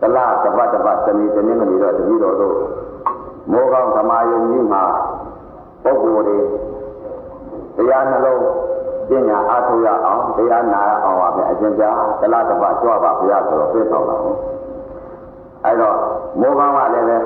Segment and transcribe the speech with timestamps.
[0.00, 2.56] တလားတပတ်တပတ်တနေ့တနေ့မနေတော့တပည့်တော်တို့
[3.52, 4.82] မောကောင်းဓမ္မယုံကြီးမှာ
[5.84, 6.38] ပုဂ္ဂိုလ်တွေ
[7.76, 8.40] တရားနှလုံး
[9.08, 11.90] ပညာအားထုတ်ရအောင်တရားနာရအောင်ပါပဲအရှင်ပြာ
[12.20, 14.36] တလားတပတ်ကြွပါဘုရားဆိုတော့ပြေဆောင်လာဘူး
[15.64, 15.96] အဲ့တော့
[16.40, 17.18] မောကောင်းကလည်းပဲ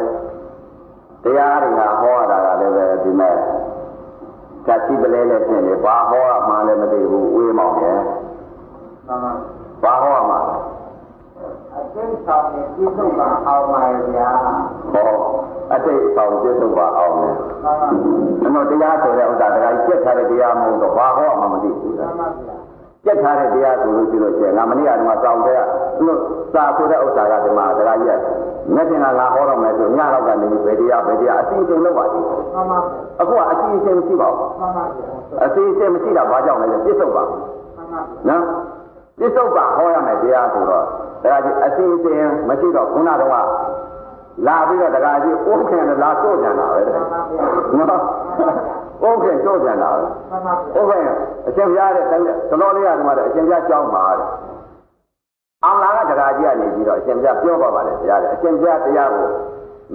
[1.24, 3.34] တရားတွေကဟောရတာကလည်းပဲဒီမဲ့
[4.66, 7.98] ကတိပလဲနဲ့ဖြစ်နေဘာဟောရမှလည်းမသိဘူးဝေးမောင်ရဲ့
[9.82, 10.40] ဘာဟောရမှာ
[11.76, 14.30] အသိဆောင်နဲ့ပြည့်စုံပါအောင်ပါရဲ့ဗျာ
[14.92, 15.10] ဟော
[15.74, 22.12] အတိတ်ဆောင်ပြည့်စုံပါအောင်လေအဲ့တော့တရားဆိုတဲ့ဥစ္စာတရားကျက်ထားတဲ့တရားမဟုတ်တော့ဘာဟောမှမသိဘူးလား
[23.04, 25.60] ကျက်ထားတဲ့တရားဆိုလို့ရှိလို့ရှိရင်ငါမနေ့ကတည်းကစောင့်တဲ့
[25.98, 26.20] သူတို့
[26.52, 28.20] စာဆိုတဲ့ဥစ္စာကဒီမှာတရားကြီး
[28.74, 32.78] မျက်ပြင်ကငါဟောတော့မယ်ဆိုညတော့ကနေဘယ်တရားဘယ်တရားအစီအစဉ်လုပ်ပါသေးတယ်မှန်ပါ
[33.20, 34.84] အခုကအစီအစဉ်မရှိပါဘူးမှန်ပါ
[35.44, 38.44] အစီအစဉ်မရှိတာဘာကြောင့်လဲပြစ္ဆုတ်ပါမှန်ပါနော်
[39.20, 40.84] ပြစ္ဆုတ်ပါဟောရမယ်တရားဆိုတော့
[41.22, 43.30] တရားကြီးအစီအစဉ်မရှိတော့ခုနတော့
[44.46, 48.02] လာပြီးတော့တရားကြီးဥက္ကဋ္ဌလာစိုးကြံတာပဲတဲ့နော်
[49.02, 54.28] ဥက္ကဋ္ဌစိုးကြံတာပဲဥက္ကဋ္ဌအရှင်ဘုရားတဲ့တတော်လေးရတယ်မှာတဲ့အရှင်ဘုရားကြောင်းပါတဲ့
[55.64, 59.28] အောင်လာကတရားကြီးကနေပြီးတော့အရှင်ဘုရားပြောပါပါလေဘုရားတဲ့အရှင်ဘုရားတရားကို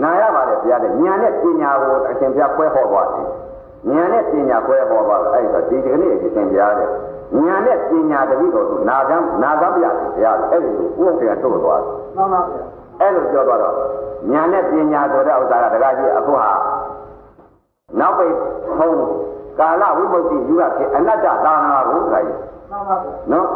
[0.03, 3.27] နာရပါလေဘုရားတဲ့ဉာဏ်နဲ့ပညာကိုအရှင်ဘုရားဖွဲဟောသွားတယ်
[3.89, 6.89] ဉာဏ်နဲ့ပညာဖွဲဟောပါအဲ့တော့ဒီဒီကနေ့အရှင်ဘုရားတဲ့
[7.35, 12.63] ဉာဏ်နဲ့ပညာတတိတော်သူနာကံနာကံပြရတယ်ဘုရားအဲ့ဒီကိုဥပ္ပဒေထုတ်သွားတယ်မှန်ပါဗျာ
[12.99, 13.73] အဲ့လိုပြောသွားတော့
[14.31, 16.51] ဉာဏ်နဲ့ပညာဆိုတဲ့ဥစ္စာကတရားကြီးအခုဟာ
[17.99, 18.35] နောက်ပိတ်
[18.77, 18.99] ထုံး
[19.59, 22.37] ကာလဝိမု ക്തി ယူရဖြစ်အနတ္တသာနာကိုခါကြီး
[22.71, 23.47] မှန်ပါဗျာနော်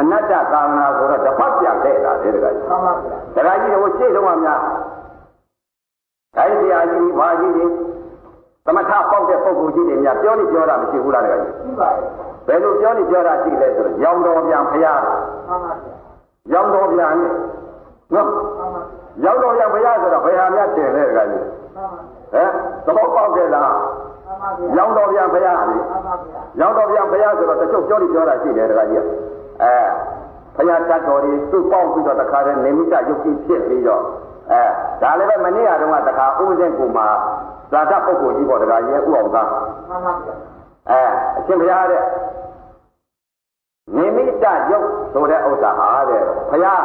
[0.00, 4.60] အနတ္တသာနာဆိုတော့တစ်ဖက်ပြန်တဲ့တာလေတကကြီးမှန်ပါဗျာတရားကြီးကိုရှေ့ဆုံးကများ
[6.36, 7.66] တိုင်းတရားကြီးဘာကြီးတွေ
[8.68, 12.02] သမထပေါက်တဲ့ပုံကိုကြီးတွေများပြောနေပြောတာမရှိဘူးလားတကကြီးရှိပါရဲ့
[12.46, 15.94] ဘယ်လိုပြောနေပြောတာရှိလဲဆိုတော့ရောင်တော်ပြန်ဖရားမှန်ပါဗျာ
[16.52, 17.32] ရောင်တော်ပြန်နဲ့
[18.14, 18.28] နော်
[19.24, 21.44] ရောင်တော်ပြန်ဖရားဆိုတော့ဘယ်ဟာများတင်လဲတကကြီး
[21.76, 22.50] ဟမ်
[22.86, 23.72] သဘောပေါက်တယ်လား
[24.76, 25.76] ရောင်တော်ပြန်ဖရားလေ
[26.60, 29.02] ရောင်တော်ပြန်ဖရားဆိုတော့တချို့ပြောနေပြောတာရှိတယ်တကကြီး
[29.62, 29.74] အဲ
[30.56, 34.02] ဘုရားတတ်တော်တွေသူ့ပေါက်ပြီးတော့တခါတည်းနေမိတယုတ်ကြီးဖြစ်ပြီးတော့
[34.52, 34.62] အဲ
[35.02, 37.06] ဒါလည်းပဲမနေ့ကတော့တခါဥပဇင်းကိုမှာ
[37.72, 40.34] ဇာတပုဂ္ဂိုလ်ကြီးပေါ့တခါရဲဥအောင်သားမှန်ပါဗျာ
[40.90, 41.02] အဲ
[41.38, 42.02] အရှင်ဘုရားတဲ့
[43.96, 46.84] နေမိတယုတ်ဆိုတဲ့ဥစ္စာဟာတဲ့ဘုရား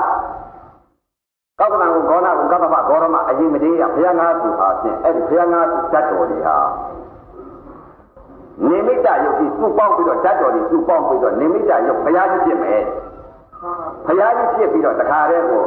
[1.60, 6.58] ကောက်ကနကိုဂေါနာကိုကပ္ပပဂေါရမအရင်မသေးရဘုရားငါးသူဟာဖြင့်အဲ့ဒီဘုရားငါးသူတတ်တော်တွေဟာ
[8.68, 12.82] နိမိတယုတ်ကြီးသူ့ပေါင်းပြီးတော့ဓာတ်တော်ကြီးသူ့ပေါင်းပြီးတော့နိမိတယုတ်ဘုရားကြီးဖြစ်မယ်
[14.06, 15.64] ဘုရားကြီးဖြစ်ပြီးတော့တခါတည်းကို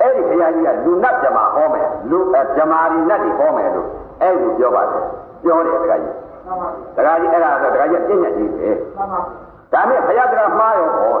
[0.00, 2.18] အဲ့ဒီဘုရားကြီးကလူနတ်ဇမာဟောမယ်လူ
[2.56, 3.88] ဇမာရီနတ်တွေဟောမယ်လို့
[4.22, 5.04] အဲ့ဒီပြောပါတယ်
[5.42, 6.12] ပြောတယ်တခါကြီး
[6.96, 8.70] တခါကြီးအဲ့ဒါဆိုတခါကြီးပြည့်ညက်ကြီးပဲ
[9.72, 11.14] ဒါနဲ့ဘုရားကမှားရောဟော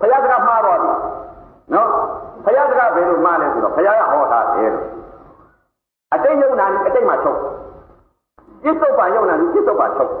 [0.00, 0.92] ဘုရားကမှားတော့ပြီ
[1.72, 1.88] နော်
[2.44, 4.86] ဘုရားကဘယ်လိုမှားလဲဆိုတော့ဘုရားကဟောတာတယ်လို့
[6.14, 7.38] အတိတ်ယုံနာအတိတ်မှာချုပ်
[8.62, 10.12] ပြစ္ဆုတ်ပါယုံနာပြစ္ဆုတ်ပါချုပ်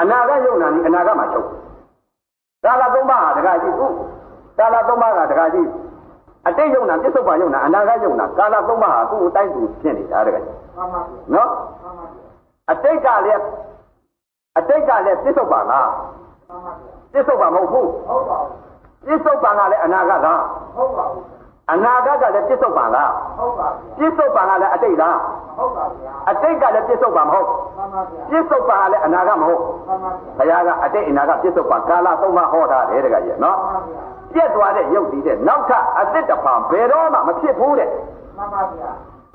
[0.00, 1.48] အနာဂတ်ယုံနာအနာဂတ်မှာချုပ်
[2.64, 3.86] ကာလသုံးပါးဟာတခါကြီးခု
[4.58, 5.66] ကာလသုံးပါးကတခါကြီး
[6.48, 11.50] အတိတ်ယုံနာပြစ္ဆုတ်ပါယုံနာအနာဂတ်ယုံနာကာလသုံးပါးဟာသူ့အတိုင်းသူဖြစ်နေတာတခါကြီးမှန်ပါဘူးနော်
[12.70, 13.42] အတိတ်ကလည်း
[14.58, 15.88] အတိတ်ကလည်းပြစ္ဆုတ်ပါလား
[16.48, 18.50] မှန်ပါဘူးပြစ္ဆုတ်ပါမဟုတ်ဘူးဟုတ်ပါဘူး
[19.06, 20.42] ပြစ္ဆုတ်ပါကလည်းအနာဂတ်လား
[20.76, 21.33] ဟုတ်ပါဘူး
[21.72, 25.18] အနာဂတ်ကလည်းပြစ္ဆုတ်ပါလားဟုတ်ပါဘူးပြစ္ဆုတ်ပါကလည်းအတိတ်လား
[25.58, 34.02] ဟုတ်ပါဗျာအတိတ်ကလည်းပြစ္ဆုတ်ပါမဟုတ်မှန်ပါဗျာပြစ္ဆုတ်ပါကလည်းအနာဂတ်မဟုတ်မှန်ပါဗျာဘုရားကအတိတ်အနာဂတ်ပြစ္ဆုတ်ပါကာလသုံးပါဟောထားတယ်တကကြီးနော်မှန်ပါဗျာ
[34.34, 38.90] ပြက်သွားတဲ့ရုပ်တည်တဲ့နောက်ထပ်အသစ်တစ်ဖန်ဘယ်တော့မှမဖြစ်ဘူးတဲ့မှန်ပါဗျာ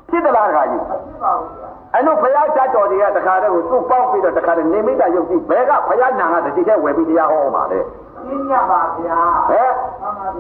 [0.10, 7.80] ဖြစ်သလားတကကြီးမဖြစ်ပါဘူးဗျာအဲ့တော့ဘုရားချတော်တွေကတခါတည်းကိုသူ့ပေါက်ပြီးတော့တခါတည်းနေမိတာရုပ်ကြီးဘယ်ကဘုရားနာကတတိကျဝယ်ပြီးတရားဟောမှာလဲ
[8.26, 9.70] ပြင်းရပါဗျာဟဲ့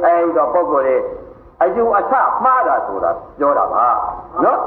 [0.06, 0.98] အဲ့တော့ပုဂ္ဂိုလ်တွေ
[1.64, 3.86] အယူအဆမှားတာဆိုတာပြောတာပါ
[4.44, 4.59] နော်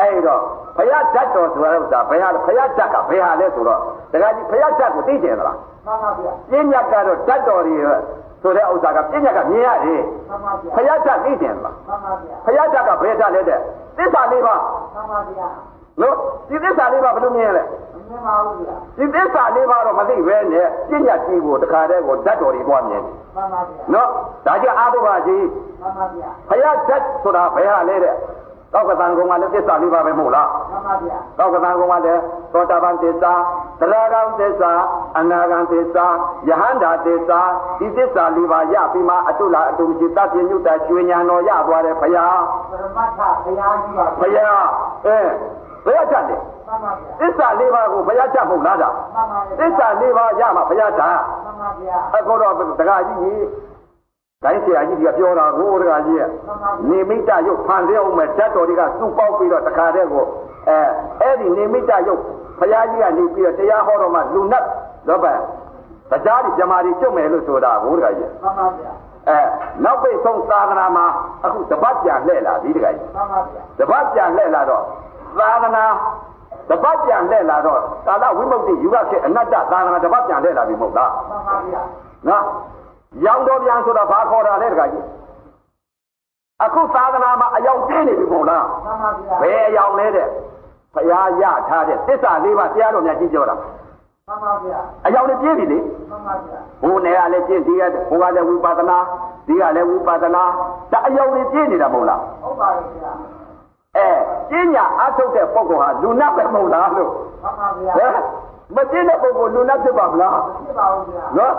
[0.00, 0.42] အဲ့တော့
[0.76, 3.80] ဘုရားဓာတ်တော်ဆိုတာဥစ္စာဘုရားဘုရားဓာတ်ကဘယ်ဟာလဲဆိုတော့
[4.12, 5.56] တခါကြီးဘုရားဓာတ်ကိုသိကျင်သလား
[5.86, 7.76] မှန်ပါဗျာပြင်းညတ်ကတော့ဓာတ်တော်တွေ
[8.42, 13.58] ဆိုတဲ့ဥစ္စာကပြင်းညတ်ကမြင်ရတယ်မှန်ပါဗျာဘုရားဓာတ်သိကျင်သလားမှန်ပါဗျာဘုရားဓာတ်ကဘယ်ဓာတ်လဲတဲ့
[13.98, 14.54] သစ္စာလေးပါ
[14.94, 15.48] မှန်ပါဗျာ
[16.00, 16.14] နော်
[16.48, 17.95] ဒီသစ္စာလေးပါဘယ်လိုမြင်လဲမြင်ပါဘူးဗျာ
[18.98, 24.08] ဒီသစ္စာလေးပါတော့မသိပဲနဲ့ပြညတ်ကြီးကိုတခါတည်းကိုဓာတ်တော်တွေသွားမြင်တယ်မှန်ပါဗျာနော်
[24.46, 25.44] ဒါကြအာဘုရားကြီး
[25.80, 28.14] မှန်ပါဗျာဘုရားဓာတ်ဆိုတာဘယ်ဟာလဲတဲ့
[28.72, 32.20] သောကတန်ကုံကလည်းသစ္စာလေးပါပဲမဟုတ်လားမှန်ပါဗျာသောကတန်ကုံကလည်း
[32.52, 33.32] သောတာပန်သစ္စာ
[33.80, 34.72] သရဂံသစ္စာ
[35.18, 36.06] အနာဂံသစ္စာ
[36.48, 37.40] ယဟန္တာသစ္စာ
[37.78, 44.64] ဒီသစ္စာလေးပါရပြီးမှအတုလားအတုမရှိတတ်ပြညုတရွှေညာတော်ရသွားတယ်ဘုရားပရမတ္ထဘုရားကြီးပါဘုရား
[45.06, 45.18] အဲ
[45.86, 46.55] ဘယ်ရတတ်လဲမှန်ပါဗျာ
[47.20, 51.12] သစ္စာလေးပါးကိုဘုရားတတ်မဟုတ်လားဒါမှန်ပါဗျာသစ္စာလေးပါးရမှာဘုရားတတ်
[51.44, 53.46] မှန်ပါဗျာအခုတော့တက္ကကြီးကြီး
[54.44, 56.24] တိုင်းဆရာကြီးကပြောတာကိုတကကြီးက
[56.88, 60.24] နေမိတရုပ်ဖန်ဆဲအောင်မဲ့ဓာတ်တော်တွေကစုပေါက်ပြီးတော့တခါတည်းကို
[60.68, 60.78] အဲ
[61.20, 62.20] အဲ့ဒီနေမိတရုပ်
[62.58, 64.64] ဘုရားကြီးကနေပြီးတော့တရားဟောတော်မှလူနတ်
[65.08, 65.32] တော့ပဲ
[66.10, 68.92] တရားဒီဇမားတွေကျွတ်မယ်လို့ဆိုတာကိုတကကြီးမှန်ပါဗျာ
[69.28, 69.38] အဲ
[69.84, 71.06] နောက်ပိတ်ဆုံးသာသနာမှာ
[71.44, 74.82] အခုတပတ်ပြန်လှည့်လာပြီတကကြီးမှန်ပါဗျာတပတ်ပြန်လှည့်လာတော့
[75.38, 75.84] သာသနာ
[76.70, 81.82] တပတ်ပြန်လှည့်လာတော့ကာလဝိမု ക്തി ယူရခေအနတ္တသာသနာတပတ်ပြန်လှည့်လာပြီမဟုတ်လားမှန်ပါဗျာ
[82.28, 82.44] နော်
[83.24, 85.04] ရောင်တော်ပြန်ဆိုတာဘာခေါ်တာလဲတခါကြီး
[86.64, 90.26] အခုသာသနာမှာအယောင်ပြင်းနေပြီမဟုတ်လားမှန်ပါဗျာဘယ်အယောင်လဲတဲ့
[90.94, 95.78] ဘုရားရထားတဲ့သစ္စာလေးပါးတရားတော်များကြီးပြောတာမှန်ပါဗျာအယောင်နဲ့ပြင်းပြီလေ
[96.10, 98.98] မှန်ပါဗျာဘိုးနယ်ကလည်းပြင်းဒီကဘိုးကလည်းဝိပဿနာ
[99.46, 100.44] ဒီကလည်းဝိပဿနာ
[100.92, 103.12] ဒါအယောင်နဲ့ပြင်းနေတာမဟုတ်လားဟုတ်ပါရဲ့ဗျာ
[103.96, 104.10] အဲ
[104.50, 107.10] ပညာအထုတ်တဲ့ပုဂ္ဂိုလ်ဟာလူနတ်ပဲမဟုတ်လားလို့
[107.42, 108.12] မှန်ပါဗျာဟဲ့
[108.74, 111.54] မကျင်းတဲ့ပုဂ္ဂိုလ်လူနတ်ဖြစ်ပါမလားဖြစ်ပါဦးဗျာနော်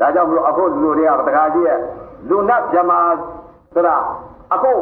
[0.00, 1.78] ဒါကြောင့်မလို့အခုလူတွေကတခါကြီးရဲ့
[2.28, 2.98] လူနတ်ဗြဟ္မာ
[3.74, 3.96] ဆိုတာ
[4.54, 4.72] အခု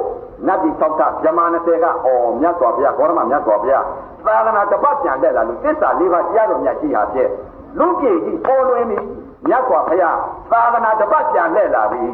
[0.46, 3.84] နတ်ပြည်၆ထဗြဟ္မာ20ကအော်မြတ်စွာဘုရားဘောရမမြတ်စွာဘုရား
[4.26, 7.30] သာသနာတပတ်ပြန်တဲ့လာလူသစ္စာလေးပါးတရားတော်မြတ်ကြီးဟာဖြင့်
[7.78, 8.98] လူပြည်ကြီးပေါ်လွင်ပြီ
[9.48, 10.18] မြတ်စွာဘုရား
[10.52, 12.04] သာသနာတပတ်ပြန်လှည့်လာပြီ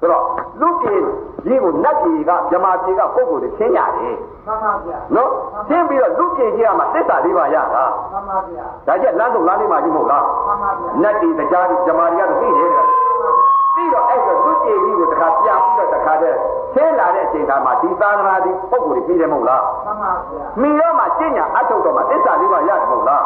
[0.00, 0.24] ဆိုတော့
[0.60, 1.02] လူပြည်
[1.44, 4.16] ကြီးကိုနတ်ပြည်ကဗြဟ္မာပြည်ကပုဂ္ဂိုလ်တွေချင်းရတယ်
[4.46, 5.30] မှန်ပါဗျာနော်
[5.68, 12.84] ရှင်းပြီးတော့လူပြည်ကြီးကမှသစ္စာလေးပါးရတာမှန်ပါဗျာဒါကျက်လမ်းဆုံးလမ်းလေးမှာကြီးမဟုတ်လားမှန်ပါဗျာနတ်တီတရားဒီဇမာရီကတော့သိတယ်တဲ့
[13.74, 16.38] ပြီးတော့အဲ့ဒါလူကြီးကြီးကိုတခါပြန်ပြီးတော့တခါတည်း
[16.74, 23.22] ဆင်းလာတဲ့အချိန်ခါမှာဒီသာသနာဒီပုံကိုယ်ကြီးပြီးတယ်မဟုတ်လားမှန်ပါဗျာမိတော့မှကျင့်ညာအထုတ်တော့မှသစ္စာလေးပါရတယ်မဟုတ်လား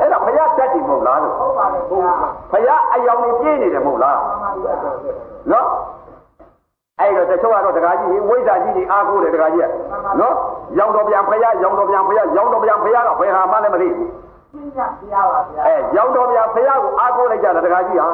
[0.00, 2.14] အဲ့ဒါဘုရားတတ်တယ်မဟုတ်လားလို့ဟုတ်ပါရဲ့ဗျာ
[2.52, 4.74] ဘုရားအယောင်ကြီးပြည့်နေတယ်မဟုတ်လားမှန်ပါဗျာ
[5.52, 5.66] နော်
[7.00, 9.66] အဲ့တော့တချို့ကတော့တခါကြီးဝိဇ္ဇာကြီးတွေအားကိုးတယ်တခါကြီးက
[10.20, 10.34] နော်
[10.78, 14.10] ရောင်တော်ပြန်ဘုရားရောင်တော်ပြန်ဘုရားရောင်တော်ပြန်ဘုရားကဘယ်ဟာမှလည်းမသိဘူး
[14.52, 18.08] ရှင်းရတရားပါဗျာအဲရောင်တော်ဗျာဖရာကိုအားကိုးလိုက်ကြတာတခါကြီးဟာ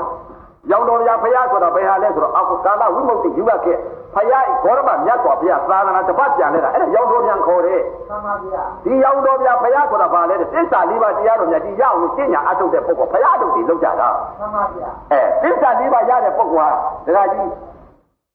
[0.70, 3.76] ရောင်တော်ဗျာဖရာဆိုတာဘယ်ဟာလဲဆိုတော့အခုကာလဝိမု ക്തി ယူရခဲ့
[4.14, 14.08] ဖရာဘောရမမြတ်စွာဘုရားသာသနာတပတ်ပြန်နေတာအဲ့ဒါရောင်တော်ဗျာခေါ်တယ်မှန်ပါဗျာဒီရောင်တော်ဗျာဖရာဆိုတာဘာလဲတဲ့သစ္စာလေးပါးတရားတော်မြတ်ကြီးရအောင်လို့ရှင်းညာအထုတ်တဲ့ပုဂ္ဂိုလ်ဖရာတို့တွေလောက်ကြတာ
[14.40, 17.46] မှန်ပါဗျာအဲသစ္စာလေးပါးရတဲ့ပုဂ္ဂိုလ်ဟာတခါကြီး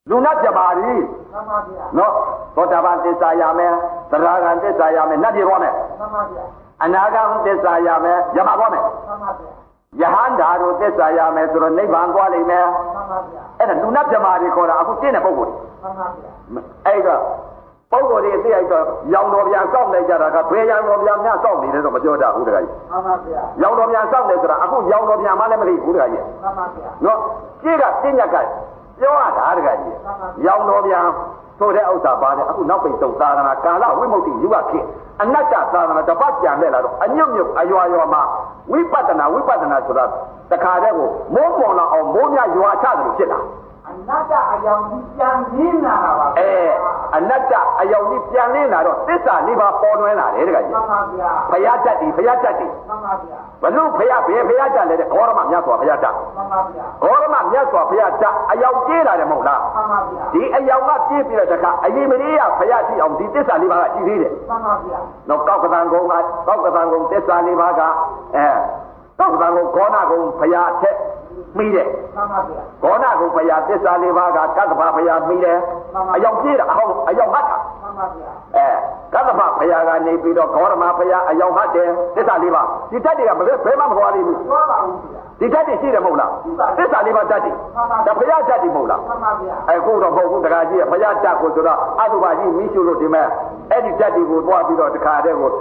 [0.09, 0.93] လူနာပြပါရီ
[1.33, 2.11] မှန်ပါဗျာနော်
[2.55, 3.73] သောတာပန်သစ္စာရမယ်
[4.11, 6.43] သရဂံသစ္စာရမယ်နတ်ပြည်ပေါ်မယ်မှန်ပါဗျာ
[6.83, 9.49] အနာဂံသစ္စာရမယ်ယမပေါ်မယ်မှန်ပါဗျာ
[10.01, 15.51] ယဟန္တာတို့သစ္စာရမယ်ဆိုတော့နိဗ္ဗာန်သွားလိမ့်မယ်မှန်ပါဗျာအဲ့ဒါလူနာပြမာတွေခေါ်တာအခုကျင့်တဲ့ပုံကိုယ်
[15.83, 16.31] မှန်ပါဗျာ
[16.85, 17.21] အဲ့တော့
[17.91, 27.19] ပုံကိုယ်တွေသိလိုက်တော့ရောင်တော်ပြန်စောင့်လိုက်ကြတာကဘယ်ရောင်တော်ပြန်များစောင့်နေလဲတော့မပြောကြဘူးတခါကြီးမှန်ပါဗျာရောင်တော်ပြန်စောင့်တယ်ဆိုတာအခုရောင်တော်ပြန်မှလည်းမသိဘူးတခါကြီးမှန်ပါဗျာနော်
[27.63, 28.35] ကြည့်ကပြညက်က
[28.99, 29.95] ပြောရတာတခါကြီး
[30.45, 31.05] ရောင်တော်ပြန်
[31.59, 34.79] ဆိုတဲ့ဥစ္စာပါတယ်အခုနောက်ပိတ်ဆုံးသာသနာကာလဝိမု ക്തി ယူရခေ
[35.21, 38.21] အနတ္တသာသနာတပတ်ပြန်လဲလာတော့အညွတ်ညွတ်အရွာရွာမှာ
[38.71, 40.05] ဝိပဿနာဝိပဿနာဆိုတာ
[40.51, 43.39] တခါတည်းကိုမိုးပေါ်လာအောင်မိုးများရွာချတယ်လို့ဖြစ်လာ
[43.89, 46.51] အနတ္တအယောင်ကြီးပြန်ရင်းလာတာပါအဲ
[47.15, 64.99] အနတ္တအယောင်ကြီးပြန်လင်းလာတော့သစ္စာလေးပါပေါ်လွင်လာတယ်တခါကြီးမှန်ပါဗျာဘုရားတတ်တယ်ဘုရားတတ်တယ်မှန်ပါဗျာဘလို့ဘုရားဘယ်ဘုရားတတ်လဲတဲ့ဂေါရမမြတ်စွာဘုရားတတ်မှန်ပါဗျာဂေါရမမြတ်စွာဘုရားတတ်အယောင်ပြေးလာတယ်မဟုတ်လားမှန်ပါဗျာဒီအယောင်ကပြေးပြီးတော့တခါအရင်မလေးရဘုရားရှိအောင်ဒီသစ္စာလေးပါးကရှိသေးတယ်မှန်ပါဗျာ
[65.29, 66.13] နောက်ကောက်ကသံကုံက
[66.47, 67.81] ကောက်ကသံကုံသစ္စာလေးပါးက
[68.35, 68.47] အဲ
[69.19, 70.95] ကောက်ကသံကုံဂေါနာကုံဘုရားထက်
[71.57, 75.57] မိတယ်မှန်ပါဗျာဂေါနာကုံဘုရားသစ္စာလေးပါးကကတ္တဗဘုရားမိတယ်
[76.15, 78.67] အယောင်ပြေးတာအဟောင်းအယောင်မှတ်တာမှန်ပါဗျာအဲ
[79.13, 86.31] ကတ္တဗဘုရားကနေပြီးတော့ဂေါရမဘုရားအယောင်မှတ်တယ်သစ္စာလေးပါးဒီတတ်တွေကဘယ်ဘယ်မှမသွားသေးဘူးသွားပါဦးဗျာဒီတတ်တွေရှိတယ်မဟုတ်လား
[86.77, 87.51] သစ္စာလေးပါးတတ်တွေ
[88.05, 93.27] ဒါဘုရားတတ်တွေမဟုတ်လားမှန်ပါဗျာအခုတော့မဟုတ်ဘူးတခါကြီးကဘုရားတတ်ကိုဆိုတော့အတုပါကြီးမိရှုလို့ဒီမဲ့
[93.71, 95.51] အဲ့ဒီတတ်တွေကိုသွားပြီးတော့တခါတည်းကို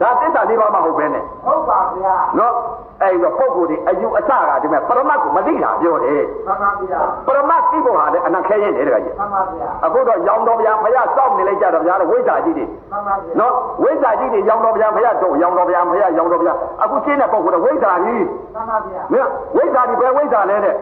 [0.00, 2.54] ဒါသစ္စာလေးပါးမဟုတ်ပဲနဲ့ဟုတ်ပါဗျာနော်
[3.02, 16.52] အဲ့တော့ပုံကိုယ်ဒီအယူအဆကဒီမဲ့ပရမတ်ကိုမသိတာပြောတယ်မှန်ပါဗျာပရမတ်သိဖို့ဟာလည်းအနံခဲရင်တယ်တခါကြီးမှန်ပါဗျာအခုတော့ရောင်တော်ဗျာဘုရားစောင့်နေလိုက်ကြတော့ဗျာလေဝိဇ္ဇာကြီးတွေမှန်ပါဗျာနော်ဝိဇ္ဇာကြီးတွေရောင်တော်ဗျာဘုရားတော့ရောင်တော်ဗျာဘုရားရောင်တော်ဗျာ
[16.82, 20.74] အခုရှင်းတဲ့ပုံကိုယ်ဝိဇ္ဇာကြီးမှန်ပါဗျာမင်းဝိဇ္ဇာကြီးဘယ်ဝိဇ္ဇာလဲတဲ့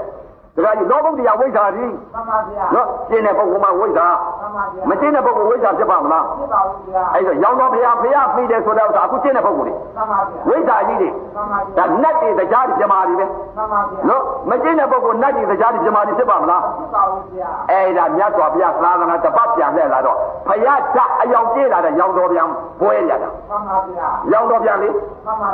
[0.59, 4.09] တခါကြီးလောဘုတ်တရားဝိဇ္ဇာကြီးမှန်ပါဗျာနော်ရှင်းတဲ့ပုံကမှဝိဇ္ဇာ
[4.41, 20.17] မှန်ပါဗျာမရှင်းတဲ့ပုံကဝိဇ္ဇာဖြစ်ပါမလားဖြစ်ပါဦးဗျာအဲ့တော့ရောင်တော်ဘုရားဘုရားပြီးတယ်ဆိုတော့အခုရှင်းတဲ့ပုံကိုလေမှန်ပါဗျာဝိဇ္ဇာကြီးတွေမှန်ပါဗျာဒါနတ်တွေတရားတွေပြမာတွေပဲမှန်ပါဗျာနော်မရှင်းတဲ့ပုံကနတ်တွေတရားတွေပြမာတွေဖြစ်ပါမလားဖြစ်ပါဦးဗျာအဲ့ဒါမြတ်စွာဘုရားသာသနာတပတ်ပြန်လှည့်လာတော့
[20.49, 22.49] ဘုရားဓာတ်အယောင်ပြေးလာတဲ့ရောင်တော်ပြန်
[22.81, 24.89] ပွဲရတာမှန်ပါဗျာရောင်တော်ပြန်လေ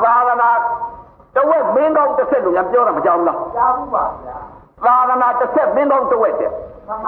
[0.04, 0.50] သာသနာ
[1.37, 4.37] တဝက်မင်းကောင်းတစ်ဆက်လို့ညာပြောတာမကြောက်ဘူးလားကြားဘူးပါဗျာ
[4.86, 6.50] သာသနာတစ်ဆက်မင်းကောင်းတစ်ဝက်တဲ့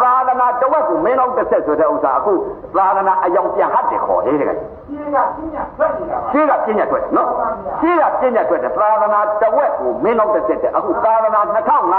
[0.02, 2.35] သာသနာတဝက်ကိုမင်းအောင်တစ်ဆက်ဆိုတဲ့ဥစ္စာအခု
[2.76, 7.28] သာသနာအယောင်ပြန်ဟတ်တယ်ခေါ်တယ်တကယ်ရှင်းကပြညာထွက်နေတာပါရှင်းကပြညာထွက်တယ်နော်
[7.80, 11.40] ရှင်းကပြညာထွက်တယ်သာသနာတဝက်ကိုမင်းအောင်တစ်ဆက်တယ်အခုသာသနာ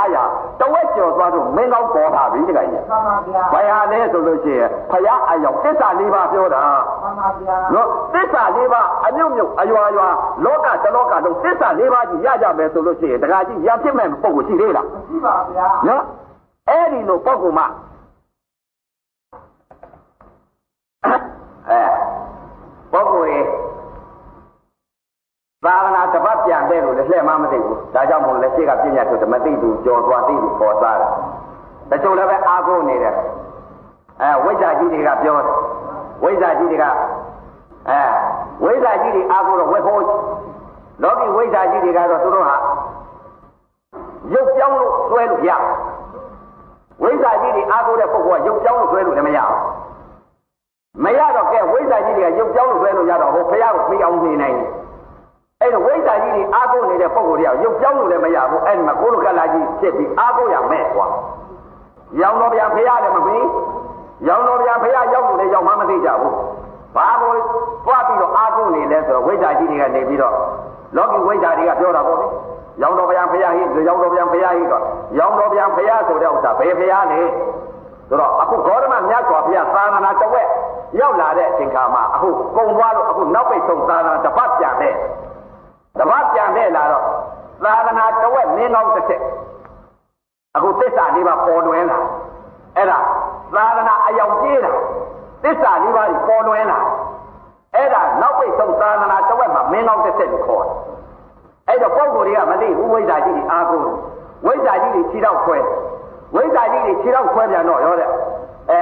[0.02, 6.64] 2500တဝက်ကျော်သွားတော့မင်းအောင်ပေါ်တာပြီတကယ်ကြီးမှန်ပါဗျာဘယ်ဟာလဲဆိုလို့ရှိရင်ဖရာအယောင်သစ္စာလေးပါးပြောတာ
[7.04, 10.08] မှန်ပါဗျာနော်သစ္စာလေးပါးအမြုပ်မြုပ်အယွာယွာ
[10.46, 16.04] လောကတလောကလုံးသစ္စာလေးပါးကြီးရကြမယ်ဆိုလို့ရှိရင်တခါကြီးရံဖြစ်မဲ့ပုံကိုရှိသေးလားမရှိပါဗျာနော်
[16.70, 17.64] အဲ့ဒီလိုပုံကမှ
[21.70, 21.82] အဲ
[22.92, 23.40] ပုံကိုရေ
[25.66, 31.12] သာသနာတစ်ပတ်ပြန်တဲ့လို့လည်းလှည့်မှမသိဘူးဒါကြောင့်မို့လဲရှေ့ကပြညာဆိုဓမ္မတိသူကြော်သွားသိသူပေါ်သားတယ်
[31.90, 33.16] တချို့လည်းပဲအာကိုနေတယ်
[34.22, 35.56] အဲဝိဇ္ဇာကြီးတွေကပြောတယ်
[36.24, 36.86] ဝိဇ္ဇာကြီးတွေက
[37.90, 38.02] အဲ
[38.64, 40.02] ဝိဇ္ဇာကြီးတွေအာကိုတော့ဝက်ဖို့
[41.04, 42.58] လောကီဝိဇ္ဇာကြီးတွေကတော့သူတို့ဟာ
[44.34, 45.52] ရုပ်ပြောင်းလို့ဆွဲလို့ရ
[47.02, 49.62] ဝိဇ္ဇာကြီးတွေအာကိုတဲ့ပုဂ္ဂိုလ်ကရုပ်ပြောင်းလို့ဆွဲလို့လည်းမရဘူး
[51.04, 54.68] မရတော့ကဲဝိဇ္ဇာကြီးတွေကရုပ်ပြောင်းလို့ဆွဲလို့ရတော့ဟိုဖះကိုပြေးအောင်နေနိုင်တယ်
[55.62, 61.08] အဲ့တော့ဝိဇ္ဇာကြီးတွေအာကိုနေတဲ့ပုဂ္ဂိုလ်တွေကရုပ်ပြောင်းလို့လည်းမရဘူးအဲ့ဒီမှာကိုလိုကလာကြီးဖြစ်ပြီးအာကိုရမဲ့ကွာ
[62.22, 63.46] ရောင်တော်ဗျာဖះလည်းမပြီး
[64.28, 66.34] ရောင်တော်ဗျာဖះရောက်လို့လည်းရောက်မှမသိကြဘူး
[66.96, 67.34] ဘာကို
[67.86, 70.36] တွားပြီးတော့အာကိုနေလဲဆိုတော့ဝိဇ္ဇာကြီးတွေကနေပြီးတော့
[70.96, 72.28] လောကီဝိဇ္ဇာတွေကပြောတာပေါ့လေ
[72.82, 74.40] ရောင်တော်ဗျာဖះဟိရောင်တော်ဗျာဖះဟိ
[74.72, 74.84] တော့
[75.20, 77.22] ရောင်တော်ဗျာဖះဆိုတဲ့ဥစ္စာဘယ်ဖះလဲ
[78.10, 80.48] ဆိုတော့အခုဂေါရမမြတ်စွာဘုရားသာသနာတစ်ဝက်
[81.00, 84.94] ရောက်လာတဲ့အချိန်ခါမှာအခုကုံသွားလို့အခုနောက်ပိတ်ဆုံးသာသနာတစ်ပတ်ပြန်တဲ့
[85.98, 87.04] တစ်ပတ်ပြန်တဲ့လာတော့
[87.64, 89.22] သာသနာတစ်ဝက်မင်းကောင်းတစ်ချက်
[90.56, 92.00] အခုသစ္စာလေးပါပေါ်လွင်လာ
[92.76, 93.00] အဲ့ဒါ
[93.56, 94.72] သာသနာအယောင်ကြီးတာ
[95.44, 96.80] သစ္စာလေးပါးပေါ်လွင်လာ
[97.76, 100.97] အဲ့ဒါနောက်ပိတ်ဆုံးသာသနာတစ်ဝက်မှာမင်းကောင်းတစ်ချက်ကိုခေါ်တယ်
[101.68, 103.84] အဲ့တော့ပုံကိုယ်တွေကမသိဘူးဝိဇ္ဇာကြီးတွေအားကိုး
[104.46, 105.58] ဝိဇ္ဇာကြီးတွေခြေတော့ခွဲ
[106.36, 108.10] ဝိဇ္ဇာကြီးတွေခြေတော့ခွဲပြန်တော့ရောတဲ့
[108.72, 108.82] အဲ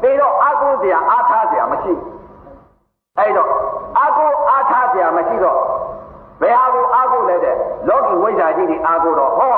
[0.00, 1.94] ပြီးတော့အားကိုးစရာအားထားစရာမရှိ
[3.18, 3.50] အဲ့တော့
[3.98, 5.58] အားကိုးအားထားစရာမရှိတော့
[6.40, 7.56] ဘယ်ဟာကိုအားကိုးလဲတဲ့
[7.88, 9.56] လောကီဝိဇ္ဇာကြီးတွေအားကိုးတော့ဟော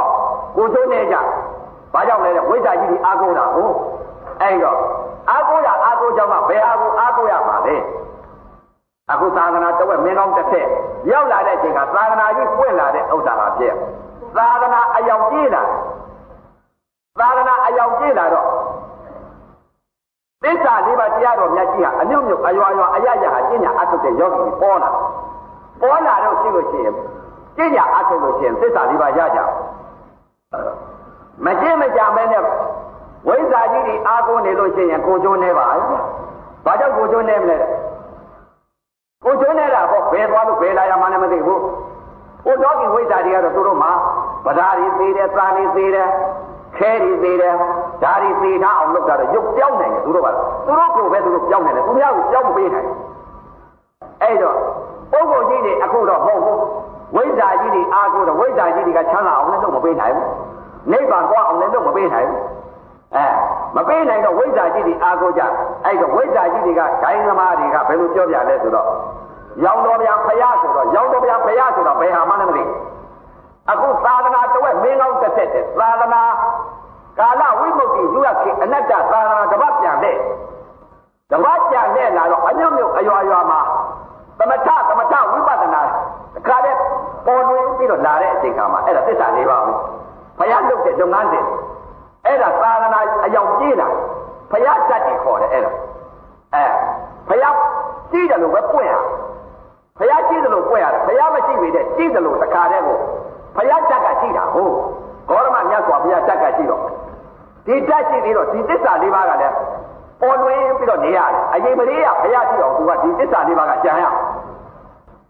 [0.56, 1.16] ကိုစိုးနေကြ
[1.94, 3.74] ဘာကြောင့်လဲတဲ့ဝိဇ္ဇာကြီးတွေအားကိုးတာဟုတ်
[4.42, 4.78] အဲ့တော့
[5.30, 7.76] အားကိုးတာအားကိုးကြောင့်ကဘယ်ဟာကိုအားကိုးရမှာလဲ
[9.12, 10.66] အခုသာသနာတဝက်မင်းကောင်းတစ်ဖက်
[11.10, 13.74] ရောက်လာတဲ့အချိန်ကသာသနာကြီးပွင့်လာတဲ့ဥစ္စာဟာဖြစ်
[14.36, 15.62] သာသနာအယောင်ကြီးလာ
[17.20, 18.46] သာသနာအယောင်ကြီးလာတော့
[20.42, 24.90] သစ္စာလေးပါးတရားတော်မြတ်ကြီးဟာအမြုပ်မြုပ်အယွာယွာအယယဟာကျင့်ညာအထုတ်တဲ့ယောဂီကြီးပေါ်လာ
[25.80, 26.94] ပေါ်လာတော့ရှိလို့ရှိရင်
[27.56, 29.40] ကျင့်ညာအထုတ်လို့ရှိရင်သစ္စာလေးပါးရကြ
[31.44, 32.42] မကျင့်မကြမဲနဲ့
[33.28, 35.64] ဝိဇ္ဇာကြီးတွေအားကိုးနေလို့ရှိရင်ကိုကျိုးနေပါ
[36.64, 37.58] ဘာကြောင့်ကိုကျိုးနေမလဲ
[39.24, 41.60] ကိုကျိုးနေတာပေါ့ဘယ်သွားလို့ဘယ်လာရမှလည်းမသိဘူး
[42.44, 43.92] ဟိုတော့ဒီဝိဇ္ဇာတွေကတော့သူတို့မှာ
[44.46, 46.08] ဗဒါတွေသေးတယ်စာတွေသေးတယ်
[46.76, 47.54] ခဲတွေသေးတယ်
[48.02, 50.28] ဒါတွေသေးတာအောင်လုပ်တာတော့ရုပ်ပြောင်းနိုင်တယ်သူတို့က
[50.66, 52.88] သူတို့ကိုပဲသူတို့ပြောင်းနိုင်တယ်သူများကိုပြောင်းမပေးနိုင်
[54.22, 54.56] အဲ့တော့
[55.12, 56.58] ပုဂ္ဂိုလ်ကြီးတွေအခုတော့မဟုတ်ဘူး
[57.16, 60.26] ဝိဇ္ဇာကြီးတွေအားကိုးတော့ဝိဇ္ဇာကြီးတွေကချမ်းသာအောင်လည်းလုပ်မပေးနိုင်ဘူး
[60.92, 62.40] နိဗ္ဗာန်သွားအောင်လည်းလုပ်မပေးနိုင်ဘူး
[63.14, 63.26] အဲ
[63.76, 65.42] မပေးနိုင်တော့ဝိဇ္ဇာကြီးတွေအားကိုးကြ
[65.84, 68.88] အဲ့တော့ဝိဇ္ဇာကြီးတွေကဂိုင်းသမားတွေကဘယ်လိုပြောပြလဲဆိုတော့
[69.64, 72.64] ရောင်တော်ဗျာဖယားဆိုတော့ရောင်တော်ဗျာဖယားဆိုတော့ဘယ်ဟာမှလည်းမသိ
[73.70, 76.22] အခုသာသနာတစ်ဝက်မင်းကောင်းတစ်ဆက်တဲ့သာသနာ
[77.18, 80.16] ကာလဝိမု ക്തി ယူရခေအနတ္တသာသနာတစ်ပတ်ပြန်တဲ့
[81.30, 83.60] တစ်ပတ်ပြန်တဲ့လာတော့အညွတ်မြုပ်အယွာယွာမှာ
[84.38, 85.80] သမထသမထဝိပဿနာ
[86.34, 86.78] တခါတည်း
[87.26, 89.72] ပေါ်တွင်ပြီးတော့လာတဲ့အချိန်ခါမှာအဲ့ဒါသစ္စာလေးပါပဲ
[90.38, 91.44] ဘုရားလုပ်တဲ့လုပ်ငန်းစဉ်
[92.26, 93.88] အဲ့ဒါသာသနာအယောင်ပြေးလာ
[94.50, 95.72] ဘုရားတတ်တယ်ခေါ်တယ်အဲ့ဒါ
[96.54, 96.64] အဲ
[97.28, 97.54] ဘုရား
[98.10, 98.94] ကြည့်တယ်လို့ပဲပွင့်ရ
[99.98, 102.98] ဘုရားကြည့်တယ်လို့ပွင့်ရတယ်ဘုရားမရှိပေတဲ့ကြည့်တယ်လို့တခါတည်းကို
[103.56, 104.74] ဘုရားတတ်ကရှိတာဟုတ်
[105.28, 106.82] ဂေါရမမြတ်စွာဘုရားတတ်ကရှိတော့
[107.66, 109.54] ဒီတတ်ရှိပြီးတော့ဒီသစ္စာလေးပါးကလည်း
[110.20, 114.04] ပေါ်လွင်ပြီးတော့နေရတယ်အရင်မလေးရဘုရားရှိအောင်သူကဒီသစ္စာလေးပါးကကြံရ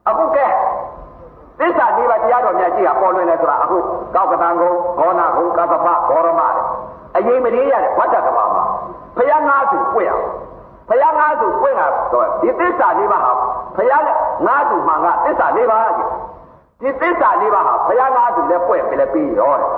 [0.09, 0.47] အခုကဲ
[1.59, 3.79] သစ္စာလေးပါးတရားတော်မြတ်ကြီးကပေါ်လွင်လဲဆိုတာအခု
[4.15, 5.95] ကောက်ကတန်ကုန်းဂေါနာကုန်းကသဖဂေါ
[6.27, 6.65] ရမတဲ့
[7.17, 8.65] အရင်မလေးရတဲ့ဝတ္တကဘာမှာ
[9.17, 10.27] ဘုရားငါးစုပွင့်အောင်
[10.89, 13.33] ဘုရားငါးစုပွင့်တာတော့ဒီသစ္စာလေးပါးဟာ
[13.77, 16.09] ဘုရားနဲ့ငါးစုမှငါသစ္စာလေးပါးကြီး
[16.81, 19.71] ဒီသစ္စာလေးပါးဟာဘုရားငါးစုလည်းပွင့်ပြီလည်းပြီးရောတယ်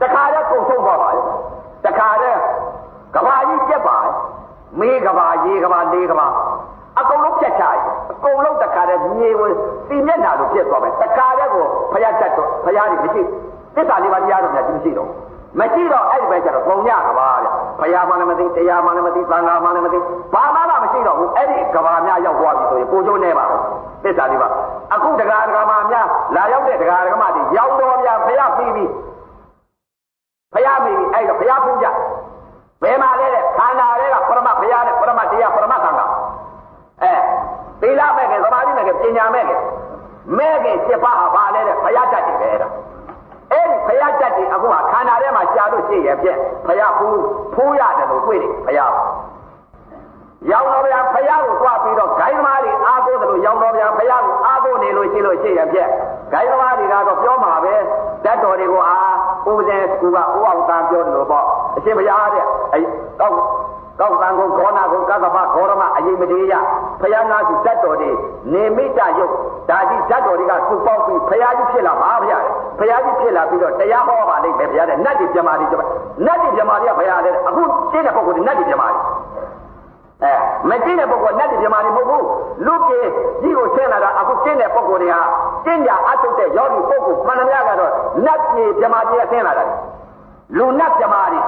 [0.00, 1.22] တခါတည်းကုန်ဆုံးသွားပါလေ
[1.84, 2.40] တခါတည်း
[3.14, 3.98] ကဘာကြီးပြက်ပါ
[4.80, 6.26] မေးကဘာရေကဘာလေးကဘာ
[7.00, 7.78] အကုန်လုံးပြက်ချရ
[8.12, 9.54] အကုန်လုံးတခါတည်းမြေဝင်
[9.88, 13.22] စီမျက်နှာလိုပြက်သွားမယ်တခါတည်းကိုဘုရားတတ်တော့ဘုရားကြီးမရှိ
[13.74, 15.10] သစ္စာလေးပါးတရားတော်များကြီးမရှိတော့
[15.60, 17.50] မရှိတော့အဲ့ဒီပဲကျတော့ပုံညကဘာတဲ့
[17.80, 19.98] ဘုရားမှလည်းမသိတရားမှလည်းမသိသံဃာမှလည်းမသိ
[20.34, 23.60] ဘာမှမရှိတော့ဘူးအဲ့ဒီကဘာများရောက်သွားပြီဆိုရင်ကိုကျိုးနေပါဘူး
[24.02, 24.48] သစ္စာလေးပါ
[24.94, 28.84] အခုတရားဒဂမများလာရောက်တဲ့တရားဒဂမတွေရောက်တော်များဘုရားပြီးပြီ
[30.54, 31.86] ဘုရားမိပြီအဲ့တော့ဘုရားဖူးကြ
[32.82, 36.06] ဘယ်မှာလဲတဲ့ခန္ဓာတွေကပရမဘုရားနဲ့ပရမတရားပရမသံဃာ
[37.02, 37.12] အဲ
[37.80, 39.60] သီလမဲ့ခင်သမာဓိမဲ့ခင်ပညာမဲ့ခင်
[40.38, 42.70] မဲ့ခင်7ပါးဟာဘာလဲတဲ့ဘုရားတတ်တယ်ပဲတဲ့
[43.52, 47.20] အဲ့ဒီဘုရားတတ်တယ်အခုကခန္ဓာထဲမှာရှားလို့ရှိရဲ့ဖြင့်ဘုရားဖူး
[47.54, 48.92] ဖူးရတယ်လို့တွေ့တယ်ဘုရား
[50.50, 55.88] ရောင်တော်ဗျာဖယားကိုသွားပြီးတော့ဂိုင်းသမားတွေအားကိုးတယ်လို့ရောင်တော်ဗျာဖယားကိုအားကိုးနေလို့ရှိလို့ရှိရပြက်
[56.32, 57.74] ဂိုင်းသမားတွေကတော့ပြောမှာပဲ
[58.24, 58.98] တတ်တော်တွေကိုအာ
[59.50, 61.44] ဥပဒေကူကဥအောင်တန်ပြောတယ်လို့ပေါ့
[61.76, 62.80] အရှင်ဘုရားတဲ့အဲ
[63.20, 63.30] ကော
[63.96, 66.54] က်ကောက်တန်ကိုခောနာကိုကသဗ္ဗခောရမအရင်မတေးရ
[67.00, 68.10] ဖယားနာစုတတ်တော်တွေ
[68.52, 69.32] နေမိတယုတ်
[69.70, 72.38] ဒါကြီးတတ်တော်တွေကစုပေါင်းပြီးဖယားကြီးဖြစ်လာပါဗျာ
[72.78, 75.76] ဖယားကြီးဖြစ်လာပြီးတော့တရားဟောပါလိမ့်မယ်ဗျာတဲ့နတ်တွေပြမာတွေကျ
[76.26, 79.00] နတ်တွေပြမာတွေကဘုရားတဲ့အခုရှင်းတဲ့ပုဂ္ဂိုလ်တွေနတ်တွေပြမာတွေ
[80.22, 80.32] အဲ
[80.68, 82.26] မကျင့်တဲ့ပုဂ္ဂိုလ်နတ်ပြည်မာနေမဟုတ်ဘူး
[82.66, 83.00] လူပြေ
[83.42, 85.20] ကြီးကိုဆင်းလာတာအခုကျင့်တဲ့ပုဂ္ဂိုလ်တွေဟာ
[85.64, 87.92] ကျင့်ကြအထုတ်တဲ့ယောဂီပုဂ္ဂိုလ်မှန်သမျှကတော့
[88.26, 89.64] နတ်ပြည်ပြမာကြီးဆင်းလာတာ
[90.58, 91.40] လူနတ်ပြမာတွေ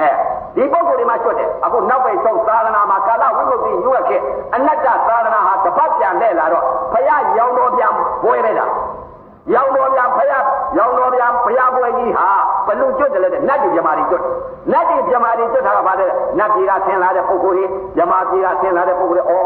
[0.00, 0.08] အဲ
[0.56, 4.20] ဒီပုဂ္ဂိုလ်တွေမှာချွတ်တယ်အခုနောက်ပိတ်ဆုံးသာသနာမှာကာလဝိမု ക്തി ညွတ်ခဲ့
[4.54, 7.92] အနတ္တသာသနာဟာတပတ်ပြန်တဲ့လာတော့ဖရာရောင်တော်ပြန်
[8.24, 8.66] ဘွဲလိုက်တာ
[9.52, 10.38] ရောင်တော်ပြန်ဖရာ
[10.76, 12.28] ရောင်တော်ပြန်ဘုရားပွဲကြီးဟာ
[12.66, 14.22] ဘလူကျွတ်တယ်လေနတ်ပြည်ပြမာတွေကျွတ်
[14.72, 16.06] နတ်ပြည်ပြမာတွေကျွတ်တာကဘာလဲ
[16.38, 19.42] နတ်ပြည်ကဆင်းလာတဲ့ပုဂ္ဂိုလ်တွေပြမာပြည်ကဆင်းလာတဲ့ပုဂ္ဂိုလ်တွေဩ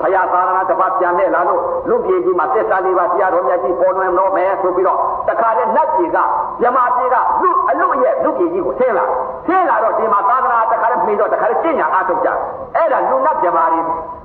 [0.00, 6.18] ဘုရားသာသနာတစ်ပတ်ပြန်တဲ့လာလို့လူပြည်ကြီးမှာသစ္စာလေးပါးတရားတော်မြတ်ကြီးပေါ်လွင်တော့မယ်ဆိုပြီးတော့တခါတည်းနတ်ပြည်က
[6.60, 9.04] ပြမာပြည်ကလူအလူရဲ့လူပြည်ကြီးကိုဆင်းလာ
[9.46, 12.28] ဆင်းလာတော့ဒီမှာသာသနာတခါတည်းပြီးတော့တခါတည်းကျင့်ညာအားထုတ်ကြ
[12.76, 13.80] အဲ့ဒါလူနတ်ပြမာတွေ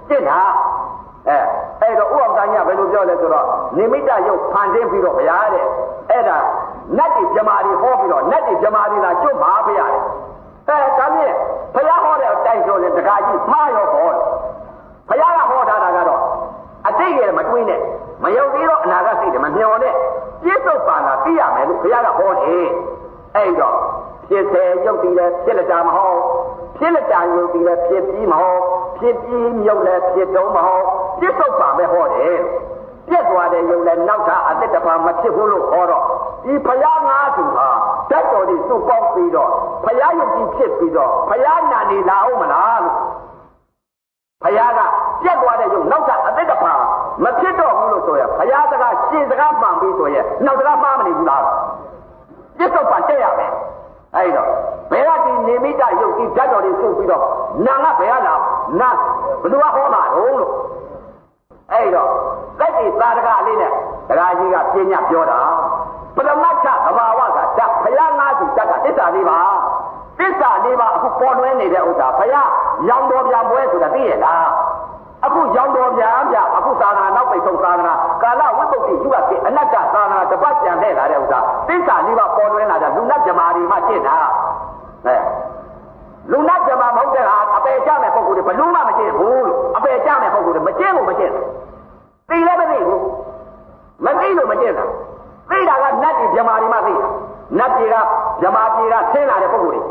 [0.10, 0.40] ကျင့်တာ
[1.30, 1.40] အဲ
[1.82, 3.46] အဲ့တော့ဥအောင်တိုင်းကဘယ်လိုပြောလဲဆိုတော့
[3.78, 5.66] နိမိတယုတ်ဖန်ဆင်းပြီးတော့ဗျာတဲ့
[6.12, 6.38] အဲ့ဒါ
[6.98, 10.02] နတ်တွေပြမာတွေဟောပြီးတော့နတ်တွေပြမာတွေလာကျွတ်ပါဗျာတဲ့
[10.70, 11.36] အဲဒါမြင့်
[11.74, 14.22] ဘုရားဟောတဲ့အတိုင်းဆိုရင်တခါကြီးမှားရောဟောတယ်
[15.10, 16.22] ဘုရားကဟောထားတာကတော့
[16.88, 17.82] အတိတ်ရဲ့မတွေးနဲ့
[18.24, 19.94] မယုံသေးတော့အနာဂတ်စိတ်တွေမမျှော်နဲ့
[20.44, 22.68] ပြည့်စုံပါလားသိရမယ်လို့ဘုရားကဟောတယ်
[23.36, 23.76] အဲ့တော့
[24.30, 26.20] ဖြစ်စေရုပ်တည်တယ်ဖြစ်လက်တာမဟုတ်
[26.78, 28.62] ဖြစ်လက်တာရုပ်တည်တယ်ဖြစ်ပြီးမဟုတ်
[28.98, 30.86] ဖြစ်ပြီးမြုပ်လည်းဖြစ်တော့မဟုတ်
[31.20, 32.38] ပြစ္ဆုတ်ပါပဲဟောတယ်
[33.10, 36.04] ပြက်သွားတဲ့ယုံလည်းနောက်ထပ်အသက်တပါမဖြစ်ဘူးလို့ဟောတော့
[36.46, 37.68] ဒီဖယားငါးသူဟာ
[38.12, 39.50] တတ်တော်ဒီစုပေါင်းပြီးတော့
[39.86, 42.98] ဖယားယုံကြည်ဖြစ်ပြီးတော့ဖယားနာနေလာအောင်မလားလို့
[44.44, 44.80] ဖယားက
[45.24, 46.74] ပြက်သွားတဲ့ယုံနောက်ထပ်အသက်တပါ
[47.24, 51.44] မဖြစ်တော့ဘူးလို့ဆိုရဖယားစကားရှင်းစကားမှန်ပြီးဆိုရနောက်စကားမှားမနေဘူးလား
[52.58, 53.52] ပြစ္ဆုတ်ပါတက်ရမယ်
[54.16, 54.50] အဲ့တော့
[54.92, 57.24] ဘယ်ကဒီနေမိတယုတ်ဒီဓာတ်တော်တွေစုပြီးတော့
[57.66, 58.36] နာကဘယ်ကလာ
[58.80, 58.90] နာ
[59.42, 60.54] ဘယ်သူကဟောတာတော့လို့
[61.72, 62.12] အဲ့တော့
[62.60, 63.72] လက်ဒီသာရကလေးနဲ့
[64.10, 65.40] တရားကြီးကပြညာပြောတာ
[66.16, 69.40] ပရမတ်ချသဘာဝကဓာတ်ဘုရားငါးစုဓာတ်ကသစ္စာလေးပါ
[70.20, 72.50] သစ္စာလေးပါအခုပေါ်လွင်နေတဲ့ဥစ္စာဘုရား
[72.90, 74.48] ရောင်တော်ပြန်ပွဲဆိုတာသိရလား
[75.26, 84.18] အခုရောင်တော်ပြန်ပြအခုသာသနာနောက်ပိတ်ဆုံးသာသနာကာလဝိပုဒ္ဓိယူကဖြစ်အနတ္တသာသနာတပတ်ပြန်ခဲ့လာတဲ့ဥစ္စာသစ္စာလေးပါပေါ်လွင်လာတာလူနတ်ဇမားတွေမှကျင့်တာ
[85.06, 85.16] အဲ
[86.32, 91.32] လူနတ်ဇမားမဟုတ်တဲ့ဟာအပေချမဲ့ပုံကိုယ်တွေဘလို့မှမကျင့်ဘူးလို့အပေချမဲ့ပုံကိုယ်တွေမကျင့်ဘူးမကျင့်
[92.30, 93.02] သိလည်းမသိဘူး
[94.06, 94.86] မသိလို့မကျင့်တာ
[95.50, 97.08] သိတာကနတ်ကြီးဇမားတွေမှသိတာ
[97.58, 97.96] နတ်ကြီးက
[98.42, 99.82] ဇမားကြီးကဆင်းလာတဲ့ပုံကိုယ်တွေ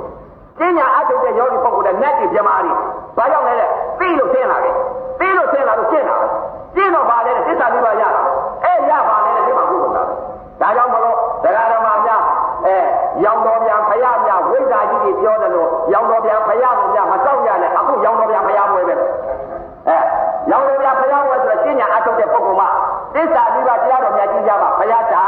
[0.58, 2.72] ကျင့်ညာအထုတ်တဲ့ယောဂီပုံကိုယ်တွေနတ်ကြီးဇမားတွေ
[3.16, 3.68] ဘာကြောင့်လဲတဲ့
[3.98, 4.74] သိလို့ဆင်းလာတယ်
[5.20, 6.16] သိလို့ဆင်းလာလို့ကျင့်တာ
[6.76, 8.20] ကျင့်တော့ပါလေသစ္စာလေးပါးရတာ
[8.64, 10.02] အဲ့ရပါလေတဲ့ဒီမှာခုကုန်တာ
[10.60, 12.22] ဒါကြောင့်မလို့ဒကာဓမ္မများ
[12.66, 12.76] အဲ
[13.24, 18.94] ရောင်တော်ပြန်ဖရများဝိဇ္ဇာကြီးတွေပြောတယ်လို့ ရောင်တော်ပြန်ဖရများမစောင့်ရနဲ့အခုရောင်တော်ပြန်ဖရမွေးပဲ
[19.88, 19.96] အဲ
[20.50, 22.66] ရောင်တော်ပြန်ဖရမွေးဆိုတော့ရှင်းညာအထုတ်တဲ့ပုဂ္ဂိုလ်မှ
[23.14, 25.24] သစ္စာလေးပါးတရားတော်များကြီးကြပါဖရတာ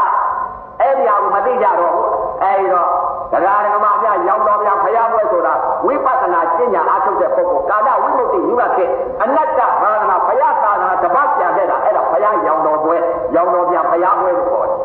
[0.80, 2.08] အဲ့ဒီဟာကိုမသိကြတော့ဘူး
[2.42, 2.88] အဲ့ဒီတော့
[3.32, 5.54] ဒကာဓမ္မများရောင်တော်ပြန်ဖရမွေးဆိုတာ
[5.86, 8.90] ဝိပဿနာရှင်းညာအထုတ်တဲ့ပုဂ္ဂိုလ်ကာလဝိမု ക്തി ယူရခဲ့
[9.22, 12.96] အနတ္တဘာဝနာဖရသာသနာတပတ်ပြန်ခဲ့တာအဲ့ဒါဖရရောင်တော်ပွဲ
[13.34, 14.78] ရောင်တော်ပြန်ဖရပွဲလို့ခေါ်တယ်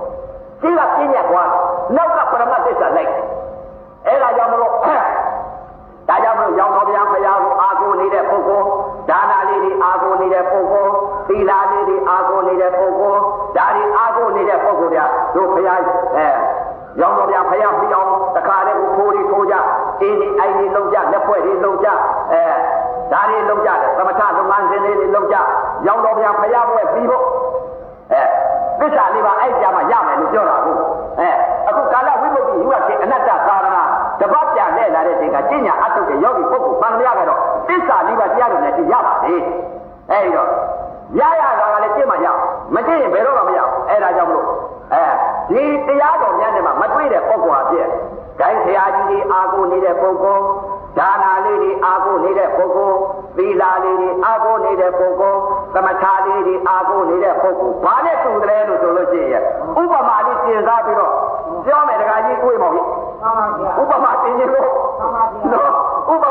[0.62, 1.50] ရှိကပြင်းညက်သွား
[1.96, 3.12] နောက်ကပရမသစ္စာလိုက်
[4.08, 4.63] အဲ့ဒါကြောင့်မလို့ဒါကြောင့်မလို့
[6.60, 8.68] ရောင်တော်ပြန်ဖရာကိုအာကိုနေတဲ့ပုဂ္ဂိုလ်
[9.10, 10.94] ဒါနာလေးတွေအာကိုနေတဲ့ပုဂ္ဂိုလ်
[11.28, 13.22] သီလာလေးတွေအာကိုနေတဲ့ပုဂ္ဂိုလ်
[13.58, 15.76] ဒါတွေအာကိုနေတဲ့ပုဂ္ဂိုလ်တွေကတို့ဖရာ
[16.16, 16.28] အဲ
[17.02, 19.56] ရောင်တော်ပြန်ဖရာပြီးအောင်တခါလေးကိုဖိုးလေးထိုးကြ
[20.02, 21.88] အင်းဒီအိုင်လေးလုံးကြလက်ဖွဲ့လေးလုံးကြ
[22.32, 22.44] အဲ
[23.12, 25.36] ဒါတွေလုံးကြတယ်သမထလုပ်ငန်းစဉ်လေးတွေလုံးကြ
[25.88, 27.24] ရောင်တော်ပြန်ဖရာဘွဲပြီးဖို့
[28.14, 28.22] အဲ
[28.84, 30.76] သစ္စာလေးပါအဲ့ကြမှာရမယ်လို့ပြောတာကို
[31.20, 31.30] အဲ
[31.68, 33.68] အခုကာလဝိမု ക്തി ယူရခြင်းအနတ္တသာရဏ
[34.20, 39.36] တပတ်ပြလဲလာတဲ့ချိန်ကကျင့်ညာအထုတ်တဲ့ယောဂီပုဂ္ဂိုလ်ပန္နရကတော့သစ္စာလေးပါတရားတွေနဲ့ရပါလေ
[40.12, 40.50] အဲဒီတော့
[41.20, 42.28] ရရတာကလည်းကျင့်မှရ
[42.76, 44.48] မကျင့်ရင်ဘယ်တော့မှမရဘူးအဲဒါကြောင့်မလို့
[44.94, 45.04] အဲ
[45.50, 47.88] ဒီတရားတော်များနဲ့မှမတွေ့တဲ့ပုဂ္ဂိုလ်အဖြစ်
[48.40, 50.44] ဂိုင်းဆရာကြီးတွေအာကိုနေတဲ့ပုဂ္ဂိုလ်
[50.98, 52.98] ဒါနာလေးတွေအာကိုနေတဲ့ပုဂ္ဂိုလ်
[53.38, 55.40] သီလာလေးတွေအာကိုနေတဲ့ပုဂ္ဂိုလ်
[55.74, 59.44] သမထလေးတွေအာကိုနေတဲ့ပုဂ္ဂိုလ်ဘာနဲ့တူတယ်လို့ဆိုလို့ရှိရင်
[59.82, 61.14] ဥပမာလေးပြင်စားပြီးတော့
[61.66, 64.64] ပြောမယ်တခါကြီးကိုယ်မောင်ကြီးမှန်ပါဗျာဥပမာတင်ခြင်းလို့
[65.00, 65.72] မှန်ပါဗျာနော်
[66.12, 66.26] ဥပ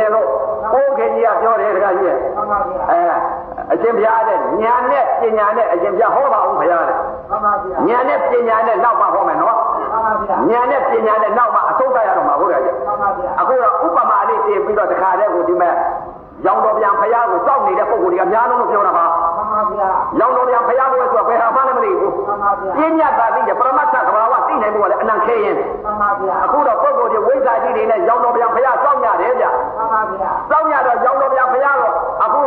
[0.00, 0.28] ရင်လို့
[0.72, 3.04] ကိုခင်ကြီးကပြောတယ်တခါကြီးမှန်ပါဗျာအဲ
[3.72, 12.83] အရှင်ဘုရားတဲ့ညာနဲ့ပညာနဲ့အရှင်ဘုရားဟောပါဦးဘုရားတဲ့မှန်ပါဗျာညာနဲ့ပညာနဲ့နောက်မှဟောမယ်နော်မှန်ပါဗျာညာနဲ့ပညာနဲ့နောက်မှအဆုံးသတ်ရတော့မှာဟုတ်တယ်ကြီးမှန်ပါဗျာ
[13.40, 15.74] အခုတော့ဥပမာလေးပြင်ပြီးတော့တခါတည်းကိုဒီမဲ့
[16.46, 19.88] ရောင်တော်ပြန်ဖရာကိုစောင့်နေတဲ့ပုံကိုယ်တွေကများလုံးလို့ပြောတာပါမှန်ပါဗျာ
[20.20, 32.42] ရောင်တော်ပြန်ဖရာကိုဆိုတော့ဘယ်ဟာမှလည်းမသိဘူးမှန်ပါဗျာပြင်းညတ်တာသိတယ်ပရမတ်သကဘာဝသိနိုင်ဖို့ကလည်းအနံခဲရင်မှန်ပါဗျာအခုတော့ပုံကိုယ်တွေဝိဇ္ဇာကြီးတွေနဲ့ရောင်တော်ပြန်ဖရာစောင့်ရတယ်ဗျမှန်ပါဗျာစောင့်ရတော့ရောင်တော်ပြန်ဖရာတော့အခု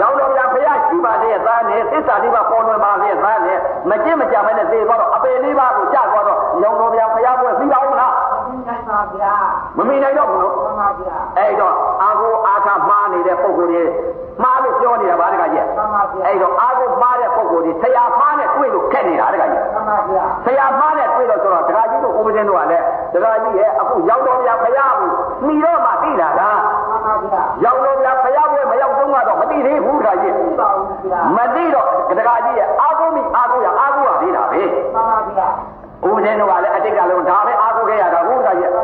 [0.00, 3.58] ရောင်တော်ပြန်ဖရာရှိပါသေးရဲ့သားနဲ့သစ္စာလေးပါပေါ်လွင်ပါသေးရဲ့သားနဲ့
[3.90, 8.33] မကြည့်မကြမဲနဲ့သေသွားတော့အပေလေးပါကိုကြာသွားတော့ရောင်တော်ပြန်ဖရာပွဲပြီးပါဦးလားမှန်
[8.94, 9.34] ပါဗျာ
[9.76, 13.84] မမီနိုင်တော့ဘူးနော်မှန်ပါဗျာအဲ့တော့အာဟုအာခမှားနေတဲ့ပုံကိုယ်တွေ
[14.42, 25.12] မှားလို့ပြောနေတာဗါတကကြီးမှန်ပါဗျာအဲ့တော့အာဟုမှားတဲ့ပုံကိုယ်တွေဆရာမှားနဲ့တွေ့လို့ခက်နေတာတကကြီးမှန်ပါဗျာဆရာမှားနဲ့တွေ့တော့ဆိုတော့တကကြီးတို့ဥပဒေတို့ကလည်းတကကြီးရဲ့အခုရောက်တော်ဗျာဖရာဘူး
[25.46, 26.50] မိတော့မှသိလာတာ
[26.88, 31.86] မှန်ပါဗျာရောက်တော်ဗျာဖရာဘွဲမရောက်တော့တော့မသိသေးဘူးတကကြီးသိပါဦးဗျာမသိတော့
[32.18, 35.48] တကကြီးရဲ့အာဟုမိအာဟုရအာဟုရသေးတာပဲမှန်ပါဗျာ
[36.06, 38.83] ဥပဒေတို့ကလည်းအတိတ်ကလုံးဒါပဲအာဟုခဲ့ရတာဟုတ်တကကြီးမှန်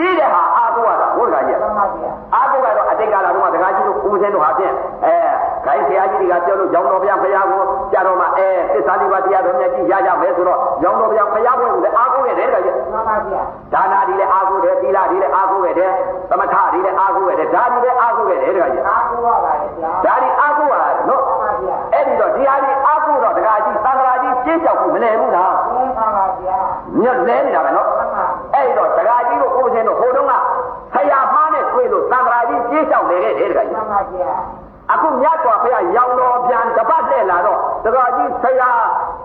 [0.00, 5.16] ရှိတဲ့ဟာအာဟုရတာဟုတ်တကကြီးမှန်ပါဗျာအာဟုကတော့အတိတ်ကလာတော့တကကြီးတို့ဦးစင်းတို့ဟာဖြင့်အဲ
[5.64, 13.42] ခိုင်းဆရာကြီးတွေကပြောလို့ရောင်တော်ဗျာဖရာကိုကြတော့မှအဲသစ္စာလေးပါးတရားတော်မြတ်ကြီးရကြမယ်ဆိုတော့ရောင်တော်ဗျာဖရာဘွဲကိုလည်းအာဟုခဲ့တယ်တကကြီးမှန်ပါဗျာ
[13.74, 15.92] ဒါနာဒီလည်းအာဟုတယ်သီလဒီလည်းအာဟုခဲ့တယ်
[16.30, 26.06] သမထဒီလည်းအာဟုခဲ့တယ်ဒါဒီလည်းအာဟုခဲ့တယ်တကကြီးအားကိုးပါပါဗျာဒါဒီအာဟုရတယ်နော်မှန်ပါဗျာအဲ့ဒီတော့ဒီဟာဒီအာဟုတော့တကကြီးသံဃာကြီးရှင်းချောက်ဘူးမနေဘူးလားမှန်ပါ
[26.44, 26.58] ဗျာ
[27.00, 29.09] ညက်လဲနေတာပဲနော်မှန်ပါအဲ့ဒီတော့တကကြီးတို့ဦးစင်းတို့ဟိုတု
[30.98, 34.32] န်းကဆရာမှားနဲ့တွေ့လို့သံဃာကြီးရှင်းချောက်နေခဲ့တယ်တကကြီးမှန်ပါဗျာ
[34.92, 38.70] အခုမြတ်စွာဘုရားရောင်တော်ပြန်တပတ်တဲ့လာတော့တကကြီးဆရာ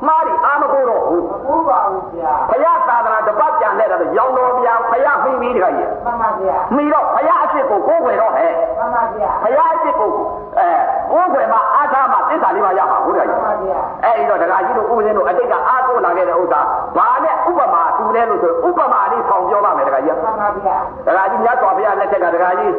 [0.08, 10.12] မှားဒီအာမကိုတော့ဘူးမကူပါဘူးဗျာဘုရားသာသနာတပတ်ပြန်တဲ့တော့ရောင်တော်ပြန်ဘုရားပြီးပြီးတကကြီးမှန်ပါဗျာမိတော့ဘုရားအစ်စ်ကိုကိုးကွယ်တော့ဟဲ့မှန်ပါဗျာဘုရားအစ်စ်ကို
[10.60, 10.70] အဲ
[11.12, 16.62] ကိုးကွယ်မှအားထားမှသစ္စာလေးပါရမှာဟုတ်တယ်မှကြီးန်ပါဗျာအဲ့ဒီတော့ဒကာကြီးတို့ဥပဒေတို့အတိတ်ကအားကိုးလာခဲ့တဲ့ဥစ္စာ
[16.98, 22.74] ဘာနဲ့ဥပမာတူလဲလို့ဆိုဥပမာလေးဆောင်ပြောပါမယ်ဒကာကြီးမှန်ပါဗျာဒကာကြီးမြတ်စွာဘုရားလက်ထက်ကဒကာကြီး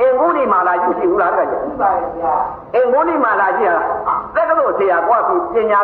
[0.00, 2.34] အင်္ဂုလိမာလာကြီးရှိဘူးလားဒကာကြီးသိပါရဲ့ဗျာ
[2.74, 3.80] အင်္ဂုလိမာလာကြီးဟာ
[4.34, 5.80] သက်ကလို့ဆရာကွာပြီးပညာ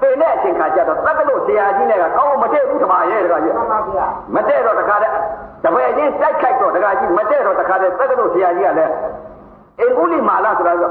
[0.00, 5.14] သင်တဲ့အချိန်ခါကျတော့သက်ကလို့ဆရာကြီးနဲ့ကကောင်းမတည့်ဘူးဓမ္မရဲ့ဒကာကြီးမှန်ပါဗျာမတည့်တော့တခါတည်း
[5.64, 8.92] တပည့်ချင်းတိုက်ခိုက်တော့ဒကာကြီးမတည့်တော့တခါတည်းသက်ကလို့ဆရာကြီးကလည်း
[9.80, 10.90] အင်္ဂုလိမာလာဆိုတာဆို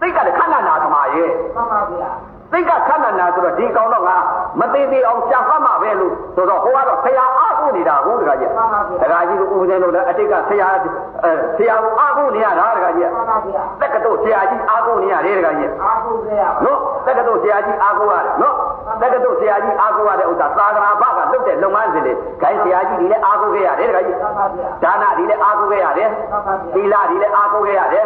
[0.00, 2.10] သိက်ကလည်းခဏနာဓမ္မရဲ့မှန်ပါဗျာ
[2.52, 4.16] သိက်ကခဏနာဆိုတော့ဒီကောင်တော့ငါ
[4.60, 18.54] မသေးသေးအောင်ရှာဖတ်မှာပဲလို့ဆိုတော့ဟိုကတော့ဆရာအားကိုးနေတာဟုတ်တခါကြီးမှန်ပါဗျာတခါကြီးတို့ဦးဇင်းတို့လည်းအတိတ်ကဆရာအဲဆရာကိုအားကိုးနေရတာတခါကြီးမှန်ပါဗျာတက္ကသိုလ်ဆရာကြီးအားကိုးနေရတယ်တခါကြီးအားကိုးကြရပါနော်တက္ကသိုလ်ဆရာကြီးအားကိုးရတယ်နော်
[19.00, 28.04] တက္ကသိုလ်ဆရာကြီးအားကိုးရတဲ့ဥစ္စာသာသနာ့ဘကလုပ်တဲ့လုပ်ငန်းစဉ်တွေခိုင်းဆရာကြီးတွေလည်းအားကိုးခဲ့ရတယ်တခါကြီးမှန်ပါဗျာဒါနတွေလည်းအားကိုးခဲ့ရတယ်မှန်ပါဗျာသီလတွေလည်းအားကိုးခဲ့ရတယ်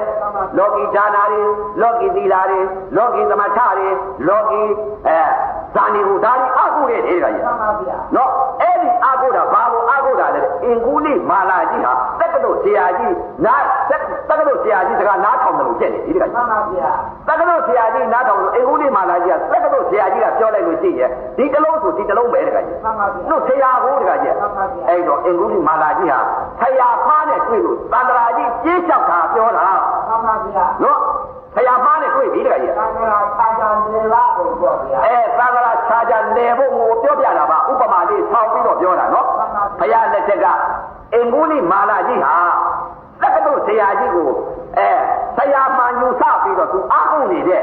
[0.59, 1.43] လောကီဒါနာတွေ
[1.81, 2.61] လောကီသီလတွေ
[2.97, 3.89] လောကီသမထတွေ
[4.29, 4.63] လောကီ
[5.09, 5.19] အဲ
[5.75, 13.15] ဇာနေကိုဒါတွေအားကိုးခဲ့တယ်တခါကြီးမှန်ပါဗျာနော်အဲ့ဒီအာကိုတာဘာကိုအာကိုတာလဲအင်ကူလိမာလာကြီးဟာတက္ကသိုလ်ဆရာကြီး
[13.45, 16.91] နားတက္ကသိုလ်ဆရာကြီးစကားနားထောင်တယ်လို့ဖြစ်နေဒီတခါမှန်ပါဗျာ
[17.29, 24.35] တက္ကသိုလ်ဆရာကြီးနားထောင်လို့အင်ကူလိမာလာကြီးကတက္ကသိုလ်ဆရာကြီးကပြောလိုက်လို့ရှိရင်ဒီတလုံးဆိုဒီတလုံးပဲတခါကြီးမှန်ပါဗျာတို့ဆရာကိုတခါကြီး
[24.89, 26.21] အဲ့တော့အင်ကူလိမာလာကြီးဟာ
[26.61, 29.69] ဆရာဖားနဲ့တွေ့လို့သန္တရာကြီးပြေးလျှောက်တာပြောတာ
[30.09, 30.99] မှန်ပါဗျာနော်
[31.55, 39.27] ဆရာဖားနဲ့တွေ့ပြီတခါကြီးသံဃာခြားခြားနေလာကိုပြောဗျာအဲသံဃာခြားခြားနေဖို့ကိုပြောပြတာပါဥပမာလေးဆောင်းပြီးတော့ပြောတာနော်
[39.81, 40.47] ဘုရားလက်ထက်က
[41.15, 42.37] အင်္ဂုလိမာလာကြီးဟာ
[43.23, 44.29] တက္ကသိုလ်ဆရာကြီးကို
[44.79, 44.91] အဲ
[45.37, 47.63] ဆရာမှန်ယူဆပြီးတော့သူအားကိုးနေတဲ့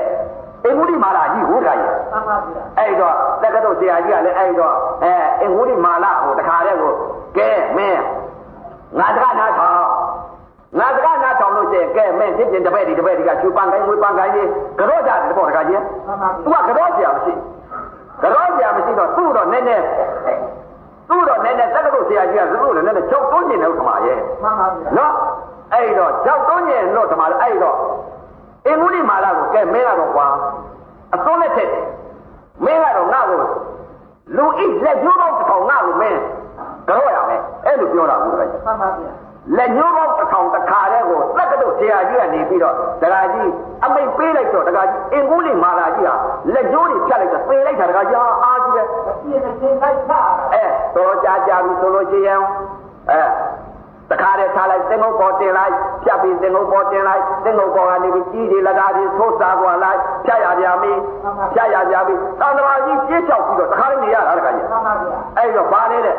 [0.65, 6.93] အင်္ဂုလိမာလာကြီးဟုတ်ကဲ့မှန်ပါဗျာအဲ့တော့တက္ကသိုလ်ဆရာကြီးကလည်းအဲ့တော့အဲအင်္ဂုလိမာလာကိုတခါတည်းကို
[7.37, 8.01] ကဲမင်း
[8.99, 9.73] ငါတကားနာထောင်
[10.79, 17.33] ငါတကားနာထောင်လို့ရှိရင်ကဲမင်းဖြစ်ပြင်တပည့်ဒီတပည့်ဒီကချူပန်ကိုင်းဝေးပန်ကိုင်းလေးကြော့ကြတယ်ပေါ့တခါကြီးမှန်ပါသူဗျာကကြောဆရာမရှိ
[18.21, 19.83] ကြောဆရာမရှိတော့သူ့တော့နည်းနည်း
[21.09, 25.13] သူ့တော့နည်းနည်းတက္ကသိုလ်ဆရာကြီးကသူ့လည်းနည်းနည်းကြောက်တွန်းကျင်တယ်ဥက္ကမရဲ့မှန်ပါဗျာနော်
[25.73, 27.77] အဲ့တော့ကြောက်တွန်းကျင်လို့ဓမ္မလည်းအဲ့တော့
[28.67, 30.27] အင်္ဂုလိမာလာကိုကဲမင်းကတော့ကွာ
[31.15, 31.85] အစွန်းနဲ့ထက်တယ်
[32.65, 33.41] မင်းကတော့ငါ့ကို
[34.37, 36.19] လူဣလက်ကျိုးတော့တစ်ထောင်ငါ့ကိုမင်း
[36.87, 39.11] ကြောရမယ်အဲ့လိုပြောတာဘူးတကယ်မှန်ပါဗျာ
[39.57, 43.51] လက်ညှိုးပေါင်းတစ်ထောင်တစ်ခါတည်းကိုသက္ကတုဆရာကြီးကနေပြီးတော့ဒကာကြီး
[43.85, 46.15] အမိတ်ပေးလိုက်တော့ဒကာကြီးအင်ကူးလိမာလာကြီးဟာ
[46.53, 48.85] လက်ညှိုးတွေဖြတ်လိုက်တော့သေလိုက်တာဒကာကြီးဟာအားကြီးတယ်
[49.23, 50.19] ပြည့်တဲ့တိုင်းချတာ
[50.53, 50.63] အဲ
[50.95, 52.41] တော်ကြာကြာပြီဆိုလို့ရှိရင်
[53.11, 53.21] အဲ
[54.11, 60.91] တခါတည်းထားလိုက်သင်္ကုတ်ပေါ်တင်လိုက်ဖြတ်ပြီးသင်္ကုတ်ပေါ်တင်လိုက်သင်္ကုတ်ပေါ်ကနေပြီးကြီးတွေလကားတွေသိုးစားကွာလိုက်ဖြတ်ရပြန်ပြီ
[61.53, 66.15] ဖြတ်ရပြန်ပြီသံဃာကြီးပြည့်ချောက်ပြီးတော့တခါလေးနေရတာဒကာကြီးမှန်ပါဗျာအဲ့တော့ဘာလဲတဲ့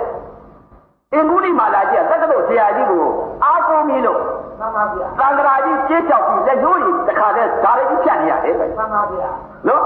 [1.15, 3.05] အင်္ဂုလိမာလာကြီးကသက္ကသိုလ်ဆရာကြီးကို
[3.45, 4.21] အားကိုးမိလို့
[4.61, 9.29] မှန်ပါဗျာသံဃာကြီးကြေးချောက်ပြီးလက်ညှိုးကြီးတစ်ခါတည်းဓာရကြီးဖြတ်နေရတယ်ပဲမှန်ပါဗျာ
[9.69, 9.83] နော်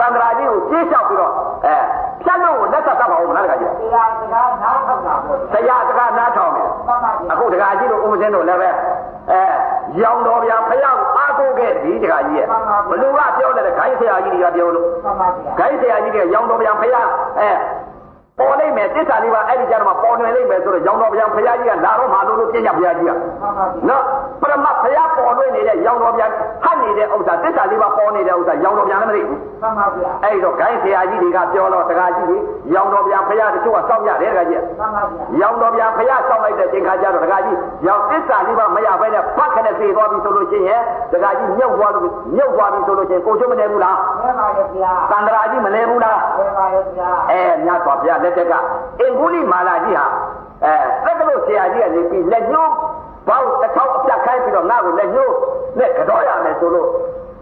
[0.00, 1.32] သံဃာကြီးကိုကြေးချောက်ပြီးတော့
[1.66, 1.76] အဲ
[2.22, 8.70] ဖြတ်လို့လက်ဆက်သတ်ပါဦးမလားတခါကြီးတရားစကားနားထောင်တာပေါ့ဆရာစကားနားထောင်တယ်မှန်ပါဗျာအခုတခါကြီးတို့ဥပဇင်းတို့လည်းပဲ
[9.30, 9.40] အဲ
[10.02, 12.46] ရောင်တော်ဗျာဖယောက်အားကိုးခဲ့ဒီတခါကြီးရဲ့
[12.90, 17.10] ဘလူကပြောတယ်ခိုင်းဆရာကြီးတွေကပြောလို့မှန်ပါဗျာခိုင်းဆရာကြီးတွေကရောင်တော်ဗျာဖယောက်
[17.40, 17.50] အဲ
[18.38, 24.02] ပေါ်လိုက်မယ်တစ္ဆာလေးပါအဲ့ဒီကျတော့မှပေါ်နေလိမ့်မယ်ဆိုတော့ရောင်တော်ဗျာဖယောက်ကြီးကလာတော့မှလို့လို့ပြညာဖယောက်ကြီးကမှန်ပါဗျာနော်
[24.40, 26.26] ပရမဖယားပေါ်လွင်နေတဲ့ရောင်တော်ဗျာ
[26.64, 32.42] ဟတ်နေတဲ့ဥစ္စာတစ္ဆာလေးပါပေါ်နေတဲ့ဥစ္စာရောင်တော်ဗျာလည်းမသိဘူးမှန်ပါဗျာအဲ့တော့ဂိုင်းဆရာကြီးတွေကပြောတော့တခါကြီးကြီး
[32.74, 42.04] ရောင်တော်ဗျာဖယားတချို့ကစောင့်ရတယ်တခါကြီးမှန်ပါဗျာရောင်တော်ဗျာဖယားစောင့်လိုက်တဲ့သင်္ခါကျတော့တခါကြီးရောင်တစ္ဆာလေးပါမရဘဲနဲ့ပတ်ခနဲ့သေသွားပြီဆိုလို့ရှိရင်တခါကြီးမြုပ်သွားလို့
[42.36, 48.54] မြုပ်သွားပြီဆိုလို့ရှိရင်ကိုချုံမနေဘူးလားမှန်ပါရဲ့ဗျာတန္တရာကြီးမလဲဘူးလားမှန်ပါရဲ့ဗျာအဲမြတ်စွာဘုရားလက်ထက်က
[49.00, 50.06] အင်္ဂုလိမာလာကြီးဟာ
[50.64, 50.72] အဲ
[51.04, 52.72] သက္ကလို့ဆရာကြီးကနေပြီးလက်ညှိုး
[53.28, 55.34] ဘောက်တစ်ထောက်အပြတ်ခိုင်းပြီးတော့ငါ့ကိုလက်ညှိုး
[55.78, 56.88] နဲ့ကြောရမယ်ဆိုလို့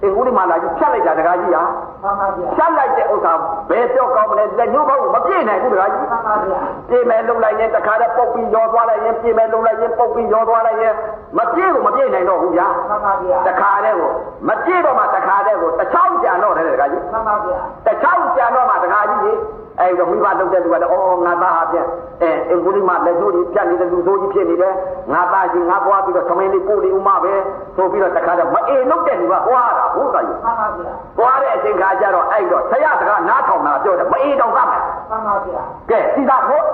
[0.03, 1.63] အင်္ဂုလိမာလာကြီးဖြတ်လိုက်တာတကားကြီးဟာ
[2.03, 3.33] မှန်ပါဗျာဖြတ်လိုက်တဲ့ဥစ္စာ
[3.71, 10.95] ဘယ်ပြောကောင်းမလဲလက်ညှိုးဘောက်မပြည့်နိုင်ဘူးတကားကြီးမှန်ပါဗျာပြေးမယ်လုံလိုက်ရင်တခါတည်းပုတ်ပြီးရောသွားလိုက်ရင်ပြေးမယ်လုံလိုက်ရင်ပုတ်ပြီးရောသွားလိုက်ရင်
[11.39, 14.11] မပြေးကိုမပြေးနိုင်တော့ဘူးဗျာမှန်ပါဗျာတခါတည်းကို
[14.49, 19.37] မပြေးတော့မှတခါတည်းကိုတစ်ချောင်းကြံတော့တယ်တကားကြီးမှန်ပါဗျာတခြားကြံတော့မှတခါကြီးကြီး
[19.81, 21.87] အဲ့တော့မိဘလုပ်တဲ့လူကတော့အော်ငါသားဟာဖြင့်
[22.23, 24.75] အဲအင်္ဂုလိမလက်ကျိုးကြီးပြတ်နေတဲ့လူဆိုးကြီးဖြစ်နေတယ်
[25.13, 27.35] ငါသားကြီးငါပွားပြီးတော့သမင်းလေးပို့လေးဥမပဲ
[27.77, 36.65] ဆိုပြီးတော့တခါတော့မအေလုပ်တဲ့လူကပွားတာဟုတ်ကဲ့မှန်ပါဗျာပွားတဲ့အချိန်ခါကျတော့အဲ့တော့ဆရာစကားနားထောင်တာပြောတယ်မအေတော့သတ်မယ်မှန်ပါဗျာကဲစီသာဖို့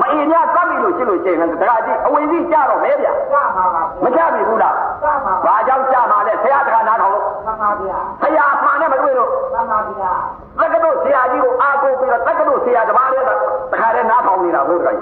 [0.00, 10.12] မအေများသတ်ပြီလို့ရှိလို့ရှိရင်တခါကြီးအဝင်ကြီးကြတော့မဲဗျကြပါပါမကြပြီဘူးလားကြပါပါဘာကြောင့်ကြမှာလဲဆရာစကားနားထောင်လို့မှန်ပါဗျာဆရာမှန်နဲ့မတွေ့လို့မှန်ပါဗျာ
[10.60, 13.30] တက္ကသိုလ်ဆရာကြီးကိုအားကိုးပြီးတော့တက္ကသိုလ်ဆရာတပါးတည်းက
[13.72, 14.94] တခါတည်းနားထောင်နေတာဟုတ်ကဲ့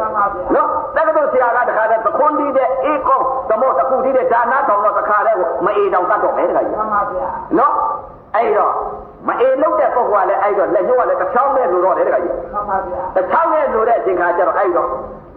[0.55, 7.75] နော်တက္ကသိုလ်ဆရာကတခါတည်းသခွန်တီးတဲ့အေကောသမောတခုတီးတဲ့ဒါနာထောင်တော့တခါတည်းကိုမအေတောင်တတ်တော့မယ်တခါကြီးမှန်ပါဗျာနော်
[8.35, 8.73] အဲ့တော့
[9.29, 14.89] မအေလုံးတဲ့ပုဂ္ဂိုလ်ကလည်းအဲ့တော့လက်ညှိုးကလည်းတစ်ချောင်းနဲ့လိုတော့တယ်တခါကြီးမှန်ပါဗျာတစ်ချောင်းနဲ့လိုတဲ့အချိန်ခါကျတော့အဲ့တော့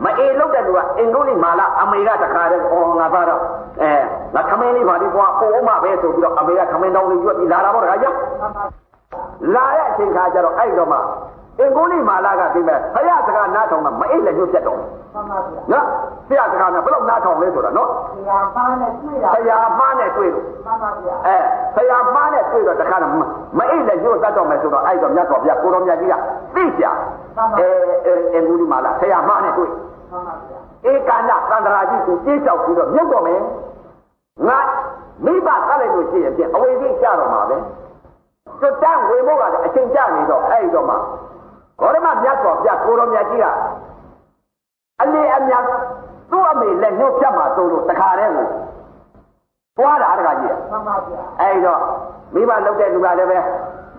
[0.06, 3.42] မအေလုံးတဲ့လူကအင်္ဂုလိမာလာအမေကတခါတည်းအော်ငါသားတော့
[3.82, 3.92] အဲ
[4.36, 8.64] ငါခမင်းလေးပါဒီကွာပို့အောင်မပဲဆိုပြီးတော့အမေကခမင်းတောင်းလေးရွက်ပြီးလာတာပေါ့တခါကြီးမှန်ပါ
[9.56, 10.98] လာတဲ့အချိန်ခါကျတော့အဲ့တော့မှ
[11.60, 15.86] အင်္ဂုလိမာလာကဒီမဲ့ဘုရားစကားနားထောင်တာမအိတ်လည်းညှို့ပြတ်တော့မှန်ပါဗျာနော်
[16.28, 21.38] ဘုရားစကားနဲ့ဘယ်လောက်နားထောင်လဲဆိုတာနော်တရားပါနဲ့တွေ့တာဘုရားမှားနဲ့တွေ့လို့မှန်ပါဗျာအဲ
[21.76, 23.12] ဘုရားမှားနဲ့တွေ့တော့တခါတော့
[23.58, 26.16] မအိတ်လည်းညှို့တတ်တော့မယ်ဆိုတော့အဲ့တော့မြတ်စွာဘုရားကိုတော်မြတ်ကြီးက
[26.56, 26.86] သိကြ
[27.60, 27.68] အဲ
[28.34, 30.60] အင်္ဂုလိမာလာဘုရားမှားနဲ့တွေ့မှန်ပါဗျာ
[30.92, 33.42] ဧကန္နသန္တရာကြီးကိုကြေးချောက်ပြီးတော့မြုပ်တော့မယ်
[34.48, 34.60] ငါ
[35.26, 37.58] မိဘသတ်လိုက်လို့ရှိရင်ဖြင့်အဝေကြီးကြတော့မှာပဲ
[38.60, 40.96] ကျွတ်တန်းဝေဖို့ကလည်းအချိန်ကြနေတော့အဲ့တော့မှ
[41.80, 43.46] ဘောရမမြတ်စွာဘုရားကိုတော်မြတ်ကြီးက
[45.02, 45.64] အလေအမြတ်
[46.32, 48.48] သူ့အမေလက်ညှိုးဖြတ်မှာသုံးလို့တခါတည်းကို
[49.78, 51.82] ပွားတာတခါကြီးမှန်ပါဗျာအဲ့တော့
[52.34, 53.40] မိဘလုပ်တဲ့လူကလည်းပဲ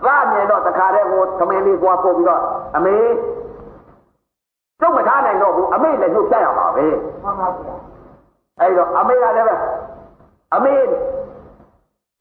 [0.05, 2.43] သားမြင်တော့တခါတည်းကိုသမင်းလေးပွားပို့ပြီးတော့
[2.77, 2.97] အမေ
[4.81, 6.87] ကျုပ်မထားနိုင်တော့ဘူးအမေလည်းညှို့ဖြတ်ရမှာပဲ
[7.25, 7.75] မှန်ပါဗျာ
[8.61, 9.55] အဲ့တော့အမေကလည်းပဲ
[10.55, 10.75] အမေ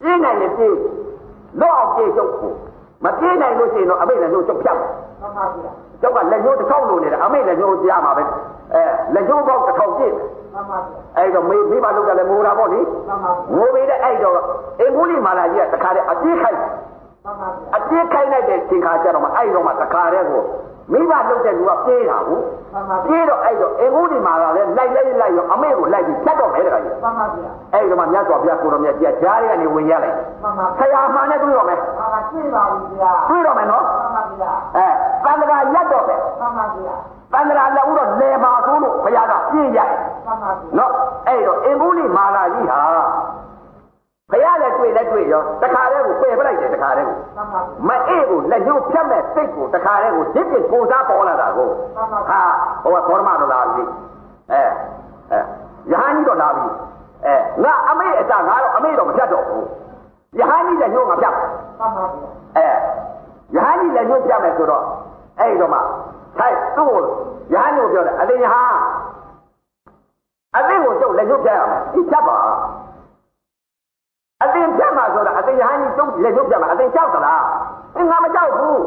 [0.03, 0.75] ပြင်းနိုင်ရင်ပြေး
[1.61, 2.53] လော့အောင်ပြေးကျုပ်ကို
[3.03, 8.23] မပြေးနိုင်လို့ရှိရင်တော့အမေလည်းညှို့ကျုပ်ဖြတ်မယ်မှန်ပါ ဗျာကျုပ်ကလက်ညှိုးတစ်ထောင်လို့နေတယ်အမေလက်ညှိုးကြားမှာပဲ
[8.73, 8.81] အဲ
[9.13, 10.13] လက်ညှိုးပေါက်တစ်ထောင်ပြည့်
[10.53, 14.37] မှန်ပါဗျာအဲ့တော့မေမိဘလုပ်တယ်လည်းမိုးတာပေါ့လေမှန်ပါဗျာငိုပေတဲ့အဲ့တော့
[14.79, 20.43] အင်္ဂုလိမာလာကြီးကတခါတည်းအပြေးခိုက်မှန်ပါဗျာအပြေးခိုက်လိုက်တဲ့ချိန်ခါကျတော့မှအဲ့တော့မှတခါတည်းကို
[20.91, 34.87] မိဘလုပ်တဲ့လူကပြေးတာဟုတ်မှန်ပါဗျာပြေးတော့အဲ့တော့အင်္ဂုလိမာလာလည်းလိုက်လိုက်လိုက်ရောအမေကိုလိုက်ပြီးဖြတ်တော့မယ်တခါကြီးမှန်ပါဗျာအဲ့ဒီမှာမြတ်စွာဘုရားကိုတော်မြတ်ကြီးကြားရကနေဝင်ရလိုက်မှန်ပါဆရာမှန်နဲ့တွေ့တော့မယ်မှန်ပါတွေ့ပါဘူးဗျာတွေ့တော့မယ်နော်မှန်ပါဗျာအဲ
[35.25, 36.95] တန်တရာရက်တော့ပဲမှန်ပါဗျာ
[37.33, 39.89] တန်တရာလက်ဦးတော့လေပါဆိုးလို့ဘုရားကပြည့်ရတယ်
[40.25, 40.91] မှန်ပါဗျာနော်
[41.27, 42.79] အဲ့တော့အင်္ဂုလိမာလာကြီးဟာ
[44.31, 51.69] ဘုရားလည်းတွေ့လည်းတွေ့ရောတခါတည်းကိုပယ်ပလိုက်တယ်တခါတည်းကိုမှန်ပါမအေးကိုလက်ညှိုးဖြတ်မဲ့စိတ်ကိုတခါတည်းကိုဒစ်ဒစ်ကိုစားပေါ်လာတာကို
[52.29, 52.41] ဟာ
[52.83, 53.83] ဟိုကခေါရမတော်လာပြီ
[54.51, 54.61] အဲ
[55.31, 55.39] အဲ
[55.91, 56.65] ယဟန်ကြီးတော့လာပြီ
[57.25, 59.65] အဲငါအမေအစငါတော့အမေတော့မဖြတ်တော့ဘူး
[60.39, 62.01] ယဟန်ကြီးလက်ညှိုးငါဖြတ်မှန်ပါဗျာ
[62.57, 62.67] အဲ
[63.55, 64.83] ယဟန်ကြီးလက်ညှိုးဖြတ်မယ်ဆိုတော့
[65.39, 65.79] အဲ့တော့မှ
[66.37, 67.01] ထိုက်သူ့ကို
[67.53, 68.75] ယဟန်ကြီးကိုပြောတယ်အတင်းယဟန်
[70.55, 72.37] အတင်းကိုကျုပ်လက်ညှိုးဖြတ်ရမယ်ဒီဖြတ်ပါ
[74.43, 77.43] အတင်းဖြတ်မှာဆိုတာအတင်းယဟန်ကြီးကျုပ်လက်ညှိုးဖြတ်မှာအတင်းကြောက်သလား
[77.95, 78.79] အင်းငါမကြောက်ဘူး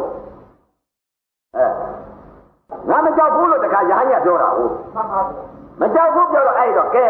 [1.54, 1.64] အဲ
[2.90, 7.06] ငါမကြောက်ဘူးလို့တခါယဟန်ကြီးကပြောတာဟုတ်မှန်ပါဗျာမကြောက်ဘူးပြောတော့အဲ့တော့ကဲ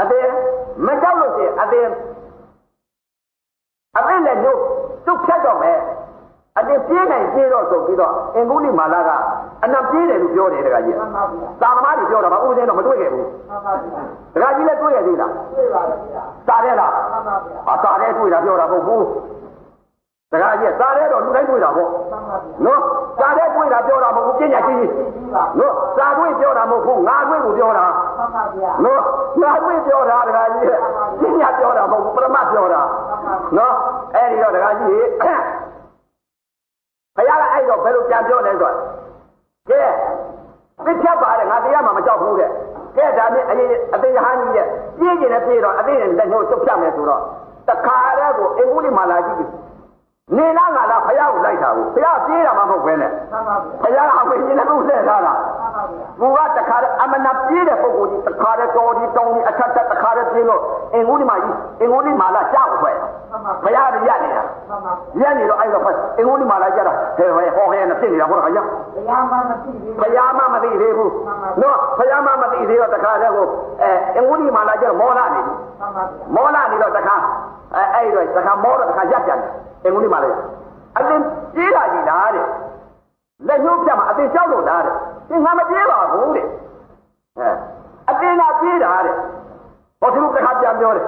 [0.00, 0.30] အတင်း
[0.86, 1.90] မကြောက်လို့ရှိရင်အတင်း
[3.96, 4.60] အတင်းလည်းညှို့
[5.06, 5.78] သူ့ဖြတ်တော့မယ်
[6.58, 9.10] အတင်းပြေးနိုင်ပြေးတော့ဆိုပြီးတော့အင်္ဂုလိမာလာက
[9.64, 14.02] အနံပြေးတယ်လို့ပြောတယ်တခါကြီးမှန်ပါဗျာသာသမားတွေပြောတာပါဥပဒေတော့မတွေ့ခဲ့ဘူးမှန်ပါဗျာ
[14.34, 19.04] တခါကြီးလည်းတွေ့ရသေးလားတွေ့ပါဗျာစာတယ်လားမှန်ပါဗျာအစာတဲ့တွေ့တာပြောတာမဟုတ်ဘူး
[20.32, 22.80] တခါကြီးစာတဲ့တော့လူတိုင်းတွေ့တာပေါ့မှန်ပါဗျာနော်
[23.18, 27.86] စာတဲ့တွေ့တာပြောတာမဟုတ်ဘူးပညာကြီးကြီးသိပြီပါနော်စာတွေ့ပြောတာမဟုတ်ဘူးငါတွေ့ကိုပြောတာ
[28.18, 29.00] မှန်ပါဗျာနော်
[29.42, 30.66] ငါတွေ့ပြောတာတခါကြီး
[31.20, 32.80] ပညာပြောတာမဟုတ်ဘူးပရမတ်ပြောတာ
[33.56, 33.74] နော်
[34.14, 35.02] အဲ့ဒီတော့တခါကြီး
[37.18, 38.74] ဘုရားကအဲ့တော့ဘယ်လိုပြန်ပြောလဲဆိုတော့
[39.68, 39.82] ကဲ
[40.84, 42.50] သိချက်ပါတယ်ငါတရားမှမကြောက်ဘူးတဲ့
[42.96, 44.66] ကဲဒါနဲ့အရင်အသေးဟန်းကြီးတဲ့
[44.98, 47.22] ပြေးကျင်နဲ့ပြေးတော့အသေးနဲ့လက်ညှိုးချုပ်ပြမယ်ဆိုတော့
[47.68, 49.48] တခါတည်းကိုအင်္ဂုလိမာလာကြီး
[50.36, 60.60] နေလားငါလားဘုရားကိုလိုက်တာဘူးဘုရားပြေးတာမှမဟုတ်ပဲနဲ့မှန်ပါဗျာဘုရားအဝိညာဉ်နဲ့ကိုလှည့်ထားတာမှန်ပါဗျာဘူကတခါတည်းအမနာပြေးတဲ့ပုဂ္ဂိုလ်ကြီးတခါတည်းတော်ဒီတောင်းဒီအထက်ထက်တခါတည်းပြေးလို့
[60.94, 68.62] အင်္ဂုလိမာကြီးအင်္ဂုလိမာလာကြောက်ဖွဲ့မှန်ပါဘုရားရရနေတာမှန်ပါရနေတော့အဲ့တော့ဖတ်အင်္ဂုလိမာလာကြတာဟဲဟဲဟောဟဲနဲ့ဖြစ်နေတာဟောခါကျတ
[69.08, 71.12] ရားမှမသိဘူးဘုရားမမသိသေးဘူး
[71.62, 73.46] နော်ဘုရားမမသိသေးတော့တခါတည်းကို
[73.82, 77.16] အဲအင်္ဂုလိမာလာကျတော့မောလာနေပြီမှန်ပါဗျာမောလာနေတော့တခါ
[77.74, 79.52] အဲအဲ့တော့တခါမောတော့တခါရပ်ပြန်တယ်
[79.84, 80.30] အင်္ဂုလိမာလာ
[80.98, 81.22] အတင်း
[81.54, 82.46] ပြေးလာကြည့်လားတဲ့
[83.46, 84.94] လက်ညှိုးပြတ်မှာအတင်းလျှောက်လို့လားတဲ့
[85.28, 86.46] သင်ငါမပြေးပါဘူးတဲ့
[87.38, 87.48] အဲ
[88.10, 89.14] အတင်းကပြေးတာတဲ့
[90.00, 91.06] ဟောဒီလိုတခါပြန်ပြောတယ်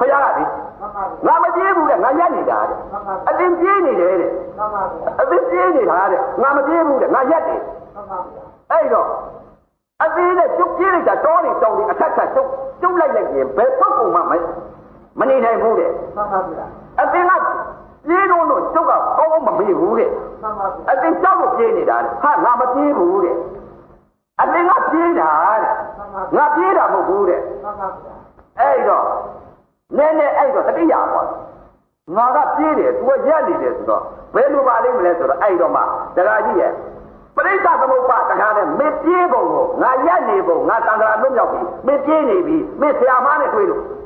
[0.00, 0.44] ဘုရားကလေ
[0.80, 2.78] မှန်ပါဗျာငါမပြေးဘူးတဲ့ငါရက်နေတာတဲ့
[3.28, 7.60] အတင်းပြေးနေတယ်တဲ့မှန်ပါဗျာအတင်းပြေးနေတာတဲ့ငါမပြေးဘူးတဲ့ငါရက်တယ်
[7.94, 9.08] မှန်ပါဗျာအဲ့တော့
[10.04, 12.48] အသေးနဲ့ကျုပ်ပြေးလိုက်တာတောနေတောင်းနေအထက်ထက်ကျုပ်
[12.80, 14.24] ကျုပ်လိုက်လိုက်ရင်ဘယ်ပုဂ္ဂိုလ်မှမ
[15.20, 16.66] မနေနိုင်ဘူးတဲ့မှန်ပါဗျာ
[17.00, 17.32] အတင်းက
[18.08, 20.10] ပြေးလို့တော့ကျုပ်ကကောင်းကောင်းမမေ့ဘူးတဲ့
[20.42, 23.36] မှန်ပါဗျာအတင်းကြောက်လို့ပြေးနေတာတဲ့ဟာငါမပြေးဘူးတဲ့
[24.40, 25.30] အတင်းကပြေးတာ
[25.62, 25.72] တဲ့
[26.36, 28.14] ငါပြေးတာမဟုတ်ဘူးတဲ့မှန်ပါဗျာ
[28.60, 29.06] အဲ့တော့
[29.96, 31.26] နည်းနည်းအဲ့တော့တတိယပေါ့
[32.16, 34.02] ငါကပြေးတယ်သူကရက်နေတယ်ဆိုတော့
[34.34, 35.82] ဘယ်လိုပါလိမ့်မလဲဆိုတော့အဲ့တော့မှ
[36.16, 36.72] တရားကြီးရဲ့
[37.36, 43.99] ပရိစ္ဆသမုပ္ပါတခါနဲ့မင်းပြေးပုံကိုငါရက်နေပုံငါတန်ត្រာလွတ်မြောက်ပြီမင်းပြေးနေပြီမင်းဆရာမနဲ့တွေ့လို့မှန်ပါဗျာ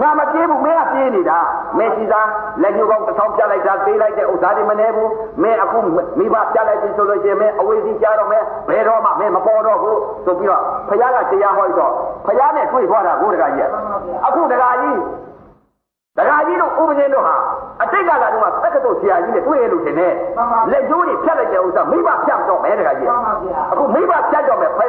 [0.00, 1.38] ငါမပြေးဘူးမင်းကပြေးနေတာ
[1.78, 2.28] မင်းစီသား
[2.62, 5.10] လက်ညှိုးကောင်းတစ်ထောင်ပြလိုက်တာသေးလိုက်တဲ့ဥစ္စာတွေမနေဘူး
[5.42, 5.78] မင်းအခု
[6.18, 11.92] မိဘပြလိုက်ပြီဆိုလို့ရှိရင်မင်းအဝေးစီကြားတော့မယ်ဘယ်တော့မှမင်းမပေါ်တော့ဘူးဆိုပြီးတော့ဖခင်ကတရားဟောတော့
[12.26, 13.68] ဖခင်နဲ့တွေ့သွားတာကိုတကကြီး
[14.26, 14.98] အခုတကကြီး
[16.18, 17.36] တကကြီးတို့ဥပဒေတို့ဟာ
[17.82, 20.14] အတိတ်ကလာတော့တက္ကသိုလ်ဆရာကြီးနဲ့တွေ့ရလို့တင်တယ်
[20.72, 24.80] လက်ကျိုးတွေဖြတ်လိုက်တဲ့ဥစ္စာမိဘဖြတ်တော့မယ်တကကြီးမှန်ပါဗျာအခုမိဘဖြတ်တော့မယ်ဖ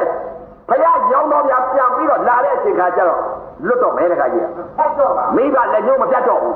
[0.68, 3.20] ခင်ဖခင်ရောင်းတော့ပြန်ပြန်ပြီးတော့လာတဲ့အချိန်ခါကျတော့
[3.66, 6.54] လွတ်တော့မယ်တကကြီးဖတ်တော့ပါမိဘလက်ညှိုးမပြတ်တော့ဘူး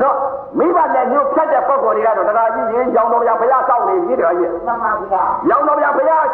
[0.00, 0.16] နော်
[0.58, 6.24] မိဘလက်ညှိုးဖြတ်တဲ့ပုံကိုယ်တွေကတော့တရားကြီးရင်ရောင်တော်ဗျာဘုရားစောင့်နေပြီတရားကြီးမှန်ပါဗျာရောင်တော်ဗျာဘုရား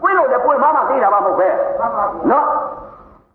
[0.00, 1.48] ပွင့်လို့လည်းပွင့်မှမှသိတာမှမဟုတ်ပဲ
[1.80, 2.46] မှန်ပါဗျာနော်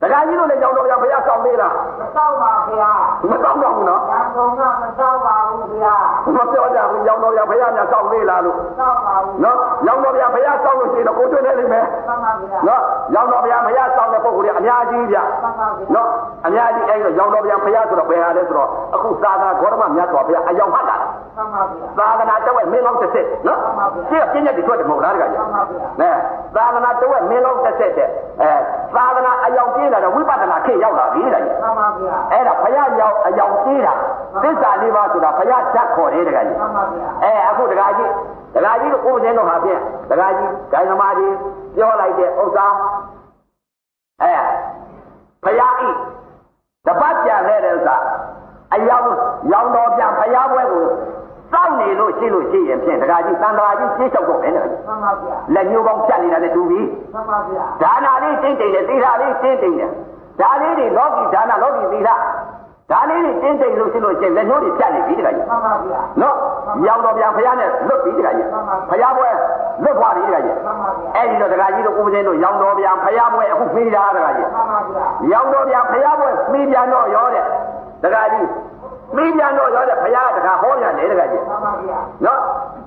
[0.02, 2.90] တရားကြီးတို့လည်းရောင်တော်ဗျာဘုရားစောင့်နေတာမတော့ပါဗျာ
[3.30, 5.96] မစောင့်တော့ဘူးနော်ရန်ကုန်ကမတော့ပါဘူးဗျာ
[6.36, 9.58] မပြောကြဘူးရောင်တော်ဗျာဘုရားများစောင့်နေလားလို့တော့ပါဘူးနော်
[9.88, 12.82] ရောင်တော်ဗျာဘုရားစောင့်လို့ရှိရင်တော့ကိုတွေ့နေလိမ့်မယ်မှန်ပါဗျာနော်
[13.16, 16.08] ရောင်တော်ဗျာဘုရားစောင့်တဲ့ပုံကိုယ်တွေအများကြီးဗျမှန်ပါဗျာနော်
[16.46, 20.98] အများကြီးအဲ့တော့ရောင်တော်ဗျာဘုရားဆိုတော့ဘယ်ဟာလဲဆိုတော့အခုသာသနာဂေါရမမြတ်စွာဘုရားအယောင်မှတ်တာ
[21.38, 23.60] မှန်ပါဗျာသာသနာတဝက်မင်းလောင်းတစ်ဆက်နော်
[24.10, 26.10] ရှင်းပြင်းညက်တွေထွက်တယ်မဟုတ်လားတကကြီးမှန်ပါဗျာနဲ
[26.56, 28.10] သာသနာတဝက်မင်းလောင်းတစ်ဆက်တဲ့
[28.42, 28.52] အဲ
[28.96, 33.94] သာသနာအယောင်ပြင်းလာတော့ဝိပဿနာခေတ်ရောက်လာပြီတကကြီးမှန်ပါဗျာအဲ့ဒါဘုရားရောက်အယောင်ပြင်းတာ
[34.44, 38.12] သစ္စာလေးပါးဆိုတာဘုရားဓာတ်ခေါ်တယ်တကကြီးမှန်ပါဗျာအဲအခုတကကြီး
[38.56, 41.34] တကကြီးတို့ဥပဒေတော်ဟာဖြင့်တကကြီးဂိုင်းသမားကြီး
[41.76, 42.68] ပြောလိုက်တဲ့ဥစ္စာ
[44.22, 44.34] အဲ
[45.46, 45.90] ဘုရားဤ
[46.88, 47.96] တပတ်ကြံခဲ့တဲ့ဥစ္စာ
[48.74, 49.08] အယောင်
[49.52, 50.86] ရောင်တော်ပြန်ဘုရားပွဲကို
[51.52, 56.82] စောင့်နေလို့ရှိလို့ရှိရင်ဖြင့်တကကြီးသံဃာကြီးရှင်းလျှောက်တော့မယ်တကကြီးမှန်ပါဗျာလက်ညှိုးပေါင်းဖြတ်နေတာနဲ့တူပြီ
[57.14, 59.92] မှန်ပါဗျာဒါနာလေးတင်းတိမ်တယ်သီလလေးတင်းတိမ်တယ်
[60.40, 62.10] ဒါလေးတွေလောကီဒါနာလောကီသီလ
[62.92, 66.36] ဒါလေးတွေတင်းတိမ်လို့ရှိလို့ရှိရင်လက်ညှိုးတွေဖြတ်နေပြီတကကြီးမှန်ပါဗျာနော်
[66.86, 68.48] ရောင်တော်ပြန်ဖရားနဲ့လွတ်ပြီတကကြီး
[68.90, 69.30] ဖရားပွဲ
[69.84, 77.46] လွတ်သွားပြီတကကြီးမှန်ပါဗျာအဲ့ဒီတော့တကကြီးတို့ဥပဒေတို့ရောင်တော်ပြန်ဖရားပွဲအခုပြီးတာတကကြီးမှန်ပါဗျာရောင်တော်ပြန်ဖရားပွဲပြီးပြန်တော့ရောတဲ့
[78.04, 78.48] တကကြီး
[79.16, 82.40] ပြီးပြန်တော့ရောတဲ့ဖရားကတကဟောပြန်တယ်တကကြီးမှန်ပါဗျာနော်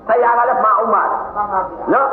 [0.07, 2.07] ဆရာကလည်းမှန်အောင်ပါမှန်ပါဗျာနော်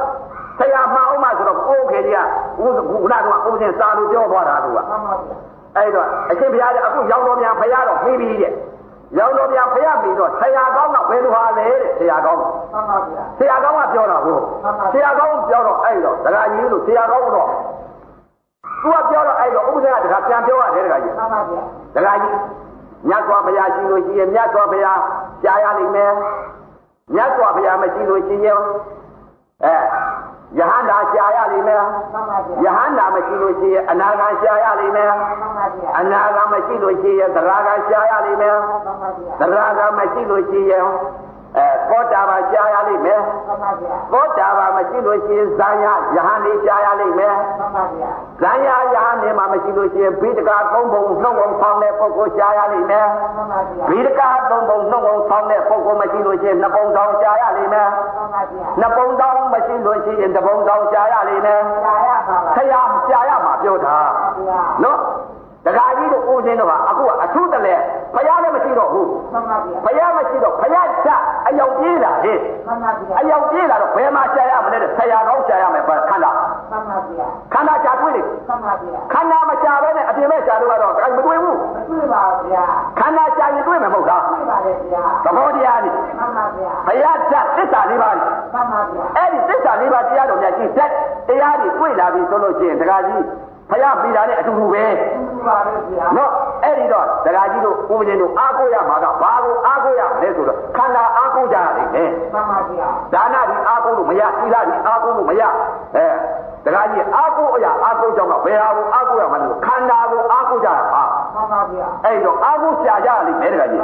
[0.58, 5.36] ဆရာမှန်အောင်ပါဆိုတော့ကိုယ်ခေကြီးကဥက္ကုနာကဥပဒေစာလို့ပြောသွားတာသူကမှန်ပါဗျာ
[5.76, 8.52] အဲ့တော့အရှင်ဘုရားကအခုရောင်တော်ပြန်ဖရားတော့ပြီးပြီတဲ့
[9.18, 14.38] ရောင်တော်ပြန်ဖရားပြီးတော့ဆရာကောင်းကဘယ်လိုဟာလဲတဲ့ဆရာကောင်းမှန်ပါဗျာဆရာကောင်းကပြောတာကို
[14.92, 17.48] ဆရာကောင်းပြောတော့အဲ့တော့တရားကြီးလို့ဆရာကောင်းတော့
[18.82, 21.62] သူကပြောတော့အဲ့တော့ဥပဒေကတခါပြန်ပြောရတယ်တခါကြီးမှန်ပါဗျာ
[21.94, 22.34] တရားကြီး
[23.06, 25.00] မြတ်စွာဘုရားရှိလို့ရှိရင်မြတ်စွာဘုရား
[25.42, 26.12] ကြားရလိမ့်မယ်
[27.14, 28.60] မြတ်စွာဘုရားမရှိလို့ရှိရင်
[29.64, 29.74] အဲ
[30.58, 40.84] ယဟန္တာရှားရလိမ့်မယ်မှန်ပါဗျာယဟန္တာမရှိလို့ရှိရင်အနာဂံရှားရလိမ့်မယ်မှန်ပါဗျာအနာဂံမရှိလို့ရှိရင်သရဂံရှားရလိမ့်မယ်မှန်ပါဗျာသရဂံမရှိလို့ရှိရင်
[41.56, 45.84] အဲကောသောတာပန်ရှားရလိမ့်မယ်မှန်ပါဗျာသောတာပန်မရှိလို့ရှိရင်ဇာယ
[46.14, 48.10] ယဟန်နေရှားရလိမ့်မယ်မှန်ပါဗျာ
[48.42, 63.96] ဇာယယဟန်နေမှာမရှိလို့ရှိရင်ဘိဒကာသုံးပုံနှုတ်ပုံဖောင်းတဲ့ပုဂ္ဂိုလ်ရှားရလိမ့်မယ်မှန်ပါဗျာဘိဒကာသုံးပုံနှုတ်ပုံဖောင်းတဲ့ပုဂ္ဂိုလ်မရှိလို့ရှိရင်နှစ်ပုံတောင်ရှားရလိမ့်မယ်မှန်ပါဗျာနှစ်ပုံတောင်မရှိလို့ရှိရင်တစ်ပုံတောင်ရှားရလိမ့်မယ်ရှားရပါပါဆရာရှားရမှာပြောတာ
[64.46, 64.98] ဗျာနော်
[65.66, 67.74] တခါကြီးတို့ဦးစင်းတို့ကအခုကအထုတလဲ
[68.14, 76.30] ဘုရားလည်းမရှိတော့ဘူးမှန်ပါဗျာဘုရားမရှိတော့ဘုရားချက်အယောက်ပြေးလာဟေ့မှန်ပါဗျာအယောက်ပြေးလာတော့ဘယ်မှာရှားရမလဲတဲ့ဆရာကောင်းရှားရမယ်ခန္ဓာ
[76.70, 82.64] မှန်ပါဗျာခန္ဓာရှားတွေ့လေမှန်ပါဗျာခန္ဓာမရှားပဲနဲ့အပြင်မဲ့ရှားလို့ကတော့ဒါမတွေ့ဘူးမတွေ့ပါဘူးဗျာ
[82.98, 88.24] ခန္ဓာရှားရင်တွေ့မယ်မဟုတ်လားတွေ့ပါလေဗျာသဘောတရားนี่မှန်ပါဗျာဘုရားချက်သစ္စာလေးပါးမှ
[88.60, 90.90] န်ပါဗျာအဲ့ဒီသစ္စာလေးပါးတရားတော်များကြည့်တတ်
[91.28, 93.24] တရားတွေတွေ့လာပြီဆိုလို့ရှိရင်တခါကြီး
[93.70, 96.30] ဘုရားပြီးတာနဲ့အတူတူပဲတွေ့ပါလေဗျာနော်
[96.64, 105.42] အဲ့ဒီတော့ဒကာကြီးတို့ဥပဒေတို့အားကိုးရမှာကဘာကိုအားကိုးရမလဲဆိုတော့ခန္ဓာအားကိုးကြရလိမ့်မယ်မှန်ပါဗျာဒါနဒီအားကိုးလို့မရသီလဒီအားကိုးလို့မရ
[105.96, 106.06] အဲ
[106.64, 111.02] ဒကာကြီးအားကိုးအရာအားကိုးကြောင့်ကဘယ်ဟာကိုအားကိုးရမှာလဲခန္ဓာကိုအားကိုးကြရမှာ
[111.34, 113.80] မှန်ပါဗျာအဲ့ဒီတော့အားကိုးရှာကြရလိမ့်မယ်ဒကာကြီး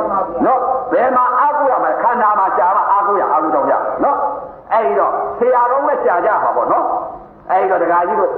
[0.47, 0.61] နော်
[0.93, 3.74] ဘယ်မှာအားကိုးရမှာလဲခန္ဓာမှာရှာမှာအားကိုးရအားကိုးကြောင့်ရ
[4.05, 4.18] နော်
[4.72, 6.85] အဲ့ဒီတော့ဆရာတော်နဲ့ရှာကြမှာပေါ့နော်
[7.55, 8.32] အဲ့ဒီတော့ဒကာကြီးတို့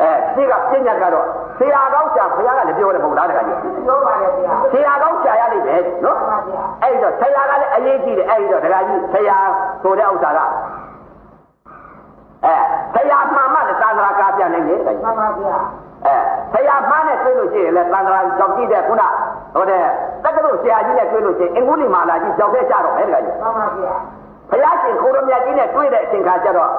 [0.00, 1.26] အဲရှင်းကပြညာကတော့
[1.58, 9.38] ဆရာကောင်းရှာဘုရားကလည်းပြောတယ်မဟုတ်လားဒကာကြီးပြောပါလေဗျာဆရာကောင်းရှာရလိမ့်မယ်နော်မှန်ပါဗျာအဲ့တော့ဆရာကလည်းအရေးကြီးတယ်အဲ့ဒီတော့ဒကာကြီးဆရာ
[9.82, 10.38] ဆိုတဲ့ဥစ္စာက
[12.44, 12.54] အဲ
[12.94, 15.56] ဆရာမှန်မှလည်းသံဃာကားပြနိုင်တယ်ဒကာကြီးမှန်ပါဗျာ
[16.06, 16.14] အဲ
[16.52, 19.02] ဆရာမှန်နဲ့တွေ့လို့ရှိရင်လည်းသံဃာကြောက်ကြည့်တဲ့ခုန
[19.54, 19.82] ဟိုတဲ့
[20.24, 23.94] တက္ကသိုလ်ဆရာကြီးနဲ့တွေ့လို့ရှိရင်အင်္ဂုလိမာလာကြီးကြောက်တဲ့ကြတော့မယ်ဒကာကြီးမှန်ပါဗျာ
[24.50, 26.70] ဘုရားရှင်ခိုးရမြတ်ကြီးနဲ့တွေ့တဲ့အချိန်ခါကျတော့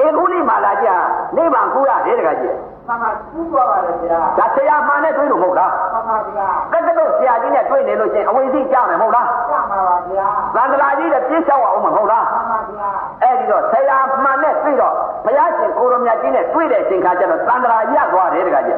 [0.00, 0.98] အင်္ဂုလိမာလာကြီးဟာ
[1.36, 2.56] နိဗ္ဗာန်ကူရတယ်ဒကာကြီး
[2.88, 12.88] မှန်ပါကူးသွားပါလေဗျာဒါဆရာမှန်နဲ့တွေ့လို့မဟုတ်လားမှန်ပါဗျာတက္ကသိုလ်ဆရာကြီးနဲ့တွေ့နေလို့ရှိရင်အဝိဇ္ဇိကြမယ်မဟုတ်လားကြမှာပါဗျာသံဃာကြီးလည်းပြည့်လျှောက်အောင်မဟုတ်လားမှန်ပါဗျာ
[13.22, 18.76] အဲ့ဒီတော့ဆရာမှန်နဲ့တွေ့တော့ဘုရားရှင်ကိုရမြတ်ကြီးနဲ့တွေ့တဲ့အချိန်ခါကျတော့သံဃာရသွားတယ်တခါကြီး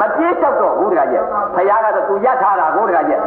[0.00, 1.22] မပြေးလျှောက်တော့ဘူးတခါကြီး
[1.56, 3.18] ဘုရားကတော့သူရထားတာကိုတခါကြီး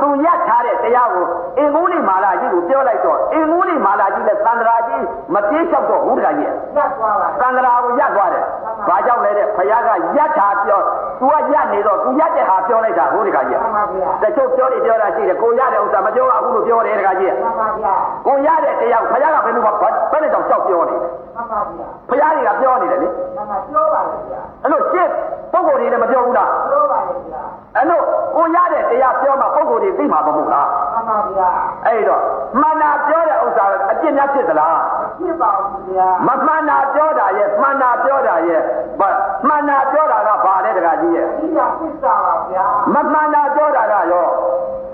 [0.00, 1.24] သူရထားတဲ့တရားကို
[1.58, 6.56] အင်္ဂုလိမာလာကြီးကိုပြောလိုက်တော့အင်္ဂုလိမာလာကြီးနဲ့သံဃာကြီးမပြေးလျှောက်တော့ဘူးတခါကြီးရက်
[6.98, 8.44] သွားပါသံဃာကိုရသွားတယ်
[8.88, 10.82] ဘာကြောင့်လဲတဲ့ဘုရားကရထားပြော
[11.20, 17.94] သူကရနေတော့သူရတဲ့ဟာပြောလိုက်တာဟုတ်တခါကြီးမှန်ပါဗျာတချို့ပြောနေပြောတာရှိတယ်ကိုရတဲ့ဥစ္စာမပြောရဘူးလို့ပြောတယ်တခါကြီးမှန်ပါဗျာ
[18.26, 25.10] ကိုရတဲ့တရားဘုရားကဘယ်လိုမှဘယ်နဲ့တော့ကြောက်ပြောနေလဲမှန်ပါဗျာဘုရားတွေကပြောနေတယ်လေမှန်ပါပြောပါလေဗျာအဲ့လိုရှင်း
[25.52, 27.42] ပုံကိုယ်တွေလည်းမပြောဘူးလားပြောပါလေဗျာ
[27.76, 28.00] အဲ့လို
[28.36, 31.48] ကိုရတဲ့တရားပြောမှပုံကိုယ်တွေသိမှာမဟုတ်လားမှန်ပါဗျာ
[31.86, 32.20] အဲ့တော့
[32.60, 34.78] မှန်တာပြောတဲ့ဥစ္စာအပြစ်များဖြစ်သလား
[35.20, 38.60] ဖြစ်ပါဘူးဗျာမမှန်တာပြောတာရဲ့မှန်တာပြောတာရဲ့
[39.00, 39.08] ဘာ
[39.48, 44.26] မှန်တာပြောတာကဘာလဲတခါကြီးရဲ့ဒီကသစ္စာပါဗျာမမှန်တာပြောတာကရော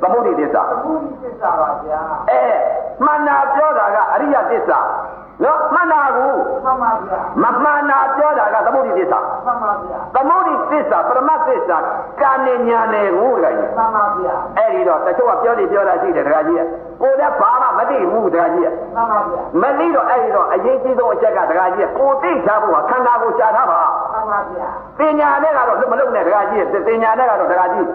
[0.01, 2.01] သမုဒိသစ္စာအခုဒီသစ္စာပါဗျာ
[2.31, 2.45] အဲ
[3.05, 4.81] မှန်တာပြောတာကအရိယသစ္စာ
[5.45, 6.27] နော်မှန်တာကူ
[6.65, 11.79] မှန်ပါဗျာမမှန်တာပြောတာကသမုဒိသစ္စာမှန်ပါဗျာသမုဒိသစ္စာပရမသစ္စာ
[12.21, 16.59] ကာနေညာနေကိုတခါကြီးမှန်ပါဗျာအဲ့ဒီတော့တချို့ကပြောနေပြောတာရှိတယ်တခါကြီး
[17.03, 23.81] ကိုယ်လည်းဘာမှမသိဘူးတခါကြီးမှန်ပါဗျာမသိတော့အဲ့ဒီတော့အရေးကြီးဆုံးအချက်ကတခါကြီးကိုသိချဖို့ကခန္ဓာကိုရှားထားပါ
[24.13, 24.69] မှန်ပါဗျာ
[24.99, 27.87] ပညာနဲ့ကတော့မလုံနဲ့တခါကြီးပညာနဲ့ကတော့တခါကြီး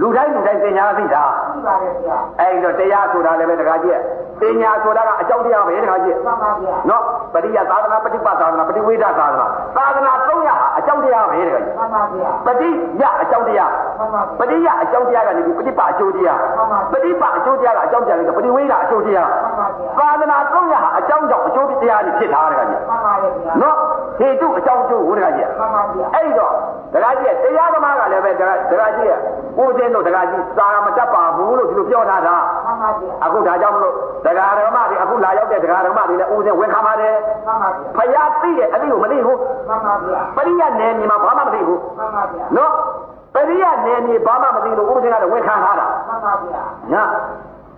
[0.00, 3.98] လူတိုင်းလူတိုင်းပညာသိတာ ရှိပါလေဗျာ အဲ့ဒီတော့တရားဆိုတာလည်းပဲတခါကြီး
[4.40, 7.02] ပညာဆိုတာကအကြောင်းတရားပဲတခါကြီး မှန်ပါဗျာ နော်
[7.34, 12.68] ပရိယသာသနာပฏิပတ်သာသနာပฏิဝေဒသာသနာသာသနာ300ဟာအကြောင်းတရားပဲတခါကြီး မှန်ပါဗျာ ပฏิ
[13.00, 16.38] ယအကြောင်းတရား မှန်ပါ ပฏิယအကြောင်းတရားကနေပြီးပฏิပအကျိုးတရား
[16.92, 23.76] ပฏิပအကျိုးတရားကအကြောင်းတရားကပฏิဝေဒအကျိုးတရား မှန်ပါဗျာ သာသနာ300ဟာအကြောင်းကြောင့်အကျိုးတရားတွေဖြစ်တာတခါကြီး မှန်ပါလေဗျာ နော်
[24.18, 26.52] ဟေတုအကြောင်းကျိုးဟိုတခါကြီး မှန်ပါဗျာ အဲ့ဒီတော့
[26.94, 29.08] တခါကြီးတရားသမားကလည်းပဲတခါတခါကြီး
[29.58, 32.35] ကိုယ်ချ င်းတို့တခါကြီးစာမတတ်ပါဘူးလို့ဒီလိုပြောထားတာ
[32.65, 33.93] မှန်ပါဗျာအခုဒါကြောင့်မလို့
[34.25, 37.13] တရားဓမ္မတွေအခုလာရောက်တဲ့တရားဓမ္မတွေလည်းဦးစင်းဝင်ခံပါတယ်
[37.45, 39.37] မှန်ပါဗျာဖယားသိတဲ့အသိကိုမသိဘူး
[39.69, 42.71] မှန်ပါဗျာပရိယနယ်မြေမှာဘာမှမသိဘူးမှန်ပါဗျာနော်
[43.33, 46.63] ပရိယနယ်မြေဘာမှမသိလို့ဦးစင်းကလည်းဝင်ခံထားတာမှန်ပါဗျာ
[46.93, 47.03] ညာ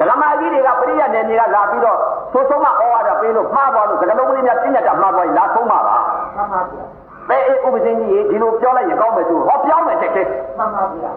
[0.09, 1.97] ဓမ္မကြီးတွေကပရိယနယ်မြေကလာပြီးတော့
[2.33, 5.97] သို့ဆုံးမဩဝါဒပေးလို့မှားသွားလို့သကလုံးကလေးများပြညတ်တာမှားသွားရင်လာဆုံးမှာပါ
[6.35, 6.83] မှန်ပါဗျာ
[7.29, 11.11] ပဲအေးဥပဇင်းကြီးဒီလိုပြောလိုက်ရင်ကောင်းမယ်သူဟောပြောင်းမယ်ချက်ချင်းမှန်ပါဗျာ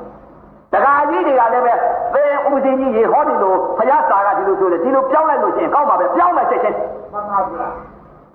[0.75, 1.73] တခါကြီးတွေကလည်းပဲ
[2.15, 6.77] ပဲဥပဇင်းကြီးရေဟောဒီလိုဖယားစာကဒီလိုဆိုတယ်ဒီလိုပြောင်းလိုက်လို့ရှိရင်ကောင်းပါပဲပြောင်းမယ်ချက်ချင်း
[7.13, 7.69] မှန်ပါဗျာ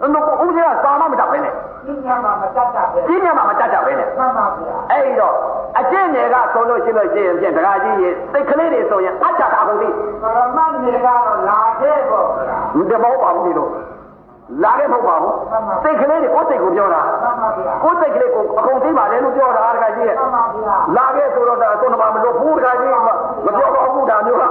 [0.02, 1.54] အဲ့လိုဥပဇင်းကစာမမတတ်ပဲနဲ့
[1.86, 5.34] ဒီညမှာမတတ်တာပဲပြင်းညမှာမတတ်တတ်ပဲနဲ့မှန်ပါဗျာအဲ့ဒီတော့
[5.80, 9.90] အကျင့်တွေကဆိုလို့ရှိလို့ရှိရင်ဖြင့်တခါကြီးရေစိတ်ကလေးတွေဆိုရင်အတ္တတာကုန်ပြီ
[10.22, 13.68] ပရမတ်နေကတော့လာခဲ့ပေါ့ဗျာဒီတဘောပါဘူးဒီလို
[14.64, 15.36] လာခဲ့မဟုတ်ပါဘူး
[15.84, 22.90] စိတ်ကလေးတွေကိုယ်စိတ်ကိုပြောတာမှန်ပါဗျာကိုယ်စိတ်ကလေးကိုအကုန်သိပါလေလို့ပြောတာတခါကြီးရဲ့မှန်ပါဗျာလာခဲ့ဆိုတော့ဒါဆုံးမမလို့ဘူးတခါကြီး
[23.46, 24.44] မပြောပါဘူးဒါမျိုးက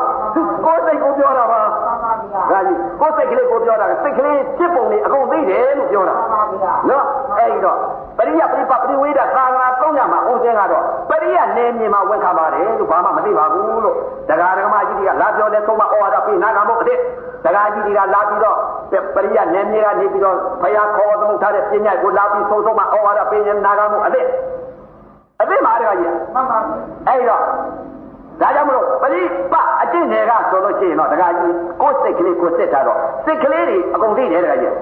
[0.65, 7.05] ကိုယ်စိတ်ကိုပြောတာပါမှန်ပါဗျာဒါကြီးကိုယ်စိတ်တ်ကလေးကိုပြောတာစိတ်ကလေးဖြစ်ပုံလေးအကုန်သိတယ်လို့ပြောတာမှန်ပါဗျာနော်
[7.39, 7.77] အဲ့ဒီတော့
[8.19, 13.97] ပရိယပရိပပရိဝေဒသာသနာသုံးညမှာဦးစင်းကတော့ပရိယနေမြေမှာဝန်ခံပါတယ်လို့ဘာမှမသိပါဘူးလို့
[14.29, 16.99] တရားဓမ္မကြီးတွေကလာပြောတဲ့သုံးမဩဝါဒပေးနာဂမုတ်အစ်
[17.45, 18.57] တရားကြီးတွေကလာပြီးတော့
[19.15, 24.27] ပရိယနေမြေကနေပြီးတော့ဘုရားခေါ်သမုတ်ထားတဲ့ပညာကိုလာပြီးသုံးသုံးမဩဝါဒပေးရင်နာဂမုတ်အစ်
[25.41, 27.43] အစ်မှာတရားကြီးမှန်ပါဗျာအဲ့တော့
[28.41, 29.21] ဒါကြောင့်မလို့ပရိ
[29.53, 34.73] ပအကျင့်တွေကဆိုလို့ရှိရင်တော့တရားကြီးကိုယ်စိတ်ကလေးကိုစစ်တာတော့စိတ်ကလေးတွေအကုန်သိတယ်တရားကြီး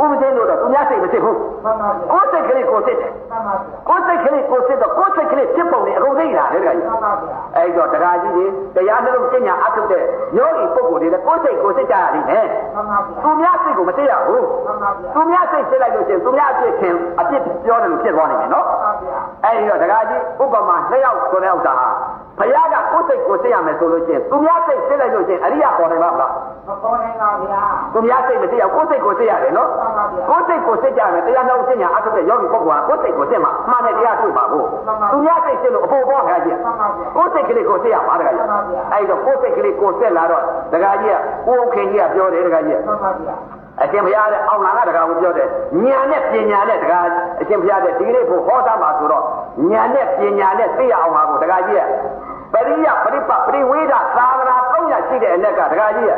[0.00, 8.44] ဥပဒေလို့တော့သူများစိတ်မစစ်ဘူးမှန်ပါဗျာကိုယ်စိတ်ကလေးကိုစစ်တယ်မှန်ပါဗျာကိုယ်စိတ်ကလေးကိုစစ်တော့ကိုယ်စိတ်ကလေးဖြစ်ပုံတွေအကုန်သိတာလေတရားကြီးမှန်ပါဗျာအဲ့တော့တရားကြီးတွေ
[8.76, 10.02] တရားနှလုံးကျင့်ညာအထုတ်တဲ့
[10.36, 21.88] ယောဂီပုဂ္ဂိုလ်တွေလည်းကိုယ်စိတ်ကိုစစ်ကြရတယ်နဲ့မှန်ပါဗျာသူများစိတ်ကိုမသိရဘူးမှန်ပါဗျာသူများစိတ်စစ်လိုက်လို့ရှိရင်သူများအပြစ်ခင်အပြစ်ပြောတယ်လို့ဖြစ်သွားနိုင်တယ်နော်မှန်ပါဗျာအဲ့ဒီတော့ဒကာကြီးဥပမာနှစ်ယောက်ဆိုတဲ့ဥစ္စာဟာ
[22.38, 26.32] ဘုရားကကိုယ်စိတ်ကိုသိရမယ်ဆိုလို့ရှိရင်သူများစိတ်သိလိုက်လို့ရှိရင်အရိယာပေါ်နိုင်ပါမလား
[26.68, 27.60] မပေါ်နိုင်ပါဗျာ
[27.92, 34.66] သူများစိတ်မသိရကိုယ်စိတ်ကိုသိရတယ်နော်မှန်ပါဗျာကိုယ်စိတ်ကိုသိကြမယ်တရားတော်သိညာအထုတဲ့ယောဂီပုဂ္ဂိုလ်ကကိုယ်စိတ်ကိုသိမှာမှန်တဲ့တရားတွေ့ပါဘူး
[35.12, 38.46] သူများစိတ်သိလို့အဖို့ပေါ်ခါကြီးမှန်ပါဗျာကိုယ်စိတ်ကလေးကိုသိရပါဒကာကြီး
[38.92, 40.42] အဲ့တော့ကိုယ်စိတ်ကလေးကိုသိလာတော့
[40.72, 43.34] ဒကာကြီးကကိုယ်ခင်ကြီးကပြောတယ်ဒကာကြီးမှန်ပါဗျာ
[43.80, 45.48] အရှင်ဘုရားတဲ့အောင်လာကတကားကိုပြောတယ်
[45.82, 47.06] ဉာဏ်နဲ့ပညာနဲ့တကား
[47.40, 49.24] အရှင်ဘုရားတဲ့ဒီကနေ့ဖို့ဟောတာမှာဆိုတော့
[49.70, 51.82] ဉာဏ်နဲ့ပညာနဲ့သိရအောင်ပါကိုတကားကြီးက
[52.52, 56.12] ပရိယပရိပပရိဝေဒသာသနာ300ရှိတဲ့အ ਨੇ ကတကားကြီးက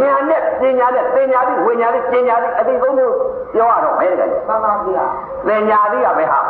[0.00, 3.16] ဉာဏ်နဲ့ပညာနဲ့သင်ညာပြီးဝိညာဉ်ပြီးပညာပြီးအတိသုံးမျိုး
[3.54, 5.04] ပြောရတော့မယ်တကားကြီးမှန်ပါဗျာ
[5.46, 6.40] သင်ညာပြီးကပဲဟာ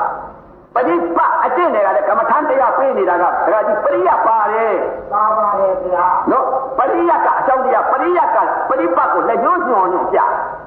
[0.74, 4.74] ပရိပအကျင့်တွေကလည်းကမ္မထန်တရားပေးနေတာကတကားကြီးပရိယပါတယ်
[5.12, 6.44] သာပါလေဗျာနော်
[6.78, 8.36] ပရိယကအကြောင်းတရားပရိယက
[8.68, 10.18] ပရိပကိုလက်ညှိုးညွှန်ညွှန်ပြ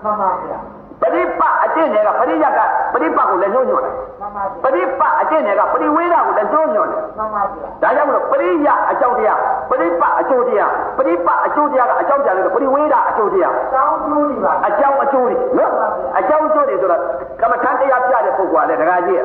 [0.04, 0.60] မှန်ပါဗျာ
[1.02, 2.60] ပရိပအကျင့်တွေကပရိယက
[2.94, 9.40] ပရိပကိုလည်းညှို့ညွတ်တယ်မှန်ပါပဗျာရိပအကျင့်တွေကပရိဝေဒကိုလည်းညှို့ညွတ်တယ်မှန်ပါဗျာဒါကြောင့်မလို့ပရိယအကြောင်းတရား
[9.70, 15.72] ပရိပအကျိုးတရားပရိပအကျိုးတရားကအကြောင်းတရားလို့ပရိဝေဒအကျိုးတရားတောင်းကျိုးနေပါအကြောင်းအကျိုးတွေနော်
[16.18, 17.02] အကြောင်းအကျိုးတွေဆိုတော့
[17.42, 19.20] ကမ္မထန်တရားပြတဲ့ပုဂ္ဂိုလ်ကလည်းဒကာကြီး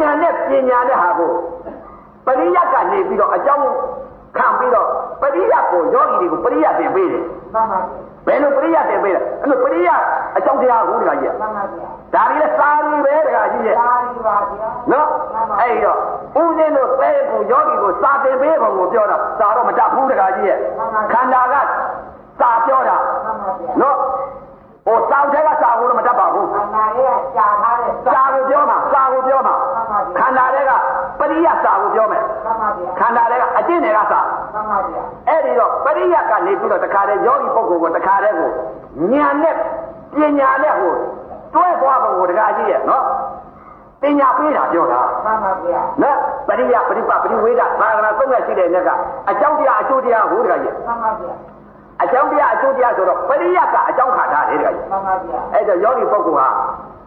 [0.00, 1.30] ဉာဏ်နဲ့ပညာနဲ့ဟာကို
[2.26, 3.66] ပရိယကနေပြီးတော့အကြောင်း
[4.36, 4.88] ခံပြီးတော့
[5.20, 7.24] ပရိယကိုယောဂီတွေကိုပရိယသင်ပေးတယ်
[7.54, 9.90] မှန်ပါဗျာ ဘယ်လိုပရိယသင်ပေးလဲအဲ့လိုပရိယ
[10.36, 15.08] အကြောင်းတရားကိုဒကာကြီးမှန်ပါဗျာဒါတွေလည်းစာရီပဲတခါကြီးရဲ့သာရီပါဗျာနော်
[15.60, 15.98] အဲ့တော့
[16.40, 20.58] ဦးဇင်းတို့သဲကိုယောဂီကိုစာသင်ပေးပုံကိုပြောတာစာတော့မတတ်ဘူးတခါကြီးရဲ့
[21.12, 21.54] ခန္ဓာက
[22.40, 22.96] စာပြောတာ
[23.80, 23.96] မှန်
[24.88, 29.54] ပါဗျာနော်ဟိုစာထဲကစာကိုတော့မတတ်ပါဘူးခန္ဓာလေးကကြာထားတဲ့စာကိုပြောမှာစာကိုပြောမှာ
[30.18, 30.72] ခန္ဓာတွေက
[31.18, 34.20] ပရိယစာကိုပြောမယ်မှန်ပါဗျာခန္ဓာတွေကအကျင့်တွေကစာ
[34.54, 38.50] မှန်ပါဗျာအဲ့ဒီတော့ပရိယကနေပြီးတော့တခါတည်းယောဂီပုဂ္ဂိုလ်ကိုတခါတည်းကို
[39.12, 40.94] ဉာဏ်နဲ့ပညာနဲ့ဟို
[41.54, 43.04] တွဲသွားပုံကိုတခါကြီးရဲ့နော်
[44.02, 46.16] ပညာပေးတာပြောတာမှန်ပါဗျာနော်
[46.48, 47.66] ပရိယပရိပပရိဝေဒသာ
[47.96, 48.90] သနာသုံးရရှိတဲ့နေ့က
[49.30, 51.32] အကြောင်းတရားအကျိုးတရားဟိုတခါကြီးမှန်ပါဗျာ
[52.02, 56.48] အကြောင်းတရားအကျိုးတရားဆိုတော့ပရိယကအကြောင်းခါတာတယ်တခါကြီးမှန်ပါဗျာအဲ့တော့ယောဂီပုဂ္ဂိုလ်ဟာ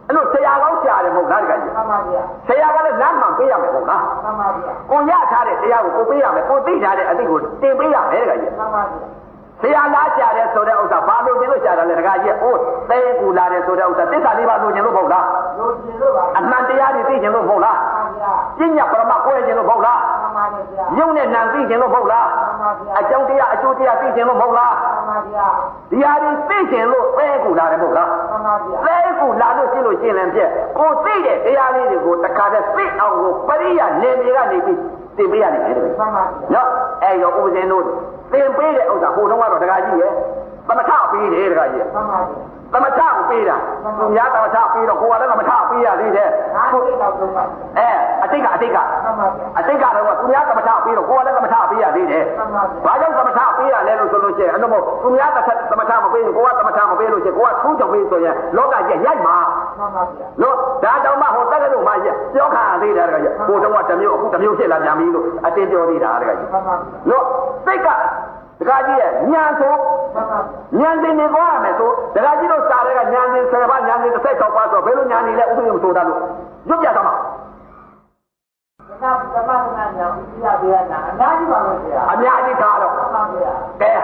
[0.08, 9.21] အဲ့လိုဆရာကောင်းဆရာတယ်မဟုတ်လားတခါကြီးမှန်ပါဗျာဆရာကလည်းလမ်းမှန်ပေးရမယ်ဟုတ်လားမှန်ပါဗျာကိုရထားတဲ့တရားကိုကိုပေးရမယ်ကိုသိထားတဲ့အသိကိုတင်ပေးရမယ်တခါကြီးမှန်ပါဗျာ
[9.62, 12.58] ဆရာလားရှာတယ်ဆိုတဲ့ဥစ္စာဘာလို့ကျင်လို့ရှာတာလဲတခါကြီးအိုး
[12.90, 15.26] သဲကူလာတယ်ဆိုတဲ့ဥစ္စာသစ္စာလေးပါလို့ကျင်လို့မဟုတ်လား
[15.58, 22.26] လူကျင်လို့ပါအမှန်တရားတွေသိကျင်လို့မဟုတ်လားမှန်ပါဗျာပညာပရမကိုယ်ကျင်လို့မဟုတ်လားမှန်ပါဗျာညုံနဲ့နံသိကျင်လို့မဟုတ်လား
[22.60, 25.46] မှန်ပါဗျာအကြောင်းတရားအကျိုးတရားသိကျင်လို့မဟုတ်လားမှန်ပါဗျာ
[25.90, 34.78] ဒီဟာတွေသိကျင်လို့သဲကူလာတယ်မဟုတ်လားမှန်ပါဗျာသဲကူလာလို့ရှိလို့ရှင်းလင်းပြက်ကိုသိတဲ့တရားလေးတွေကိုတခါတည်းသိအောင်ကိုပရိယာနေမြေကနေပြီး
[35.16, 36.68] သင်ပေးရနိုင်တယ်တဲ့မှန်ပါဗျာနော်
[37.02, 37.84] အဲ့တော့ဥပဇင်းတို့
[38.32, 40.12] သင်ပေးတဲ့ဥစ္စာဟိုတုန်းကတော့တခါကြီးရဲ့
[40.68, 43.56] သမထပေးတယ်တခါကြီးရဲ့မှန်ပါဗျာ သမထကိုပေးတာ
[43.98, 47.44] သူများသမထပေးတော့ကိုကလည်းသမထပေးရသေးတယ်အားထုတ်တော့တော့ပါ
[47.78, 47.88] အဲ
[48.24, 59.36] အတိတ်ကအတိတ်ကမှန်ပါဗျာအတိတ်ကတော့သူများသမထပေးတော့ကိုကလည်းသမထပေးရသေးတယ်မှန်ပါဗျာဘာကြောင့်သမထပေးရလဲလို့ဆိုလို့ရှိရင်အဲ့လိုမို့သူများသမထသမထမပေးရင်ကိုကသမထမပေးလို့ရှိရင်ကိုကထူးချောင်ပေးဆိုရင်လောကကြီးရိုက်မှာ
[59.78, 61.94] မှန်ပါဗျာနော်ဒါတောင်မှဟိုတက္ကသိုလ်မှာ
[62.34, 67.24] ပြောခံရသေးတယ်တကကြီးဟိုတုန်းကတစ်မျိုးအခုတစ်မျိုးဖြစ်လာပြန်ပြီလို့အတင်းပြောသေးတာတကကြီးမှန်ပါဗျာနော်
[67.66, 67.88] စိတ်က
[68.62, 69.74] တကကြီးရဲ့ညာဆို
[70.14, 70.38] မှန်ပါ
[70.78, 76.20] ဗျာညာစင်နေသွားရမယ်ဆိုတကကြီးတို့စားတဲ့ကညာစင်10ပါးညာစင်16ပါးဆိုဘယ်လိုညာနေလဲဥပဒေမဆိုတတ်လို့
[76.68, 77.14] ရွတ်ပြသွားမှာ
[79.02, 83.94] ဒါကသမဏနာညာဥပ္ပယဘေယနာအများကြီးပါလို့ဆရာအများကြီးထားတော့မှန်ပါဗျာကဲ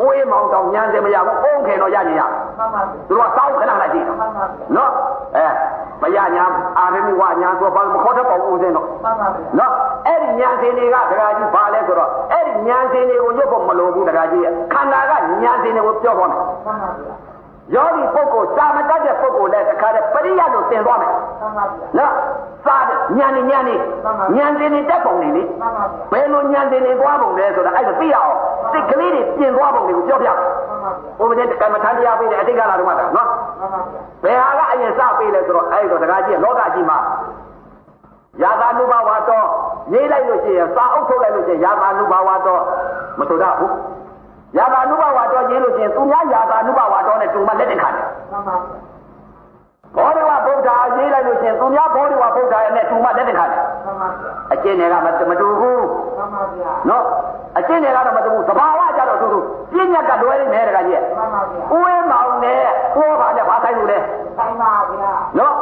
[0.00, 2.22] အိုးအေးမောင်တောင်ညာစင်မရဘူးအုံးခင်တော့ရနေရ
[2.58, 4.44] မှန်ပါဗျာသူတို့ကတောင်းခဏလိုက်ကြည့်မှန်ပါဗျာ
[4.76, 4.90] နော်
[5.36, 5.46] အဲ
[6.02, 6.44] မရညာ
[6.78, 9.72] အာရမိဝညာဆိုဘာမခေါ်တတ်ပါဘူးဦးစင်းတော့မှန်ပါဗျာနော်
[10.06, 17.29] အဲ့ဒီညာစင်တွေကဒကာကြီးဘာလဲဆိုတော့အဲ့ဒီညာစင်တွေကိုရွတ်ဖို့မလိုဘူးဒကာကြီးရဲ့ခန္ဓာကညာစင်တွေကိုပြောသွားမယ်မှန်ပါဗျာ
[17.74, 22.12] ယောဂီပုဂ္ဂိုလ်စာမတတ်တဲ့ပုဂ္ဂိုလ်လည်းတခါတည်းပရိယတ်လို့သင်သွားမယ်မှန်ပါဗျာနော်
[22.66, 22.76] စာ
[23.18, 23.74] ညာနေညာနေ
[24.36, 28.34] ညာစင်တွေတက်ပုံနေလေမှန်ပါဗျာဘယ်လိုညာစင်တွေသွားပုံလဲဆိုတာအဲ့ဒါသိရအောင်
[28.72, 30.38] စိတ်ကလေးတွေပြင်သွားပုံတွေကိုပြောပြမှန်
[30.82, 33.28] မှန်ပါဗျာဥပဒေကမ္မထန်တရားပေးတယ်အတိတ်ကလာတော့မှတာနော်
[33.60, 33.80] မှန်ပါ
[34.24, 36.98] ဗျာဘယ်ဟာကအရင်စပေးလဲဆိုတော့အဲ့ဒီတော့တခါကြီးလောကကြီးမှာ
[38.42, 39.46] ယာသာနုဘဝတော်
[39.92, 42.62] ရေးလိုက်လို့ရှိရင်စာအုပ်ထုတ်လိုက်လို့ရှိရင်ယာသာနုဘဝတော်
[43.18, 43.72] မဆိုတော့ဘူး
[44.56, 48.78] ယာသာနုဘဝတော်ရေးလို့ရှိရင်သူများယာသာနုဘဝတော်နဲ့တူမလက်တင်ခံတယ်မှန်ပါဗျာ
[49.96, 55.84] ဘောဓဝဗုဒ္ဓရေးလိုက်လို့ရှိရင်သူများဘောဓဝဗုဒ္ဓရဲ့နဲ့တူမလက်တင်ခံတယ်မှန်ပါဗျာအကျင့်တွေကမမတူဘူး
[56.16, 57.04] မှန်ပါဗျာနော်
[57.58, 59.38] အကျင့်တွေကတော့မတူဘူးသဘာဝကြတော့တူတူ
[59.72, 62.60] ပြဉ္ညာကလွဲနေတယ်တခါကြီးမှန်ပါဗျာဥဝဲမောင်နဲ့
[62.98, 63.98] ဥဝဘာနဲ့ဘာဆိုင်လို့လဲ
[64.38, 65.54] ဆိုင်ပါဗျာနော်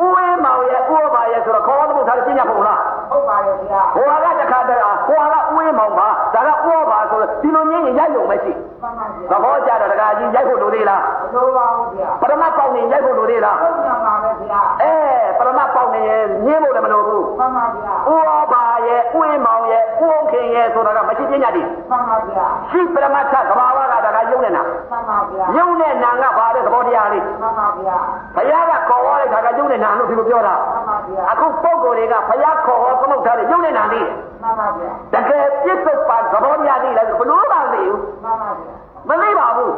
[0.00, 2.80] ဥဝဲမောင်ရဲ့ဥဝဘာရဲ့ဆိုတော့ခေါ်တော့ထားပြဉ္ညာပုံလား
[3.10, 8.71] ဟုတ်ပါရဲ့ဗျာဟိုကတခါတည်းဟိုကဥဝဲမောင်ပါဒါကဥဝဘာဆိုတော့ဒီလိုငင်းရင်ရိုက်လို့မရှိမှန်ပါဗျာ
[9.30, 11.02] သဘောကြတော့တခါကြီးရိုက်ဖို့လိုသေးလား
[11.32, 14.94] မလိုပါဘူးဗျာပရမပေါက်နေရိုက်ဖို့လိုသေးလားဟုတ်ညပါပဲဗျာအဲ
[15.38, 27.96] ပရမပေါက်နေရင်ညင်းဖို့လည်းမလိုဘူးမှန်ပါဗျာဥဝဘာရဲ့ဥဝဲမောင်ရဲ့ဥဝခင်ရဲ့ဆိုတာကမရှိပြဉ္ညာတည်းမှန်ပါဗျာရှိပရမတ်သသဘာဝကဒါကယုံနေတာမှန်ပါဗျာယုံတဲ့နာငါပါတဲ့သဘောတရားလေးမှန်ပါဗျာ
[28.36, 34.08] ဘုရားကခေါ်ရတဲ့ခါကယုံတဲ့နာလို့ဒီလိုပြောတာမှန်ပါဗျာအခုပုံကိုယ်တွေကဘုရားခေါ်ဟောသမုတ်ထားတဲ့ယုံတဲ့နာလေး
[34.42, 38.71] မှန်ပါဗျာတကယ်ပြစ်စုံပါသဘောတရားလေးလည်းဘလို့မှမသိဘူးမှန်ပါဗျာ
[39.08, 39.72] မသိပါဘူး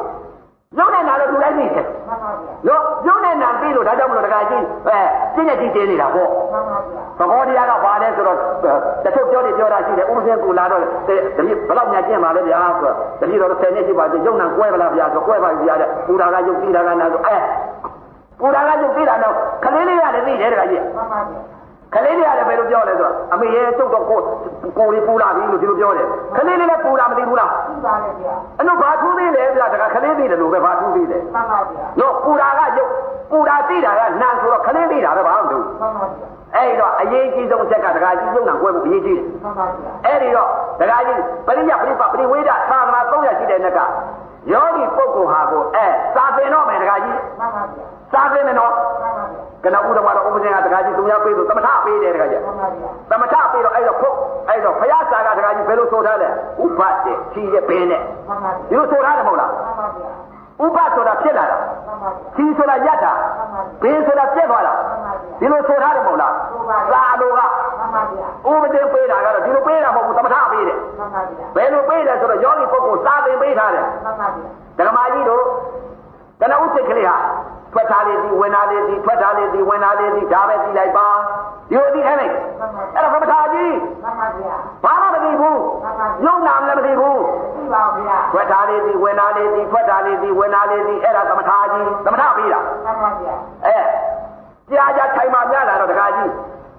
[0.78, 4.98] ယုံတဲ့နာလို့သူလည်းသိတယ်မှန်ပါဗျာနော်ယုံတဲ့နာသိလို့ဒါကြောင့်မလို့တခါကြီးအဲ
[5.34, 8.38] ပြည့်ညက်ကြီးတင်းနေတာပေါ့မှန်ပါဗျာသဘောတရားကဘာလဲဆိုတော့
[9.04, 11.14] တချို့ပြောနေပြောတာရှိတယ်ဥပဇင်းကူလာတော့တတိ
[11.48, 17.36] ဘယ်တော့ညာကျင့်ပါလဲဗျာဆိုတော့တတိတော်10နှစ်ရှိပါပြီယုံနာကွဲပါလားဗျာဆိုကွဲပါပြီဗျာတဲ့ပူတာကယုံပြီးတာကနာဆိုအဲ
[18.40, 21.53] ပူတာကယုံပြီးတာတော့ခလေးလေးရတယ်သိတယ်တခါကြီးမှန်ပါဗျာ
[21.94, 24.20] ခလေးလေးရတယ်ဘယ်လိုပြောလဲဆိုတော့အမေရဲ့ကျုပ်တော့ကို
[24.78, 32.86] ကိုလေးပူလာပြီလို့ဒီလိုပြောတယ်ခလေးလေးလည်းပူလာမသိဘူးလားသိပါရဲ့ဗျာအနုဘာထူးသေးလဲဗျာတခါခလေးသေးတယ်လို့ပဲဘာထူးသေးတယ်မှန်ပါဗျာနော်ပူတာကယုံ
[33.30, 36.26] ပူတာသိတာကနာဆိုတော့ခလေးသေးတာပဲဘာမှမလုပ်ဘူးမှန်ပါဗျာ
[36.56, 40.48] အဲ့တော့အရေးကြီးဆုံးအချက်ကတခါကြီးယုံနာကွဲဖို့အရေးကြီးတယ်မှန်ပါဗျာအဲ့ဒီတော့
[40.80, 43.80] ဒကာကြီးပရိယပရိပပရိဝေဒသာသနာ300ရှိတဲ့နက်က
[44.52, 47.84] ယောဂီပုဂ္ဂိုလ်ဟာကိုအဲစာသင်တော့မယ်ဒကာကြီးမှန်ပါဗျာ
[48.14, 54.16] စာသင်မယ်နော်မှန်ပါဗျာကနဦးတော်ကတော့ဥပဇင်ကဒကာကြီးသူများပေးလို့သမထပေးတယ်ဒကာကြီးမှန်ပါဗျာသမထပေးတော့အဲ့တော့ဖုတ်
[54.48, 56.28] အဲ့တော့ဘုရားစာကဒကာကြီးဘယ်လိုဆိုထားလဲ
[56.64, 60.10] ဥပတဲ့ဖြီးရဲ့ဘင်းနဲ့မှန်ပါဗျာဒီလိုဆိုထားတယ်မဟုတ်လားမှန်ပါဗျာ
[60.62, 63.12] ဥပဆိုတာဖြစ်လာတာမှန်ပါဗျာဖြီးဆိုတာရက်တာ
[63.82, 64.74] ဘင်းဆိုတာပြက်သွားတာ
[65.40, 66.32] ဒီလိုဆိုထားတယ်မဟုတ်လား
[66.90, 75.44] စာလိုကမှန်ပါဗျာဥပဒေပေးတာကတော့ဒီလိုပေးတာမဟုတ်ဘူးသမထပေးတယ်မှန်ပါဗျာဘယ်လိုပေးလဲဆိုတော့ယောဂီပုဂ္ဂိုလ်စာသင်ပေးထားတယ်မှန်ပါဗျာဓမ္မကြီးတို့
[76.50, 77.16] တဏှုစိတ်ကလေးဟာ
[77.72, 81.08] ထွက်ထားလေးဒီဝင်ထားလေးဒီထွက်ထားလေးဒီဝင်ထားလေးဒီဒါပဲသိလိုက်ပါ
[81.70, 82.32] ဒီလိုသိခိုင်းလိုက်
[82.94, 85.60] အဲ့ဒါသမထကြီးမှန်ပါဗျာဘာမှမသိဘူး
[86.24, 87.20] ယုံနာမလည်းမသိဘူး
[87.56, 93.34] သိပါဗျာထွက်ထားလေးဒီဝင်ထားလေးဒီထွက်ထားလေးဒီဝင်ထားလေးဒီအဲ့ဒါသမထကြီးသမထပေးတာမှန်ပါဗျာ
[93.66, 93.76] အဲ
[94.70, 96.30] ကြာကြာထိုင်မှများလာတော့တခါကြီး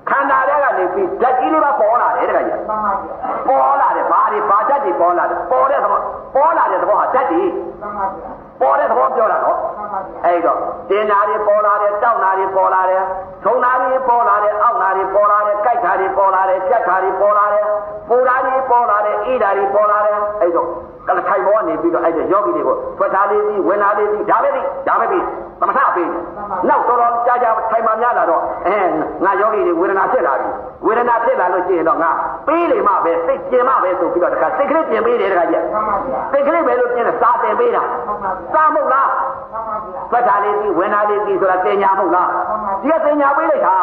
[0.09, 3.15] ခန္ဓာထဲကနေပြီးဓာတ်ကြီးလေးပါပေါ်လာတယ်တခါကြီးမှန်ပါဗျာ
[3.47, 5.99] ပေါ်လာတယ်ဘာတွေဘာဓာတ်တွေပေါ်လာတယ်ပေါ်တဲ့သဘော
[6.35, 7.43] ပေါ်လာတဲ့သဘောဟာဓာတ်တွေ
[7.81, 8.29] မှန်ပါဗျာ
[8.61, 9.84] ပေါ်တဲ့သဘောပြောတာနော်မှန်ပါဗျာ
[10.25, 13.03] အဲ့တော့တင်နာတွေပေါ်လာတယ်တောက်နာတွေပေါ်လာတယ်
[13.43, 17.65] ထုံနာတွေပေါ်လာတယ်အောက်နာတွေပေါ်လာတယ်ကြိုက်တာတွေပေါ်လာတယ်ကြက်တာတွေပေါ်လာတယ်
[18.09, 20.69] ပူဓာတွေပေါ်လာတယ်အေးဓာတွေပေါ်လာတယ်အဲ့တော့
[21.07, 25.23] ကလထိုင်ဘောကနေပြီးတော့အဲ့ဒီယောဂီတွေကိုဖွက်ထားလေးပြီးဝင်လာလေးပြီးဒါပဲပြီးဒါပဲပြီး
[25.59, 26.21] သမထပေးတယ်
[26.69, 28.77] နောက်တော်တော်ကြာကြာထိုင်မှများလာတော့အဲ
[29.25, 30.49] ငါယောဂီတွေဝေဒနာဖြစ်လာပြီ
[30.85, 32.11] ဝေဒနာဖြစ်လာလို့ရှိရင်တော့ငါ
[32.47, 43.77] ပေးလေမှပဲစိတ်ကျင်မှပဲဆိုပြီးတော့တခါစိတ်ကလေးပြင်ပေးတယ်တခါကြီးမှန်ပါဗျာစိတ်ကလေးပဲလို့ပြင်တယ်စာတင်ပေးတာမှန်ပါဗျာစာမဟုတ်လားမှန်ပါဗျာဖတ်တာလေးပြီးဝင်တာလေးပြီးဆိုတာတင်ညာမဟုတ်လားမှန်ပါဒီကတင်ညာပေးလိုက်တာ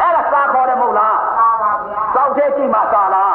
[0.00, 3.34] အဲ့ဒါစာခေါ်တယ်မဟုတ်လားသာပါဗျာစောင့်သေးကြည့်မှစာလား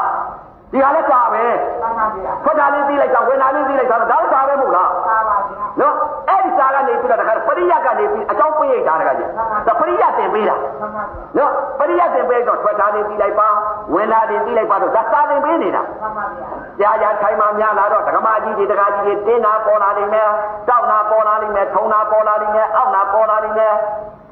[0.74, 5.96] ဒီဟာလည်းစာပဲမှန်ပါဗျာဖတ်တာလေးပြီးလိုက်တာဝင်တာလေးပြီးလိုက်တာဒါလည်းစာပဲမဟုတ်လားသာပါဗျာနော်
[6.30, 9.30] အဲ့ဒီစာကနေပြီးတော့တခါပရိယတ်ကနေပြီးအကြောင်းပေးရတာတခါကြီး
[9.68, 11.06] ဒါပရိယတ်တင်ပေးတာမှန်ပါဗျာ
[11.38, 13.48] နော်ပရိယတ်တင်ပေးတော့ထွက်တာလေးပြီးလိုက်ပါ
[13.94, 16.50] ဝင်တာလေးပြီးလိုက်ပါတော့ဒါစာတင်ပေးနေတာမှန်ပါဗျာ
[16.80, 20.30] ကြာကြာထိုင်မှများလာတော့ဒကမာကြီးတွေဒကာကြီးတွေတင်းနာပေါ်လာနေမယ်
[20.70, 23.74] တောက်နာပေါ်လာနေမယ်ထုံနာပေါ်လာနေမယ်အောက်နာပေါ်လာနေမယ်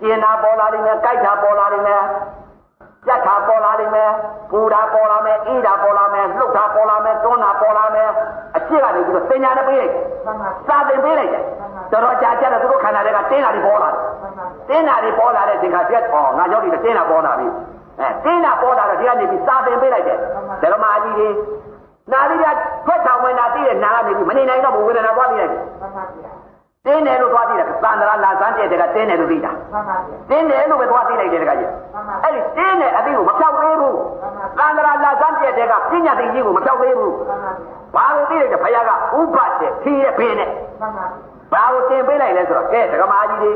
[0.01, 2.01] ကျင်နာပေါ်လာနေမယ်ကြိုက်တာပေါ်လာနေမယ်
[3.07, 4.11] ကြက်တာပေါ်လာနေမယ်
[4.51, 8.09] ပူတာပေါ်လာမယ်အေးတာပေါ်လာမယ်လှုပ်တာပေါ်လာမယ်တွန်းတာပေါ်လာမယ်
[8.55, 9.93] အရှိကနေပြီးတော့စင်ညာနဲ့ပေးလိုက်
[10.25, 11.43] မှန်ပါစာသင်ပေးလိုက်တယ်
[11.91, 17.47] တော်တော်ကြာကြာတော့သူတို့ခန္ဓာတွေကတင်းတာတွေပေါ်လာတယ်မှန်ပါတင်းတာတွေပေါ်လာတဲ့ချိန်ခါပြက်ဩငါရောက်ပြီတင်းတာပေါ်လာပြီ
[17.99, 20.17] အဲတင်းတာပေါ်လာတော့ဒီကနေပြီးစာသင်ပေးလိုက်တယ်
[20.63, 21.29] ဓမ္မကြီးတွေ
[22.11, 22.45] နာရီက
[22.85, 26.30] ထွက်ဆောင်ဝင်တာသိတဲ့နာကနေပြီးမနေနိုင်တော့ဘူးဝေဒနာပွားပြီးလိုက်တယ်မှန်ပါဗျာ
[26.85, 31.69] တင်းတယ်လို့သွားသိတယ်သန္တရာလာစမ်းတဲ့တကတင်းတယ်လို့သိတာမှန်ပါဗျာတင်းတယ်လို့ပဲသွားသိလိုက်တယ်တကကြီး
[32.23, 33.97] အဲ့ဒီတင်းတယ်အသိကိုမဖြောက်သေးဘူး
[34.59, 37.51] သန္တရာလာစမ်းတဲ့တကပညာသိကြီးကိုမဖြောက်သေးဘူးမှန်ပါ
[37.95, 40.49] ဗျာဘာလို့သိလိုက်တယ်ဘုရားကဥပတ်တဲ့ဖြည့်ရဲ့ဘင်းနဲ့
[40.81, 41.05] မှန်ပါ
[41.53, 43.53] ဘာကိုတင်ပေးလိုက်လဲဆိုတော့ကဲဒကမာကြီးတွေ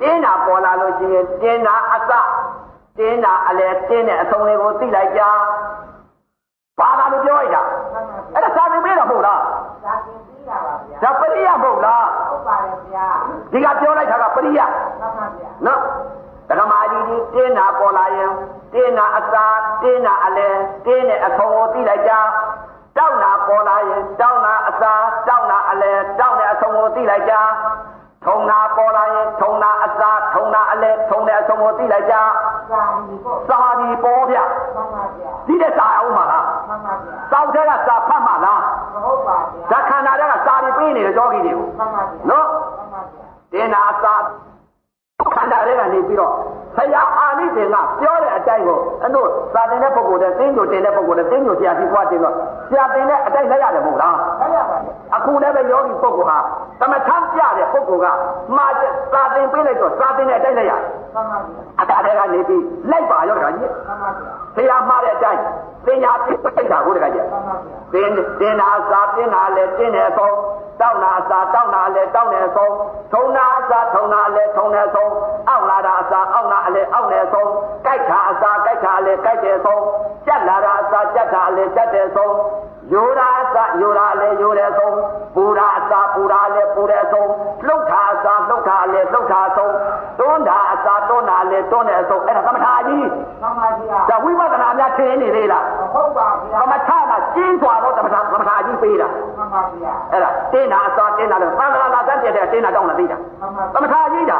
[0.00, 2.10] တင်းတာပေါ်လာလို့ရှိရင်တင်းတာအစ
[2.98, 5.22] တင်းတာအလဲတင်းတဲ့အဆုံးလေးကိုသိလိုက်ကြ
[6.78, 9.40] ဘာသာလို့ပြောလိုက်တာမှန်ပါအဲ့ဒါစာပေပေးတော့မဟုတ်လား
[10.48, 11.98] ဒါပြင်ပြီးတာပါဗျာဒါ
[13.52, 14.60] ဒီကပြောလိုက်တာကပရိယ
[15.00, 15.80] မှန်ပါဗျာနော်
[16.48, 18.30] တက္ကမကြီးဒီတင်းနာပေါ်လာရင်
[18.72, 19.44] တင်းနာအစာ
[19.82, 20.48] တင်းနာအလဲ
[20.86, 22.12] တင်းနဲ့အဆုံကိုသိလိုက်ကြ
[22.96, 24.92] တောက်နာပေါ်လာရင်တောက်နာအစာ
[25.28, 27.34] တောက်နာအလဲတောက်နဲ့အဆုံကိုသိလိုက်ကြ
[28.24, 32.22] ထုံနာပေါ်လာရင်ထုံနာအစာထုံနာအလဲထုံနဲ့အဆုံကိုသိလိုက်ကြသာ
[33.08, 38.62] ဒီပေါ့စာဒီပေါ်ဗျမှန်ပါဗျာဒီတဲ့စာအောင်မှာလားမှန်ပါဗျာစောက်တဲ့ကစာဖတ်မှာလား
[39.34, 44.14] မဟုတ်ပါဗျာဇာခန္ဓာတဲ့ကစာတွေပေးနေတဲ့ယောဂီတွေကိုမှန်ပါဗျာနော်မှန်ပါဗျာတင်နာအစာ
[45.34, 46.32] ခန္ဓာတွေကနေပြီးတော့
[46.76, 52.34] ဆရာအာနိသင်ကပြောတဲ့အတိုင်းကိုအဲ့တို့စာတင်တဲ့ပုဂ္ဂိုလ်တဲ့သင်္ကြန်တင်တဲ့ပုဂ္ဂိုလ်တဲ့သင်္ကြန်ဆရာကြီးကွာတင်တော့
[52.70, 56.38] ဆရာတင်တဲ့အတိုင်းလက်ရတယ်မဟုတ်လားဆက်ရပါဗျာအခုလည်းပဲယောဂီပုဂ္ဂိုလ်ဟာ
[56.80, 58.06] သမထပြတဲ့ပုဂ္ဂိုလ်က
[58.56, 58.72] မှား
[59.12, 60.72] စာတင်ပေးလိုက်တော့စာတင်တဲ့အတိုင်းလက်ရ
[61.14, 65.42] မှန်ပါဗျာအတားတွေကနေပြီးလိုက်ပါရောတခါကြီးမှန်ပါဗျာဆရာမှားတဲ့အတိုင်း
[65.86, 70.36] ပညာပြိဋ္ဌာကိုတခါကြီးမှန်ပါဗျာတင်းတင်းနာစာတင်းနာလဲတင်းနေဆုံး
[70.80, 72.74] တောက်နာစာတောက်နာလဲတောက်နေဆုံး
[73.12, 75.12] ထုံနာစာထုံနာလဲထုံနေဆုံး
[75.48, 77.50] အောက်လာတာအစာအောက်နာအလဲအောက်နေဆုံး
[77.84, 79.82] ကြိုက်ခါအစာကြိုက်ခါအလဲကြိုက်တယ်ဆုံး
[80.26, 82.34] ကြက်လာတာအစာကြက်ခါအလဲကြက်တယ်ဆုံး
[82.92, 84.96] ယိုရာအစာယိုရာလဲယိုတယ်ဆုံး
[85.34, 87.30] ပူရာအစာပူရာလဲပူတယ်ဆုံး
[87.66, 89.72] လှုပ်တာအစာလှုပ်တာလဲလှုပ်တာဆုံး
[90.18, 93.06] တွန်းတာအစာတွန်းတာလဲတွန်းတယ်ဆုံးအဲ့ဒါသမထာကြီး
[93.42, 104.38] မှန်ပါဗျာဒါဝိပဿနာများထင်နေသေးလားမဟုတ်ပါဗျာသမထကကျင်းစွာတော့သမထသမထကြီးပေးတာမှန်ပါဗျာအဲ့ဒါတင်းတာအစောတင်းတာလို့သံဃာလာတတ်တဲ့တင်းတာတောင်းလာသိတာမှန်ပါသမထကြီးတာ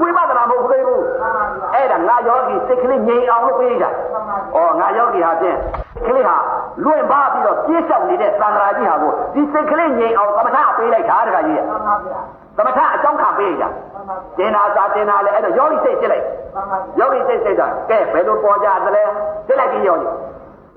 [0.00, 5.58] ဝိပဿနာမဟုတ်သေးဘူးမှန်ပါဗျာအဲ့ဒါငါယောဂီစိတ်ကလေးငြိမ်အောင်လုပ်ပေးတာမှန်ပါဗျာဩငါယောဂီဟာဖြင့်
[6.04, 6.36] စိတ်ကလေးဟာ
[6.84, 12.18] လွင့်ပါပြီးတော့ပြေးလျှောက်နေတဲ့သံဃာကြီးဟာကိုဒီစိတ်ကလေးငြိမ်အောင်သမထပေးလိုက်တာတခါကြီးမှန်ပါဗျာ
[12.56, 19.04] သမထအကြောင်းခံပေးတာမှန်ပါဗျာတင်းတာစာတင်းတာလည်းအဲ့တော့ယောဂီစိတ်ဖြစ်လိုက်မှန်ပါဗျာယောဂီစိတ်စိတ်တာကဲဘယ်လိုပေါ်ကြသလဲ
[19.46, 20.06] သိလိုက်ပြီးယောဂီ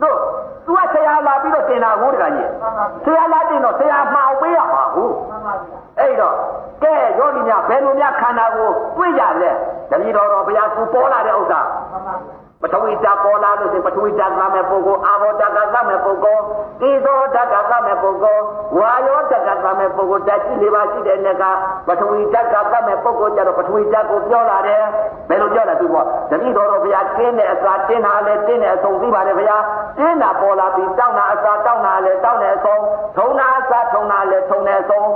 [0.01, 0.17] တို့
[0.65, 6.35] သူကဆရာလာပြီးတော့တင်တာကိုတခါကြီးမှန်ပါဗျာဆရာလာတင်တော့ဆရာမှာအောင်ပေးရပါဘူးမှန်ပါဗျာအဲ့တော့
[6.83, 9.51] ကဲယောဂီများဘယ်လိုများခန္ဓာကိုတွေ့ကြလဲ
[9.91, 11.59] တတိတော်တော်ဘုရားသူပေါ်လာတဲ့ဥစ္စာ
[11.91, 12.19] မှန်
[12.61, 16.41] ပါဗျာပထဝီဓာတ်ပေါ်လာလို့ဆိုပထဝီဓာတ်ကမဲ့ပုဂ္ဂိုလ်အာဘောဓာတ်ကကမဲ့ပုဂ္ဂိုလ်
[16.81, 18.43] တိသောဓာတ်ကကမဲ့ပုဂ္ဂိုလ်
[18.79, 21.43] ဝါယောဓာတ်ကကမဲ့ပုဂ္ဂိုလ်ဓာတ်ရှိလေးပါရှိတဲ့နေ့က
[21.87, 24.83] ပထဝီဓာတ်ကကမဲ့ပုဂ္ဂိုလ်ကြတော့ပထဝီဓာတ်ကိုပြောလာတယ်
[25.29, 25.95] ဘယ်လိုပြောလဲသူက
[26.31, 29.63] တတိတော်တော်ဘုရားတင်းတဲ့အစာတင်းတာလဲတင်းတဲ့အဆုံးသိပါတယ်ဘုရား
[29.97, 32.81] တင်းတာပေါ်လာပြီးတောင်းတာအစာတောင်းတာလဲတောင်းတဲ့အဆုံး
[33.17, 35.07] ထုံတာအစာထုံတာလဲထုံတဲ့အဆုံး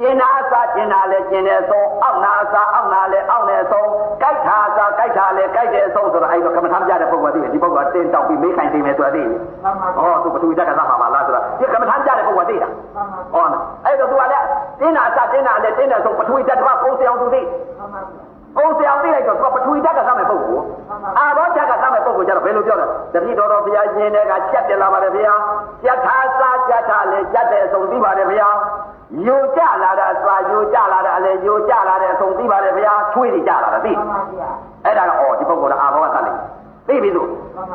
[0.00, 3.88] ကျင်နာအစာကျင်နာလဲကျင်တဲ့အဆုံးအောက်နာအစာအောက်နာလဲအောက်နေအဆုံး
[4.20, 14.46] ကြိုက်တာအစာကြိုက်တာလဲကြိုက်တဲ့အဆုံးဆိုတော့အဲ့တော့ကမ္မထာပြတဲ့ပုဂ္ဂိုလ်သိတယ်ဒီပုဂ္ဂိုလ်ကတင်းတောက်ပြီးမေးခိုင်းသိမယ်ဆိုတာသိတယ်မှန်ပါဟောသူပထဝီဓာတ်ကသမှာပါလားဆိုတော့ဒီကမ္မထာပြတဲ့ပုဂ္ဂိုလ်သိတာမှန်ပါဟောနော်အဲ့တော့သူကလည်း
[14.80, 17.40] တင်းနာအစာတင်းနာလဲတင်းတဲ့အဆုံးပထဝီဓာတ်ကပုံစံအောင်သူသိ
[18.56, 20.64] မှန်ပါဗျာပုံစံအောင်သိလိုက်တော့သူကပထဝီဓာတ်ကသမဲ့ပုဂ္ဂိုလ်
[21.18, 25.40] အာဘောဓာတ်ကသမဲ့ပုဂ္ဂိုလ်ကျတော့ဘယ်လိုပြောလဲတတိတော်တော်ဘုရားရှင်တွေကကြက်တယ်လာပါတယ်ဘုရား
[25.84, 28.56] ကြက်ထားစားကြက်ထားလဲကြက်တဲ့အဆုံးသိပါတယ်ဘုရား
[29.26, 34.48] ယိုကြလာတာစာယိုကြလာတာလည်းယိုကြလာတဲ့အဆုံးသိပါတယ်ဗျာချွေးတွေကြလာတာသိမှန်ပါဗျာ
[34.84, 36.38] အဲ့ဒါကအော်ဒီပုဂ္ဂိုလ်ကအာဘောကသတ်လိုက်
[36.88, 37.22] သိပြီသူ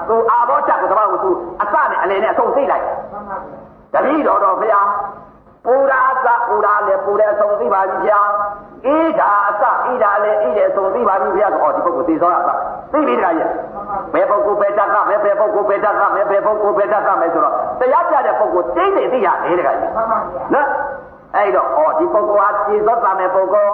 [0.09, 5.20] သူအာဘောချက်ကိုတပတ်ကိုသူအစနဲ့အလယ်နဲ့အဆုံးသိလိုက်မှန်ပါဗျာတပည့်တော်တော်ဗျာပူရာအစ
[6.47, 8.21] ပူရာလည်းပူတဲ့အဆုံးသိပါပြီဗျာ
[8.85, 12.49] ဣဒာအစဣဒာလည်းဣတဲ့အဆုံးသိပါပြီဗျာဆိုအော်ဒီပုဂ္ဂိုလ်သိသောအစ
[12.91, 13.49] သိပြီတခါကြီး
[14.13, 20.67] ဘယ်ပုဂ္ဂိုလ်ဘယ်တတ်ကဘယ်ဘယ်ပုဂ္ဂိုလ်ဘယ်တတ်ကဘယ်ဘယ်ပုဂ္ဂိုလ်ဘယ်တတ်ကမယ်ဆိုတော့တရားပြတဲ့ပုဂ္ဂိုလ်တိတ်တိတ်သိရတယ်တခါကြီးမှန်ပါဗျာနော်
[21.35, 23.73] အဲ့တော့ဩဒီပုဂ္ဂိုလ်ဟာခြေသောတာမဲ့ပုဂ္ဂိုလ်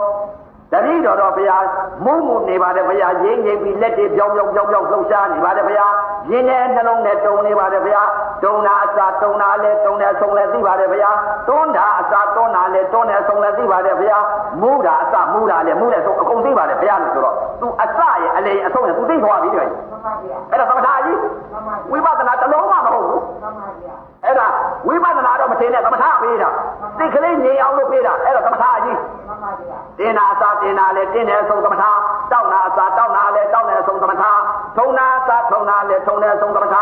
[0.72, 1.64] တတိတော်တော်ဘုရား
[2.06, 5.94] မုံမုံနေပါတယ်ဘုရားရင်းငိမ့်ပြီးလက်တွေပြောင်းပြောင်းပြောင်းပြောင်းလှုပ်ရှားနေပါတယ်ဘုရား
[6.32, 8.08] ရင်းနဲ့နှလုံးနဲ့တုံနေပါတယ်ဘုရား
[8.44, 14.24] တုံတာအစာတုံတာလည်းတုံတယ်ဆုံးလည်းသိပါတယ်ဘုရားတွန်းတာအစာတွန်းတာလည်းတွန်းတယ်ဆုံးလည်းသိပါတယ်ဘုရား
[14.62, 21.18] မူတာအစာမူတာလည်းမူတယ်ဆုံးအကုန်သိပါတယ်ဘုရားလို့ဆိုတော့သူအစရဲ့အလေအဆုံးရဲ့သူသိသွားပြီတကယ်မှန်ပါဗျာအဲ့ဒါသမထကြီး
[21.52, 23.96] မှန်ပါဝိပဿနာတစ်လုံးမှမဟုတ်ဘူးမှန်ပါဗျာ
[24.26, 24.48] အဲ့ဒါ
[24.88, 26.50] ဝိပဿနာတော့မတင်နဲ့သမထပေးတာ
[26.98, 31.84] စိတ်ကလေးငြိမ်အောင်လုပ်ပေးတာအဲ့ဒါသမထအကြီးမှန်ပါဗျာတင်နာအစာတင်နာလေတင်တယ်ဆုံးသမထ
[32.32, 34.24] တောက်နာအစာတောက်နာလေတောက်တယ်ဆုံးသမထ
[34.78, 36.76] ထုံနာအစာထုံနာလေထုံတယ်ဆုံးသမထ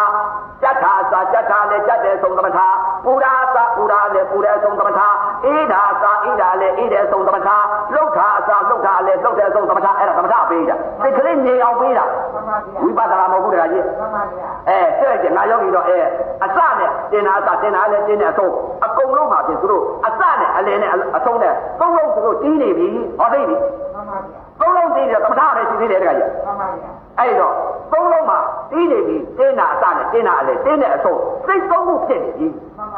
[0.61, 2.59] ကြက်ထာအစာကြက်ထာလေကြက်တယ်ဆုံးသမထ
[3.05, 4.99] ပူရာအစာပူရာလေပူတယ်ဆုံးသမထ
[5.45, 7.49] အေးဒါအစာအေးဒါလေအေးတယ်ဆုံးသမထ
[7.93, 15.99] လှုပ်ထာအစာလှုပ်ထာလေလှုပ်တယ်ဆုံးသမထအဲ့ဒါသမထပေးတာစိတ်ကလေးငြိမ်အောင်ပေးတာမှန်ပါဗျာဝိပဿနာမဟုတ်ဘူးတခါကြီးမှန်ပါဗျာအဲတဲ့ကျငါယောဂီတော့အဲ
[16.43, 18.53] အစနဲ့တင်တာအစတင်တာလည်းတင်တဲ့အဆုံး
[18.85, 22.87] အကုန်လုံးမှာပြင်သူတို့အစနဲ့အလယ်နဲ့အဆုံးနဲ့သုံးလုံးသူတို့တီးနေပြီ
[23.19, 23.55] ဟောသိပြီ
[23.93, 26.89] မှန်ပါဗျာသုံးလုံးတီးတယ်သမထပဲရှိသေးတယ်တခါကြီးမှန်ပါဗျာ
[27.19, 27.53] အဲ့တော့
[27.91, 28.39] သုံးလုံးမှာ
[28.71, 32.47] တီးနေပြီတင်းတာအစနဲ့တင်းတာအလယ်တင်းတဲ့အဆုံးစိတ်သုံးခုဖြစ်နေပြီ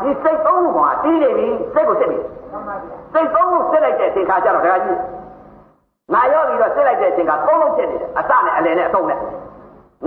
[0.03, 2.19] ဒီစိတ်သုံးခုကတီးနေပြီစိတ်ကိုစစ်ပြီ
[2.51, 4.97] မှန်ပါဗျာစိတ်သုံးခုစစ်လိုက်တဲ့အချိန်ခါကျတော့တခါကြီး
[6.13, 9.19] ငါယောဂီတော့စစ်လိုက်တဲ့အချိန်ကသုံးလုံးဖြစ်နေတယ်အစနဲ့အလယ်နဲ့အဆုံးနဲ့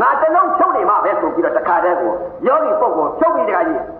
[0.01, 2.13] ငါတစ်လုံးချုပ်နေမှပဲဆိုပြီးတော့တခါတည်းကို
[2.47, 4.00] ယောဂီပုဂ္ဂိုလ်ချုပ်ပြီးတခါကြီးမှန်ပါဗ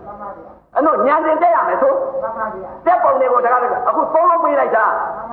[0.75, 4.85] အဲ့တော့တို့ညာတင်တက်ရမယ်ဆိုမှန်ပါဗျာတက်ပုံတွေကိုတကားလည်းအခုသုံးလုံးပေးလိုက်တာ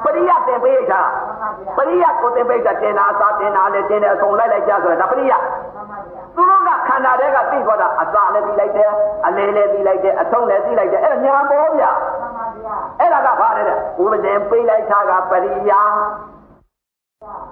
[0.05, 1.03] ပရိယတင်ပေးလိုက်တာ
[1.41, 8.91] မှန်ပါဗျာပရိယကိုတင်ပေးတာတင်တာအစာတင်တာလည်းတင်တယ်အဆုံးလိုက်လိုက်ကြဆိုတော့ဒါပရိယမှန်ပါဗျာသူတို့ကခန္ဓာတွေကသိသွားတာအစာလည်းသိလိုက်တယ်
[9.27, 15.83] အလေလည်းသိလိုက်တယ်အဆုံးလည်းသိလိုက်တယ်အဲ့ဒါညာပေါ်ဗျာမှန်ပါဗျာအဲ့ဒါကဘာလဲတဲ့ဥပဒေပေးလိုက်တာကပရိယာ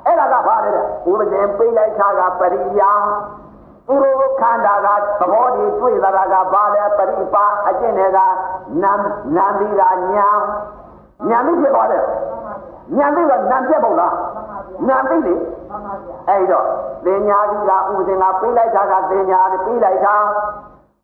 [0.06, 2.92] အဲ့ဒါကဘာလဲတဲ့ဥပဒေပေးလိုက်တာကပရိယာ
[3.86, 4.88] သူတို့ခန္ဓာက
[5.20, 8.18] သဘောတည်တွေ့လာတာကဘာလဲပရိပါအကျင့်တွေက
[8.82, 8.92] နာ
[9.36, 10.28] နာပြီးတာညာ
[11.28, 12.04] ညာပြီးဖြစ်သွားတယ်
[12.96, 14.14] ညာပြီးတော့နာပြတ်ပုံလား
[14.88, 16.66] ညာပြီးလေမှန်ပါဗျာအဲ့တော့
[17.04, 20.16] သင်ညာပြီးတာဥပဒေကပေးလိုက်တာကသင်ညာပြီးလိုက်တာ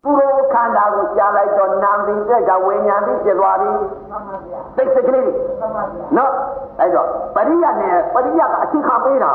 [0.05, 6.33] သူတို့ခန္ဓာကိုကြားလိုက်တော့နာပြီးတဲ့ကဝိညာဉ်ပြီးဖြစ်သွားပြီမှန်ပါဗျာသိစိတ်ကလေးတွေမှန်ပါဗျာနော်
[6.81, 9.33] အဲ့တော့ပရိယနဲ့ပရိယကအချင်းခါပေးတာ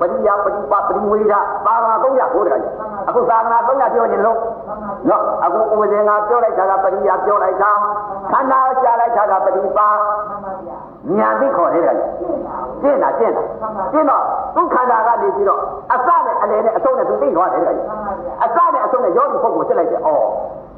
[0.00, 2.72] ပရိယပရိပပရိဝေဒသာသနာ300ဟိုတကကြီး
[3.08, 4.38] အခုသာသနာ300ပြောခြင်းလို့
[5.10, 7.72] နော်အခုဥပဒေငါပြောလိုက်တာကပရိယပြောလိုက်တာ
[8.30, 9.88] ခန္ဓာကြားလိုက်တာကပရိပါ
[10.28, 10.76] မှန်ပါဗျာ
[11.18, 11.90] ညာသိခေါ်တယ်တ
[12.84, 13.42] ကကြီးကျင့်တာကျင့်တာ
[13.92, 14.22] ကျင့်တော့
[14.54, 15.60] သူခန္ဓာကနေပြီးတော့
[15.92, 17.86] အစနဲ့အလယ်နဲ့အဆုံးနဲ့သူသိသွားတယ်တကကြီး
[18.44, 20.08] အစနဲ့အဆုံးနဲ့ယောဂီပုဂ္ဂိုလ်စစ်လိုက်တယ်ဩ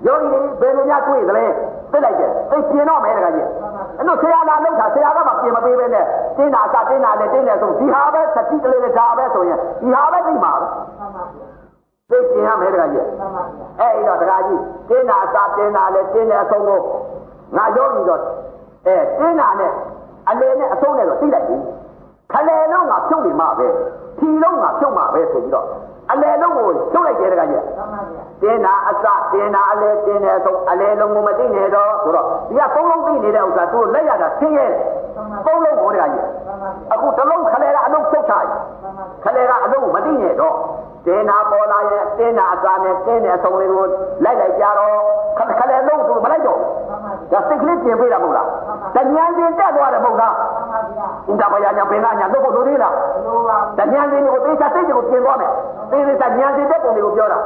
[0.07, 1.45] ယောဂီတွေဘယ်လိုများတွေ့သလဲ
[1.93, 3.47] သိလိုက်တယ်သိပြင်တော့မယ်တကကြီး
[3.97, 6.05] အဲ့တော့ဆရာလာလောက်တာဆရာကမှပြင်မပေးပဲနဲ့
[6.37, 11.47] တင်းတာအစတင်းတာနဲ့တင်းတယ်ဆိုဒီဟာပဲသတိကလေးနဲ့ဒါပဲဆိုရင်ဒီဟာပဲသိမှာပဲမှန်ပါဗျာ
[12.11, 16.81] သိပြင်ရမယ်တကကြီးမှန်ပါဗျာအဲ့တော့တကကြီးတင်းတာအစတင်းတာနဲ့တင်းတယ်အဆုံးကို
[17.57, 18.21] ငါယောဂီတော့
[18.87, 19.73] အဲတင်းတာနဲ့
[20.31, 21.57] အလယ်နဲ့အဆုံးနဲ့တော့သိလိုက်ပြီ
[22.33, 23.69] ခလေလုံးကဖြုတ်နေမှာပဲ
[24.19, 25.67] ထီလုံးကဖြုတ်မှာပဲဆိုပြီးတော့
[26.13, 34.71] အလယ်လုံးကိုဖြုတ်လိုက်တယ်တကကြီးမှန်ပါဗျာတင်းတာအစတင်းတာအလဲတင်းတယ်ဆုံးအလဲလုံးကိုမသိနေတော့ဆိုတော့ဒီကသုံးလုံးသိနေတဲ့ဥစ္စာသူလက်ရတာသိရဲ့
[35.17, 40.57] သုံးလုံးဟောတကကြီးမှန်ပါဗျာအခုတစ်လုံးခလဲကအလုံးဖြုတ်ထားရင်မှန်ပါခလဲကအလုံးမသိနေတော့
[41.07, 43.87] တင်းတာပေါ်လာရဲ့တင်းတာအစာနဲ့တင်းတဲ့အဆုံးလေးကို
[44.25, 44.95] လိုက်လိုက်ကြတော့
[45.39, 46.65] ခခလဲလုံးသူမလိုက်တော့မှ
[46.95, 48.49] န်ပါဗျာဒါစိတ်ကလေးပြင်ပေးတာမဟုတ်လား
[48.95, 50.35] တဉာဏ်ချင်းတက်သွားတယ်မဟုတ်လား
[51.27, 52.95] မှန်ပါဗျာဥဒ္ဒပယညာပင်ကညာတို့ဖို့လိုသေးလား
[53.27, 55.51] လိုပါတဉာဏ်ချင်းကိုသေချာစိတ်ကိုပြင်သွားမယ်
[55.91, 57.39] သေသေးချာဉာဏ်ချင်းတက်ပုံတွေကိုပြောတာ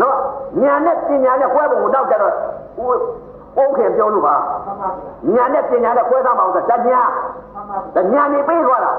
[0.00, 0.16] နော်
[0.62, 2.32] ဉာဏ်နဲ့ပညာနဲ့ခွဲပုံကိုတောက်ကြတော့
[3.56, 4.36] ဥုံးခင်ပြောလို့ပါ
[4.66, 4.90] မှန်ပါ
[5.34, 7.04] ဗျာဉာဏ်နဲ့ပညာနဲ့ခွဲသားမအောင်ဆိုတဉာဏ်မှန်
[7.68, 8.92] ပါတဉာဏ်နေပေးသွားတာ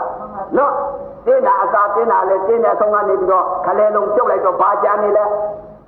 [0.57, 0.73] နော်
[1.25, 5.25] တင်းတာအစာတင်းတာလဲတင်းတဲ့အဆုံးကနေပြီးတော့ခလဲလုံးပြုတ်လိုက်တော့ဘာကြမ်းနေလဲ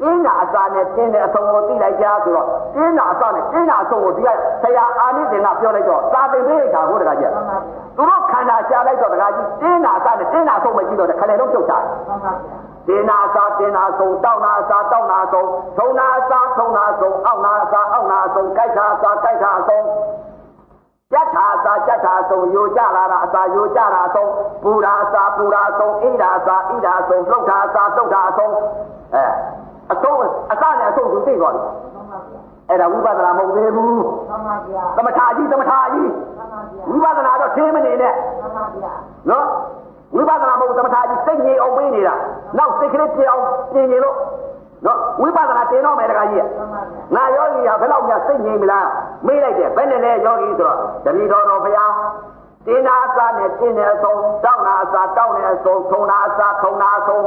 [0.02, 4.30] တင်းတာအစာနဲ့တင်းတဲ့အဆုံးကိုသိလိုက်ကြဆိုတော့တင်းတာအစာနဲ့တင်းတာအဆုံးကိုဒီက
[4.64, 7.60] ဆရာအာနိသင်ကပြောလိုက်တော့သာသင်ပေးလိုက်တာကိုတကကြီးမှန်ပါဗျာ
[7.96, 19.86] သူတို့ခန္ဓာရှားလိုက်တော့တကကြီးတင်းတာအစာနဲ့တင်းတာအဆုံးမကြည့်တော့ခလဲလုံးပြုတ်တာမှန်ပါဗျာ တင်းနာစာတင်းနာဆုံးတောက်နာစာတောက်နာဆုံးထုံနာစာထုံနာဆုံးအောက်နာစာအောက်နာဆုံးကြိုက်တာစာကြိုက်တာဆုံး
[21.12, 24.30] ကြက်ထာစာကြက်ထာဆုံးယူကြလာတာအစာယူကြတာဆုံး
[24.64, 28.54] ပူရာစာပူရာဆုံးဣဒာစာဣဒာဆုံးလှုပ်တာစာလှုပ်တာဆုံး
[29.14, 29.24] အဲ
[29.92, 30.18] အဆုံး
[30.52, 31.64] အစနဲ့အဆုံးသူသိသွားပြီ
[31.96, 38.94] မှန်ပါဗျာအဲ့ဒါဝိပဿနာမဟုတ်သေးဘူးမှန်ပါဗျာသမထကြီးသမထကြီးမှန်ပါဗျာဝိပဿနာတော့သိမနေနဲ့မှန်ပါဗျာ
[39.30, 39.46] နော်
[40.16, 42.16] ဝိပဿနာမဟုတ်သမထကြီးစိတ်ငြိမ်အောင်ပေးနေတာ
[42.58, 43.44] နောက်စိတ်ကလေးပြေအောင်
[43.74, 44.16] ပြင်နေလို့
[44.86, 46.86] နော်ဝိပဿနာတင်တော့မယ်တခါကြီးမှန်ပါဗျာ
[47.16, 48.88] ငါယောဂီဟာဘယ်တော့မှစိတ်ငြိမ်မလား
[49.26, 51.92] မေးလိုက်တယ်ဘယ်နဲ့လဲယောဂီဆိုတော့တတိတော်တော်ဘုရား
[52.68, 57.24] တင်နာအစာနဲ့တင်တဲ့အဆုံးတောင်းနာအစာတောင်းတဲ့အဆုံးထုံနာအစာထုံနာအဆုံး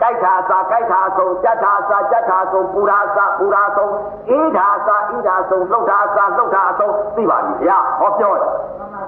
[0.00, 3.92] ကြိုက်တာအစာကြိုက်တာအဆုံးကြက်တာအစာကြက်တာအဆုံးပူရာအစာပူရာအဆုံး
[4.30, 8.50] အေးတာအစာအေးတာအဆုံးလှုပ်တာအစာလှုပ်တာအဆုံးသိပါပြီဘုရားဟောပြောတယ်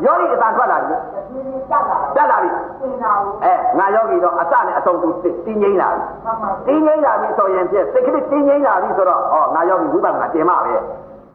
[0.04, 0.94] ယောဂီအတန်ထွက်လာပြီ
[1.30, 10.74] ဒီနေ့တက်လာတက်လာပြီသင်တာကိုအဲငါယောဂီတော့အစနဲ့အဆုံးသူတင်းငိမ့်လာပြီမှန်ပါတင်းငိမ့်လာပြီဆိုရင်ပြည့်စိတ်ကလေးတင်းငိမ့်လာပြီဆိုတော့ဩငါယောဂီဝိပဿနာတင်မှာပဲ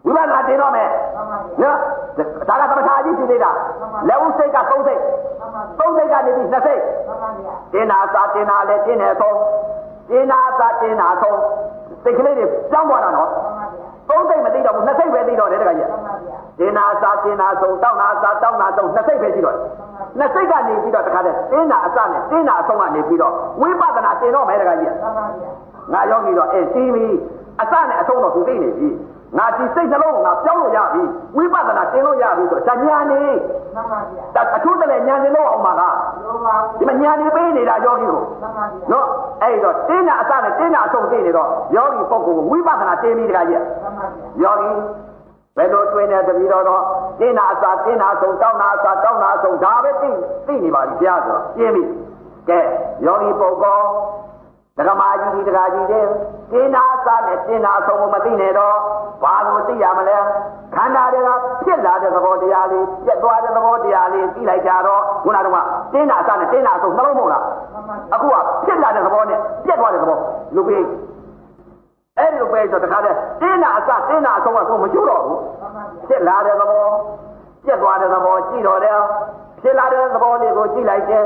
[0.05, 1.77] ဝိပဿနာတင်တော့မယ်မှန်ပါဗျာနော်
[2.49, 3.51] ဒါကသမထအကြီးရှိသေးတာ
[4.07, 5.30] လက်ဦးစိတ်ကသုံးစိတ်မှန်ပါဗျာသုံးစိတ်
[6.13, 9.37] ကနေပြီးနှစ်စိတ်မှန်ပါဗျာတင်းနာစာတင်းနာလည်းတင်းနေဆုံး
[10.09, 11.39] တင်းနာစာတင်းနာဆုံး
[12.03, 19.63] စိတ်ကလေးတွေကြောင်းသွားတာနော်မှန်ပါဗျာသုံးစိတ်မသိတော့ဘူးနှစ်စိတ်ပဲသိတော့တယ်တခါကြီးမှန်ပါဗျာတင်းနာစာတင်းနာဆုံးတောင်းနာစာတောင်းနာဆုံးနှစ်စိတ်ပဲရှိတော့တယ်
[20.19, 25.51] နှစ်စိတ်ကနေပြီးတော့တခါတည်းတင်းနာအစနဲ့တင်းနာအဆုံးကနေပြီးတော့ဝိပဿနာတင်တော့မယ်တခါကြီးမှန်ပါဗျာ
[25.93, 27.07] ငါယောဂီတော့အဲတီးပြီ
[27.61, 28.89] အစနဲ့အဆုံးတော့သူသိနေပြီ
[29.37, 31.03] ငါဒီစိတ်နှလုံးကိုငါပြောင်းလို့ရပြီ
[31.37, 33.21] ဝိပဿနာတင်လို့ရပြီဆိုတော့ညာနေ
[33.75, 39.07] မှန်ပါဗျာဒါအထူးတလည်းညာနေလို့အောင်ပါလားလိုပါဒီမှာညာနေပေးနေတာယောဂီကိုမှန်ပါဗျာနော်
[39.41, 44.05] အဲ့တော့တင်းတာအစနဲ့တင်းတာအဆုံးသိနေတော့ယောဂီပုဂ္ဂိုလ်ကိုဝိပဿနာတင်ပြီးတခါကြီးမှန်ပါ
[44.39, 44.71] ဗျာယောဂီ
[45.57, 46.81] ဘယ်လိုတွင်တဲ့တပည့်တော်တော့
[47.19, 50.09] တင်းတာအစတင်းတာအဆုံးတောင်းတာအစတောင်းတာအဆုံးဒါပဲသိ
[50.45, 51.83] သိနေပါပြီဘုရားဆိုတော့ပြင်းပြီ
[52.49, 52.59] ကဲ
[53.05, 53.87] ယောဂီပုဂ္ဂိုလ်
[54.77, 56.05] ဒကမာကြီးဒီဒကာကြီးတဲ့
[56.51, 58.75] တင်းနာစားနဲ့တင်းနာဆုံးမသိနေတော့
[59.23, 60.17] ဘာလို့သိရမလဲ
[60.75, 61.29] ခန္ဓာတွေက
[61.63, 70.17] ဖြစ်လာတဲ့သဘောတရားလေးပြက်သွားတဲ့သဘောတရားလေးသိလိုက်ကြတော့ခုနကတော့တင်းနာစားနဲ့တင်းနာဆုံးနှလုံးမဟုတ်လားမှန်ပါဗျာအခုကဖြစ်လာတဲ့သဘောနဲ့ပြက်သွားတဲ့သဘော
[70.55, 70.85] လူပေး
[72.17, 75.39] အဲ့ဒီလိုပဲဆိုတခါတည်းတင်းနာအစတင်းနာအဆုံးကတော့မကျွတော့ဘူး
[76.07, 76.85] ဖြစ်လာတဲ့သဘော
[77.65, 78.99] ပြက်သွားတဲ့သဘောကြည့်တော့တယ်
[79.61, 81.25] ဖြစ်လာတဲ့သဘောလေးကိုကြည့်လိုက်တယ်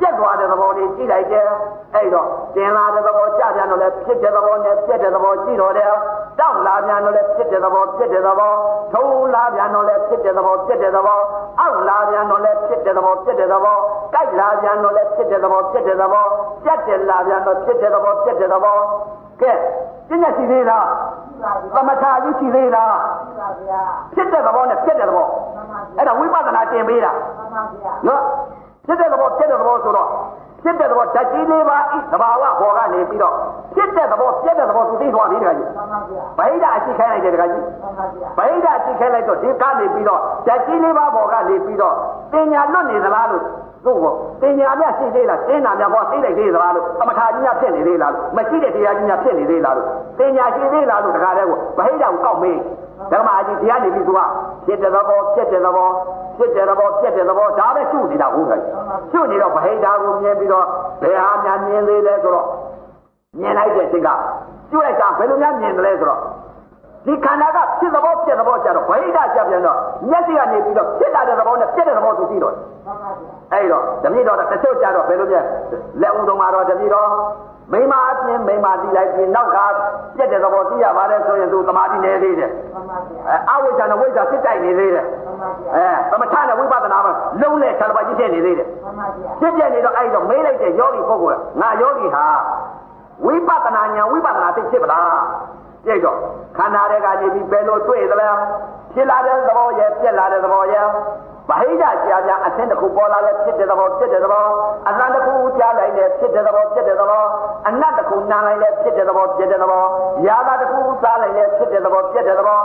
[0.00, 1.48] ပြက်သွားတဲ့သဘောလေးကြည့်လိုက်တယ်
[1.94, 5.92] အဲ့တော့တင်လာတဲ့သဘောကြပြန်တော့လည်းဖြစ်တဲ့သဘောနဲ့ပြက်တဲ့သဘောကြည့်တော့တယ်
[6.40, 8.52] တောက်လာပြန်တော့လည်းဖြစ်တဲ့သဘောပြက်တဲ့သဘော
[8.92, 11.20] ထုံးလာပြန်တော့လည်းဖြစ်တဲ့သဘောပြက်တဲ့သဘော
[11.60, 13.76] အောက်လာပြန်တော့လည်းဖြစ်တဲ့သဘောပြက်တဲ့သဘော
[14.12, 16.24] ကြိုက်လာပြန်တော့လည်းဖြစ်တဲ့သဘောပြက်တဲ့သဘော
[16.64, 18.78] ပြက်တဲ့လာပြန်တော့ဖြစ်တဲ့သဘောပြက်တဲ့သဘော
[19.40, 19.52] ကဲ
[20.08, 20.86] ပြည့်ညက်ရှိသေးလား
[21.74, 22.96] သမထကြီးရှိသေးလား
[24.14, 25.26] ဖြစ်တဲ့သဘောနဲ့ပြက်တဲ့သဘော
[25.98, 27.12] အဲ့ဒါဝိပဿနာတင်ပေးတာ
[28.06, 28.20] နော်
[28.86, 30.08] ဖြစ်တဲ့သဘောပြက်တဲ့သဘောဆိုတော့
[30.62, 33.34] ဖြစ်တဲ့သဘောဓာတ်ကြီးလေးပါဤသဘာဝဘောကနေပြီးတော့
[33.74, 35.68] ဖြစ်တဲ့သဘောပြက်တဲ့သဘောသူသိသွားပြီတခါကြီး
[36.38, 37.64] ဗိဓာအရှိခိုင်းလိုက်တယ်တခါကြီး
[38.38, 41.94] ဗိဓာအရှိခိုင်းလိုက်တော့ဒီကနေပြီးတော့ဓာတ်ကြီးလေးပါဘောကနေပြီးတော့
[42.32, 43.44] တင်ညာလွတ်နေသလားလို့
[43.86, 49.86] တို့ဘောတင်ညာမြရှိသေးလားတင်းနာမြဘောသိလိုက်သေးသလားလို့သမထာကြီးများဖြစ်နေသေးလားလို့မရှိတဲ့တရားကြီးများဖြစ်နေသေးလားလို့
[50.18, 52.58] တင်ညာရှိသေးလားလို့တခါတည်းကိုဗိဓာကိုကောက်မေး
[53.12, 54.20] ဓမ္မအကြီးတရားနေပြီသူက
[54.66, 55.88] ဖြစ်တဲ့သဘောပြက်တဲ့သဘော
[56.38, 58.60] ဖြစ်တဲ့သဘောပြက်တဲ့သဘောဒါပဲရှုနေတာဟုတ်ကဲ့
[59.10, 60.66] ရှုနေတော့ဗဟိတာကိုမြင်ပြီးတော့
[61.02, 62.46] ဘယ်ဟာများမြင်သေးလဲဆိုတော့
[63.40, 64.08] မြင်လိုက်တဲ့အချိန်က
[64.70, 66.20] ရှုလိုက်တာဘယ်လိုများမြင်တယ်လဲဆိုတော့
[67.06, 69.78] ဒီခန္ဓာကဖြစ်သဘောပြက်သဘောကြတော့ဗဟိတကြပြန်တော့
[70.10, 72.54] မျက်စိကနေပြီးတော့ဖြစ်လာတဲ့သဘောနဲ့ပြက်တဲ့သဘောသူသိတော့
[73.52, 75.40] အဲ့တော့ဓမြတော်တချို့ကြတော့ဘယ်လိုမြဲ
[76.02, 77.10] လက်ဦးတော်မှာတော့ဓမြတော်
[77.72, 79.58] မိမအပြင်မိမတိလိုက်ပြီးနောက်က
[80.16, 82.50] ပြက်တဲ့သဘောသိရပါတယ်ဆိုရင်သူသမာဓိနေသေးတယ်
[83.28, 85.06] အဲအဝိဇ္ဇာနဲ့ဝိဇ္ဇာစစ်တိုက်နေသေးတယ်
[85.74, 88.68] အဲသမထနဲ့ဝိပဿနာမှာလုံးနဲ့ခြားတစ်ပါးကြီးဖြစ်နေသေးတယ်
[89.40, 92.26] ဖြစ်ပြနေတော့အဲ့တော့မေးလိုက်တဲ့ယောဂီပုဂ္ဂိုလ်ကငါယောဂီဟာ
[93.24, 95.18] ဝိပဿနာဉာဏ်ဝိပဿနာသိဖြစ်ပလား
[95.86, 96.18] ပြည့်တော့
[96.56, 98.28] ခန္ဓာတွေကနေပြီးဘယ်လိုတွေ့သလဲ
[98.94, 100.86] ဖြစ်လာတဲ့သဘောရဲ့ပြက်လာတဲ့သဘောရဲ့
[101.48, 101.90] ဗဟိတကြာ
[102.26, 104.44] ကြာအသင်းတစ်ခုပေါ်လာလဲဖြစ်တဲ့သဘောဖြစ်တဲ့သဘော
[104.88, 107.24] အနန္တခုကြားလိုက်လဲဖြစ်တဲ့သဘောဖြစ်တဲ့သဘော
[107.68, 109.84] အနတ်တစ်ခုနားလိုက်လဲဖြစ်တဲ့သဘောဖြစ်တဲ့သဘော
[110.26, 112.60] ယာသာတစ်ခုစားလိုက်လဲဖြစ်တဲ့သဘောဖြစ်တဲ့သဘော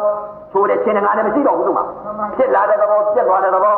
[0.53, 1.85] ဆိုတဲ့ချင်းငါနဲ့မရှိတော့ဘူးလို့မှာ
[2.35, 3.77] ဖြစ်လာတဲ့သဘောဖြစ်သွားတဲ့သဘော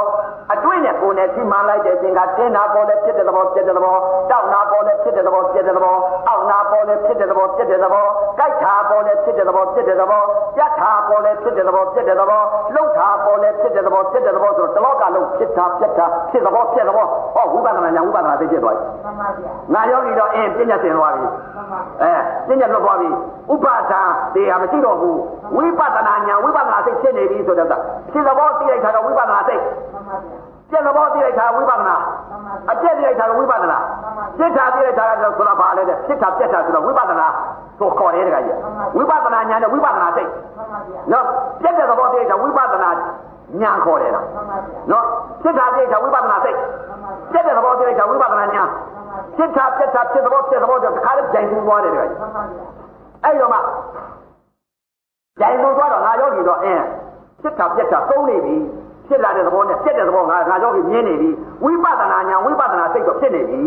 [0.54, 3.96] အတွင်းနဲ့ကိုယ်နဲ့ထိမှန်လိုက်တဲ့အချိန်ကတင်းနာပေါ်လဲဖြစ်တဲ့သဘောဖြစ်တဲ့သဘော
[4.30, 5.96] တောက်နာပေါ်လဲဖြစ်တဲ့သဘောဖြစ်တဲ့သဘော
[6.28, 8.06] အောက်နာပေါ်လဲဖြစ်တဲ့သဘောဖြစ်တဲ့သဘော
[8.38, 10.22] ကြိုက်တာပေါ်လဲဖြစ်တဲ့သဘောဖြစ်တဲ့သဘော
[10.56, 12.42] ပြတ်တာပေါ်လဲဖြစ်တဲ့သဘောဖြစ်တဲ့သဘော
[12.74, 18.86] လှုပ်တာပေါ်လဲဖြစ်တဲ့သဘောဖြစ်တဲ့သဘောဆိုတော့တလောကလုံးဖြစ်တာပြတ်တာဖြစ်သဘောဖြစ်သဘောဟောဝိပဿနာညာဝိပဿနာသိဖြစ်သွားပြီ
[19.74, 21.26] ငါယောဂီတော့အင်းပြဉ္ညာသင်သွားပြီ
[22.02, 22.14] အဲ
[22.48, 23.10] ပြဉ္ညာလွတ်သွားပြီ
[23.54, 24.02] ဥပါဒာ
[24.36, 25.18] တရားမရှိတော့ဘူး
[25.56, 27.70] ဝိပဿနာညာဝိပဿနာသိဖြစ်နေပြီဆိုတော့
[28.12, 29.56] ဖြစ်သဘောသိလိုက်တာတော့ဝိပဿနာသိ
[30.72, 31.96] ပြက်သဘောသိလိုက်တာဝိပဿနာ
[32.72, 33.78] အပြက်သိလိုက်တာကဝိပဿနာ
[34.38, 37.28] ပြစ်တာသိလိုက်တာကတော့ဆိုတာဘာလဲတဲ့ပြစ်တာပြက်တာဆိုတော့ဝိပဿနာ
[37.80, 38.58] ဆိုခေါ်တယ်တခါကြီး
[38.98, 40.24] ဝိပဿနာညာနဲ့ဝိပဿနာသိ
[41.12, 41.26] နော်
[41.62, 42.90] ပြက်တဲ့သဘောသိလိုက်တာဝိပဿနာ
[43.62, 44.26] ညာခေါ်တယ်လား
[44.92, 45.06] နော်
[45.44, 46.52] ပြစ်တာသိလိုက်တာဝိပဿနာသိ
[47.32, 48.64] ပြက်တဲ့သဘောသိလိုက်တာဝိပဿနာညာ
[49.38, 52.20] ပြစ်တာပြက်တာဖြစ်သဘောဖြစ်သဘောတော့တခါတည်းကြိုင်သူသွားတယ်တခါကြီး
[53.24, 53.60] အဲ့တော့မှ
[55.40, 56.84] ကြိုင်သူသွားတော့ငါယောဂီတော့အင်း
[57.42, 58.56] ပြစ်တာပြက်တာသုံးနေပြီ
[59.08, 61.30] ဖြစ်လာတဲ့သဘောနဲ့ပြက်တဲ့သဘောငါငါယောဂီမြင်နေပြီ
[61.64, 63.62] ဝိပဿနာညာဝိပဿနာစိတ်တော့ဖြစ်နေပြီ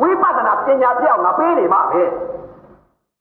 [0.00, 2.02] ဝိပဿနာပညာပြောင်းငါပေးနေမှာပဲ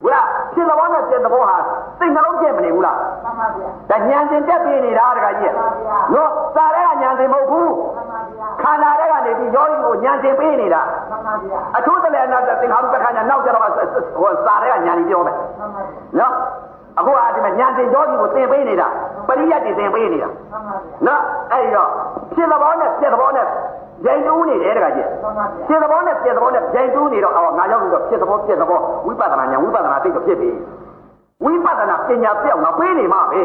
[0.03, 1.57] ဘုရားဖြစ်သဘောနဲ့ပြက်သဘောဟာ
[1.99, 5.53] စိတ်နှလုံးကျက်မနေဘူးလားမှန်ပါဗျာဒါဉာဏ်သင်တက်ပေးနေတာတခါကြီး
[6.13, 7.73] နော်စာရဲကဉာဏ်သင်မဟုတ်ဘူး
[8.61, 13.63] ခန္ဓာတွေကနေပြီးယောဂီကိုဉာဏ်သင်ပေးနေတာမှန်ပါဗျာအထူးတလည်းအနာသင်္ခါရုပ္ပခဏနောက်ကျတော့
[14.19, 15.81] ဟိုစာရဲကဉာဏ်ကြီးပြောမယ်မှန်ပါ
[16.19, 16.33] နော်
[16.99, 18.87] အခုအားဒီမှာညာတင်ကြောကြီးကိုသင်ပေးနေတာ
[19.27, 20.29] ပရိယတ်တွေသင်ပေးနေတာ
[21.07, 21.21] နော်
[21.51, 21.89] အဲ့တော့
[22.33, 23.45] ဖြစ်သဘောနဲ့ပြက်သဘောနဲ့
[24.03, 25.07] ဂျိုင်တူးနေတယ်တခါကြီး
[25.67, 30.49] ဖြစ်သဘောနဲ့ပြက်သဘောနဲ့ဂျိုင်တူးနေတော့အော်ငါရောက်ပြီးတော့ဖြစ်သဘောပြက်သဘောဝိပဿနာညာဝိပဿနာသိတော့ဖြစ်ပြီ
[31.43, 33.41] ဝိပဿနာပညာပြောက်ငါပေးနေမှာပဲ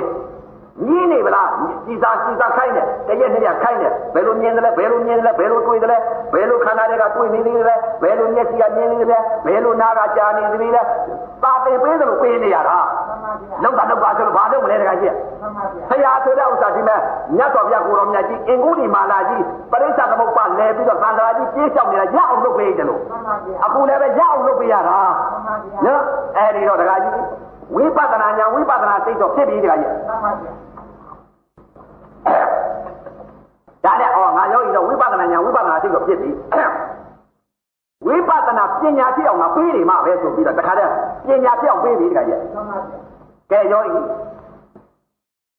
[0.85, 1.49] မြင်နေဗလား
[1.87, 5.99] စီစာစီစာခိုင်းတယ်တရက်နှစ်ရက်ခိုင်းတယ်ဘယ်လိုမြင်တယ်လဲဘယ်လိုမြင်တယ်လဲဘယ်လိုတွေ့တယ်လဲ
[6.33, 10.83] ဘယ်လိုခန္ဓာတွေကတွေ့နေသေးလဲဘယ်လိုမျက်စိကမြင်နေသေးလဲဘယ်လိုနားကကြားနေသေးလဲ
[11.43, 12.79] သာပင်ပေးတယ်လို့ပေးနေရတာ
[13.62, 15.14] လောက်တာလောက်ပါဆိုလို့ဘာလုပ်မလဲတခါကြီး
[15.89, 17.01] ဆရာဆိုတဲ့ဥစ္စာဒီမဲ့
[17.37, 23.01] မြတ်တော်ဘုရားကိုတော်မြတ်ကြီးအင်ကုဒီမာလာကြီးပရိစ္ဆသမုပ္ပါလဲပြီးတော့သံဃာကြီးပြေးလျှောက်နေတာရအောင်လုပ်ပေးတယ်လို့
[23.64, 24.99] အခုလည်းပဲရအောင်လုပ်ပေးရတာ
[25.87, 26.03] နော်
[26.37, 27.14] အဲ့ဒီတော့တခါကြီး
[27.74, 29.93] ဝိပဿနာညာဝိပဿနာသိတော့ဖြစ်ပြီတခါကြီး
[33.85, 36.31] ဒါနဲ့အော်ငါယောဂီတော့ဝိပဿနာညာဝိပဿနာသိတော့ဖြစ်ပြီ
[38.07, 40.91] ဝိပဿနာပညာဖြစ်အောင်ငါပေးနေမှာပဲဆိုပြီးတော့တခါတည်း
[41.27, 42.41] ပညာဖြစ်အောင်ပေးပြီတခါကြီး
[43.51, 43.93] ကဲယောဂီ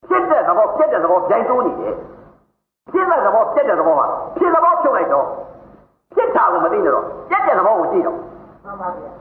[0.08, 1.96] ဖြစ်တဲ့သဘောပြက်တဲ့သဘောကြိုင်တိုးနေတယ်
[2.92, 4.08] ဖြစ်တဲ့သဘောပြက်တဲ့သဘောမှာ
[4.38, 5.26] ဖြစ်သဘောဖြုတ်လိုက်တော့
[6.16, 8.18] ဖြစ်တာကိုမသိနေတော့ပြက်တဲ့သဘောကိုကြည့်တော့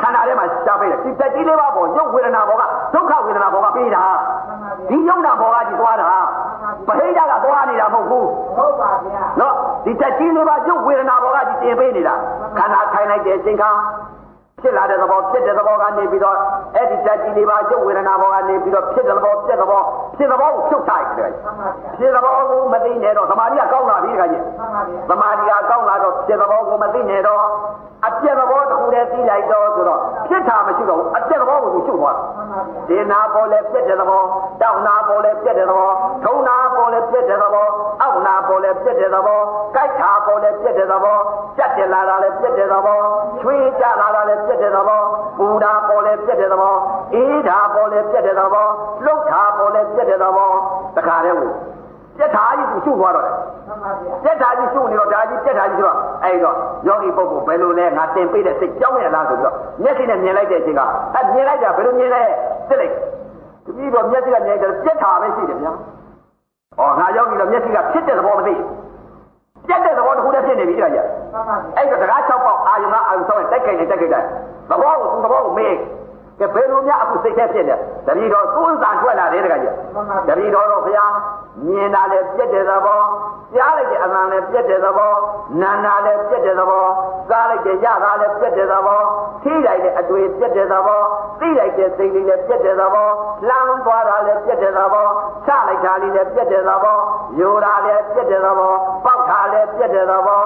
[0.01, 2.63] ခန္ဓာထဲမှာရှားပေးတယ်ဒီတက်ကြီးလေးပါပေါ်ရုပ်ဝေဒနာပေါ်က
[2.95, 4.05] ဒုက္ခဝေဒနာပေါ်ကပေးတာ
[4.91, 6.11] ဒီယုံနာပေါ်ကကြည့်သွားတာ
[6.87, 9.55] ပဟိတကသွားနေတာမဟုတ်ဘူးဟုတ်ပါဗျာနော်
[9.85, 12.15] ဒီတက်ကြီးလေးပါရုပ်ဝေဒနာပေါ်ကကြည့်တင်ပေးနေတာ
[12.59, 13.71] ခန္ဓာထိုင်လိုက်တဲ့အချိန်ခါ
[14.63, 16.37] ဖြစ်လာတဲ့သဘောဖြစ်တဲ့သဘောကနေပြီးတော့
[16.75, 19.83] အဲ့ဒီဓာတ်ကြီးလေးပါရုပ်ဝေဒနာဘောကနေပြီးတော့ဖြစ်တဲ့သဘောဖြစ်တဲ့သဘော
[20.17, 21.31] ဖြစ်တဲ့သဘောကိုချုပ်ထားရတယ်
[21.99, 24.43] ဖြစ်တဲ့သဘောကိုမသိနေတော့သမာဓိကကောင်းလာပြီတခါကြီး
[25.11, 27.45] သမာဓိကကောင်းလာတော့ဖြစ်တဲ့သဘောကိုမသိနေတော့
[28.05, 32.17] အပြည့်သဘောတစ်ခုတည်းသိလိုက်တော့ဆိုတော့ဖြစ်တာမရှိတော့ဘူးအပြည့်သဘောကိုသူချုပ်သွား
[32.89, 34.23] တယ်ဒီနာပေါ်လဲပြည့်တဲ့သဘော
[34.61, 35.91] တောက်နာပေါ်လဲပြည့်တဲ့သဘော
[36.25, 37.69] ထုံနာပေါ်လဲပြည့်တဲ့သဘော
[38.03, 39.41] အောက်နာပေါ်လဲပြည့်တဲ့သဘော
[39.75, 41.19] ကြိုက်တာပေါ်လဲပြည့်တဲ့သဘော
[41.59, 43.01] ကြက်တယ်လာတာလဲပြည့်တဲ့သဘော
[43.41, 45.01] ချွေးကြလာတာလဲပြည့်တဲ့သဘော
[45.39, 46.75] ပူတာပေါ်လဲပြည့်တဲ့သဘော
[47.15, 48.67] အေးတာပေါ်လဲပြည့်တဲ့သဘော
[49.05, 50.51] လှုပ်တာပေါ်လဲပြည့်တဲ့သဘော
[50.97, 51.53] တခါတည်းကို
[52.19, 53.35] ပြက်ထားကြီးကိုချုပ်သွားတော့တယ်
[54.25, 60.81] ပြက်ထားကြီးချုပ်နေတော့ဒါကြီးပြက်ထားကြီးဆိုတော့အဲ့တော့ယောဂီပုဂ္ဂိုလ်ဘယ်လိုလဲငါတင်ပေးတဲ့စိတ်ကြောင်းရလားဆိုပြီးတော့မျက်စိနဲ့မြင်လိုက်တဲ့အချိန်က
[61.15, 62.23] အဲမြင်လိုက်တာဘယ်လိုမြင်လဲ
[62.69, 62.95] စစ်လိုက်
[63.77, 65.73] ပြီးတော့မျက်စိကမြင်တယ်ပြက်ထားပဲရှိတယ်ဗျာ။
[66.81, 68.55] ဩငါယောဂီတော့မျက်စိကဖြစ်တဲ့သဘောမသိ
[69.69, 71.05] ပြက်တဲ့သဘောတစ်ခုတည်းဖြစ်နေပြီတခါကြီး
[71.77, 74.25] အဲ့တော့တရား၆ပေါက်အာယုံကအာယုံဆောင်တိုက်ခိုက်နေတိုက်ခိုက်တယ်
[74.71, 75.75] သဘောကိုသူသဘောကိုမေး
[76.41, 77.75] ကဲဘယ်လိုများအခုစိတ်ထဲဖြစ်နေ
[78.07, 79.75] တတိတော်သွန်းစာထွက်လာတယ်တခါကြီး
[80.29, 81.13] တတိတော်တော့ဘုရား
[81.65, 83.03] မြင်တာလည်းပြက်တဲ့သဘော
[83.55, 85.15] ကြားလိုက်တဲ့အမှန်လည်းပြက်တဲ့သဘော
[85.61, 86.87] နာနာလည်းပြက်တဲ့သဘော
[87.29, 89.03] စားလိုက်တဲ့ရတာလည်းပြက်တဲ့သဘော
[89.43, 91.03] ထိလိုက်တဲ့အတွေ့ပြက်တဲ့သဘော
[91.41, 93.09] သိလိုက်တဲ့စိတ်လေးလည်းပြက်တဲ့သဘော
[93.49, 95.09] လမ်းသွားတာလည်းပြက်တဲ့သဘော
[95.47, 96.99] ချလိုက်တာလေးလည်းပြက်တဲ့သဘော
[97.39, 98.73] ယူတာလည်းပြက်တဲ့သဘော
[99.05, 100.43] ပေါက်တာလည်းပြက်တဲ့သဘော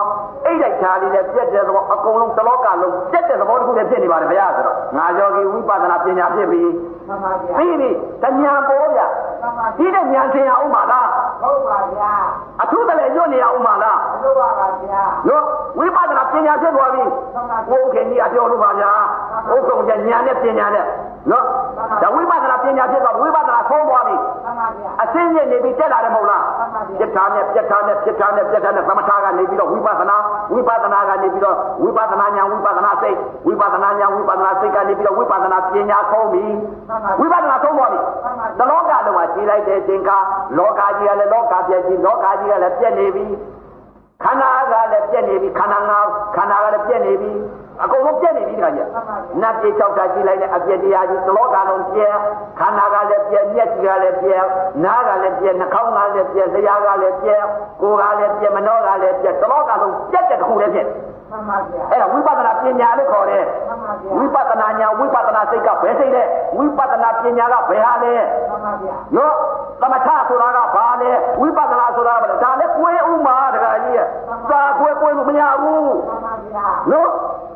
[0.47, 6.63] အိတ်လိုက်တာလေးလည်းပြက်တဲ့သဘောအကုန်လုံးတလောကလုံးပြက်တဲ့သဘောတစ်ခုနဲ့ဖြစ်နေပါတယ်ဘုရားဆိုတော့ငါယောဂီဝိပဿနာပညာဖြစ်ပြီ
[7.57, 7.91] ပြီးပြီ
[8.23, 9.01] တညာပေါ်ဗျ
[9.79, 11.00] ဒီတဲ့ညာထင်ရအောင်ပါလား
[11.43, 12.13] ဟုတ်ပါဗျာ
[12.63, 15.45] အထူးတလည်းညွတ်နေရအောင်ပါလားဟုတ်ပါပါဗျာနော်
[15.79, 17.05] ဝိပဿနာပညာဖြစ်သွားပြီ
[17.71, 18.91] ဘုခင်ကြီးအပြောလို့ပါဗျာ
[19.53, 20.87] ဥက္ကုံကျညာနဲ့ပညာနဲ့
[21.31, 21.45] နော်
[22.03, 24.17] ဒါဝိပဿနာပညာဖြစ်သွားဝိပဿနာဆုံးသွားပြီ
[25.03, 26.45] အစင်းနဲ့နေပြီးတက်လာတယ်မဟုတ်လား
[26.99, 30.17] ပြက်ထားနဲ့ပြက်ထားနဲ့ပြက်ထားနဲ့ပြက်ထားနဲ့သမထကနေပြီးတော့ဝိပဿနာ
[30.53, 36.45] ဝိပဿနာကနေပြီးတော့ဝိပဿနာညာဝိပဿနာစိတ်ဝိပဿနာညာဝိပဿနာစိတ်ကနေပြီးတော့ဝိပဿနာပညာဆုံးပြီ
[37.21, 38.01] ဝိပဿနာဆုံးသွားပြီ
[38.59, 40.11] တလောကလုံးမှာကြည်လိုက်တဲ့အချိန်က
[40.59, 43.27] လောကကြီးကလည်းလောကပြည့်ကြီးလောကကြီးကလည်းပြည့်နေပြီ
[44.23, 45.99] ခန္ဓာကလည်းပြည့်နေပြီခန္ဓာငါ
[46.37, 47.33] ခန္ဓာကလည်းပြည့်နေပြီ
[47.83, 48.81] အကုန်လုံးပြည့်နေပြီတခါကျ
[49.41, 52.15] နတ်ပြေ၆ဓာတ်ကြည့်လိုက်တဲ့အပြည့်တရားကြီးသလောကလုံးပြည့်
[52.61, 54.45] ခန္ဓာကလည်းပြည့်မျက်စိကလည်းပြည့်
[54.85, 57.43] နားကလည်းပြည့်နှာခေါင်းကလည်းပြည့်လျှာကလည်းပြည့်
[57.83, 61.10] ကိုယ်ကလည်းပြည့်မနှောကလည်းပြည့်သလောကလုံးပြည့်တဲ့တစ်ခုလည်းပြည့်မှန်ပါဗျာ
[61.91, 63.45] အဲ့ဒါဝိပဿနာပညာလို့ခေါ်တယ်
[64.17, 66.23] ဝိပဿနာညာဝိပဿနာစိတ်ကဘယ်စိတ်လဲ
[66.57, 68.15] ဝိပဿနာပညာကဘယ်ဟာလဲ
[68.51, 69.35] မှန်ပါဗျာနော်
[69.81, 71.11] သမထဆိုတာကဘာလဲ
[71.41, 74.07] ဝိပဿနာဆိုတာကဘာလဲဒါလည်းကိုယ်ဥမာတခါကြီးရဲ့
[74.51, 77.09] စာကိုယ်ကိုယ်လို့မရဘူးမှန်ပါဗျာနော်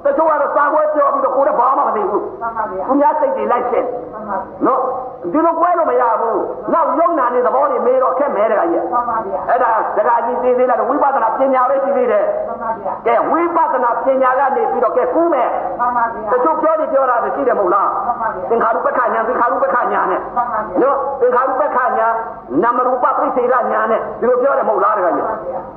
[0.04, 3.88] တချို့ကတော့စာခွဲပြောပြီးတော့ကိုယ်လည်းဘာမှမသိဘူးမှန်ပါဗျာသူများစိတ်တွေလိုက်ရှင်း
[4.66, 4.80] နော်
[5.32, 6.40] ဒီလိုကွဲလို့မရဘူး
[6.72, 15.48] နောက်ယုံနာနေသဘောတွေမေးတော့ခက်မဲတခါကြီးမှန်ပါဗျာအဲ့ဒါတခါကြီးသိသေးလားဝိပဿနာပညာပဲရှိသေးတယ်မှန်ပါဗျာကဲဝိပဿနာပညာကနေပြီးတော့ကဲကူးမယ်
[15.80, 22.08] မှန်ပါဗျာတချို့ပြောနေပြောတာရှိတယ်မဟုတ်လားမှန်ပါဗျာသင်္ခါရုပ္ပခညာသင်္ခါရုပ္ပခညာနဲ့မှန်ပါဗျာနော်သင်္ခါရုပ္ပခညာ
[22.62, 25.26] နာမရူပပြိစေရညာနဲ့ဒီလိုပြောတယ်မဟုတ်လားတခါကြီး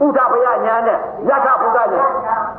[0.03, 2.05] ဥဒ္ဓဘယညာနဲ့ယက္ခဘုဒ္ဓညာ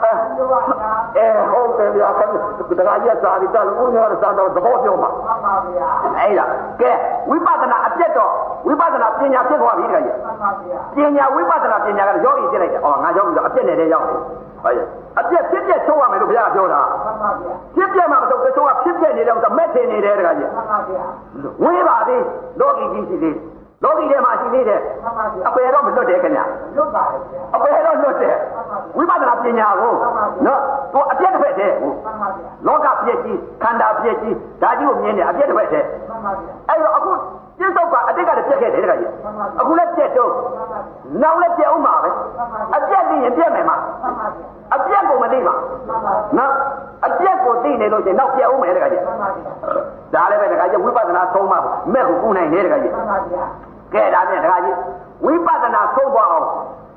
[0.03, 5.89] အဲဟုတ်တယ်ဗျာခင်ဗျတခါကြီးစာရီတလူဦးရောစာတော့သဘောပြောပါမှန်ပါဗျာ
[6.19, 6.47] အဲ့ဒါ
[6.81, 6.91] ကဲ
[7.31, 8.33] ဝိပဿနာအပြတ်တော့
[8.67, 14.19] ဝိပဿနာပညာဖြစ်သွားပြီတခါကြီးမှန်ပါဗျာပညာဝိပဿနာပညာကယောဂီဖြစ်လိုက်တယ်ဩငါယောဂီဆိုအပြတ်နဲ့တည်းရောက်တယ်
[14.63, 14.87] ဟုတ်ရဲ့
[15.21, 21.05] အပြက်ဖြစ်ပြက်ချုပ်ရမယ်လို့ဘုရားပြောတာမှန်ပါဗျာဖြစ်ပြက်မှမဟုတ်တချို့ကဖြစ်ပြက်နေတယ်ဆိုမက်ထင်နေတယ်တခါကြီးမှန်ပါဗျာ
[21.65, 22.23] ဝေးပါသေး
[22.61, 23.37] လောကီကြီးရှိသေး
[23.83, 26.41] လောကီထဲမှာရှိသေးတယ်မှန်ပါဗျာအပယ်တော့မလွတ်တယ်ခင်ဗျ
[26.77, 28.37] လွတ်ပါတယ်ဗျာအပယ်တော့လွတ်တယ်
[28.97, 29.95] ဝိပဿနာပညာကို
[30.47, 30.61] နော်
[30.93, 37.13] သူအပြက်တစ်ဖက်တည်းဟုတ်မှန်ပါဗျာလောကပြည့်ကြီးခန္ဓာပြည့်ကြီးဒါကြီးကိုမြင်တယ်အပြက်တစ်ဖက်တည်းမှန်ပါဗျာအဲ့တော့အခု
[37.59, 39.11] ပြစ္ဆုတ်ကအတိတ်ကလည်းပြက်ခဲ့တယ်တခါကြီး
[39.61, 40.33] အခုလည်းပြက်တော့
[41.23, 42.11] နောက်လည်းပြက်အောင်ပါပဲ
[42.77, 43.77] အပြက်သိရင်ပြက်မယ်မှာ
[44.75, 45.55] အပြက်ကိုမသိပါ
[46.39, 46.53] နော်
[47.07, 49.03] အပြက်ကိုသိနေလို့ချင်းနောက်ပြက်အောင်မယ်တခါကြီး
[50.15, 51.55] ဒါလည်းပဲတခါကြီးဝိပဿနာဆုံးမ
[51.93, 52.93] မဲ့ကိုကုနိုင်တယ်တခါကြီး
[53.95, 54.77] ကဲဒါပြန်တခါကြီး
[55.25, 56.47] ဝိပဿနာဆုံးသွားအောင်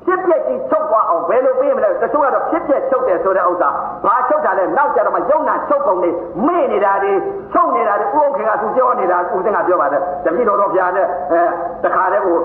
[0.06, 3.68] ဖြစ်ပျက်ကြီးချုပ်သွားအောင်ဘယ်လိုပေးမလဲတချို့ကတော့ဖြစ်ပျက်ချုပ်တယ်ဆိုတဲ့ဥစ္စာ
[4.06, 6.10] ဘာချုပ်တာလဲနောက်ကြတော့မှယုံနာချုပ်ကုန်နေ
[6.46, 7.12] မေ့နေတာတွေ
[7.52, 11.42] ချုပ်နေတာတွေဥက္ခေကသူပြောနေတာဥစဉ်ကပြောပါတယ်တပည့်တော်တော်ပြာနဲ့အဲ
[11.84, 12.38] တခါတည်းကို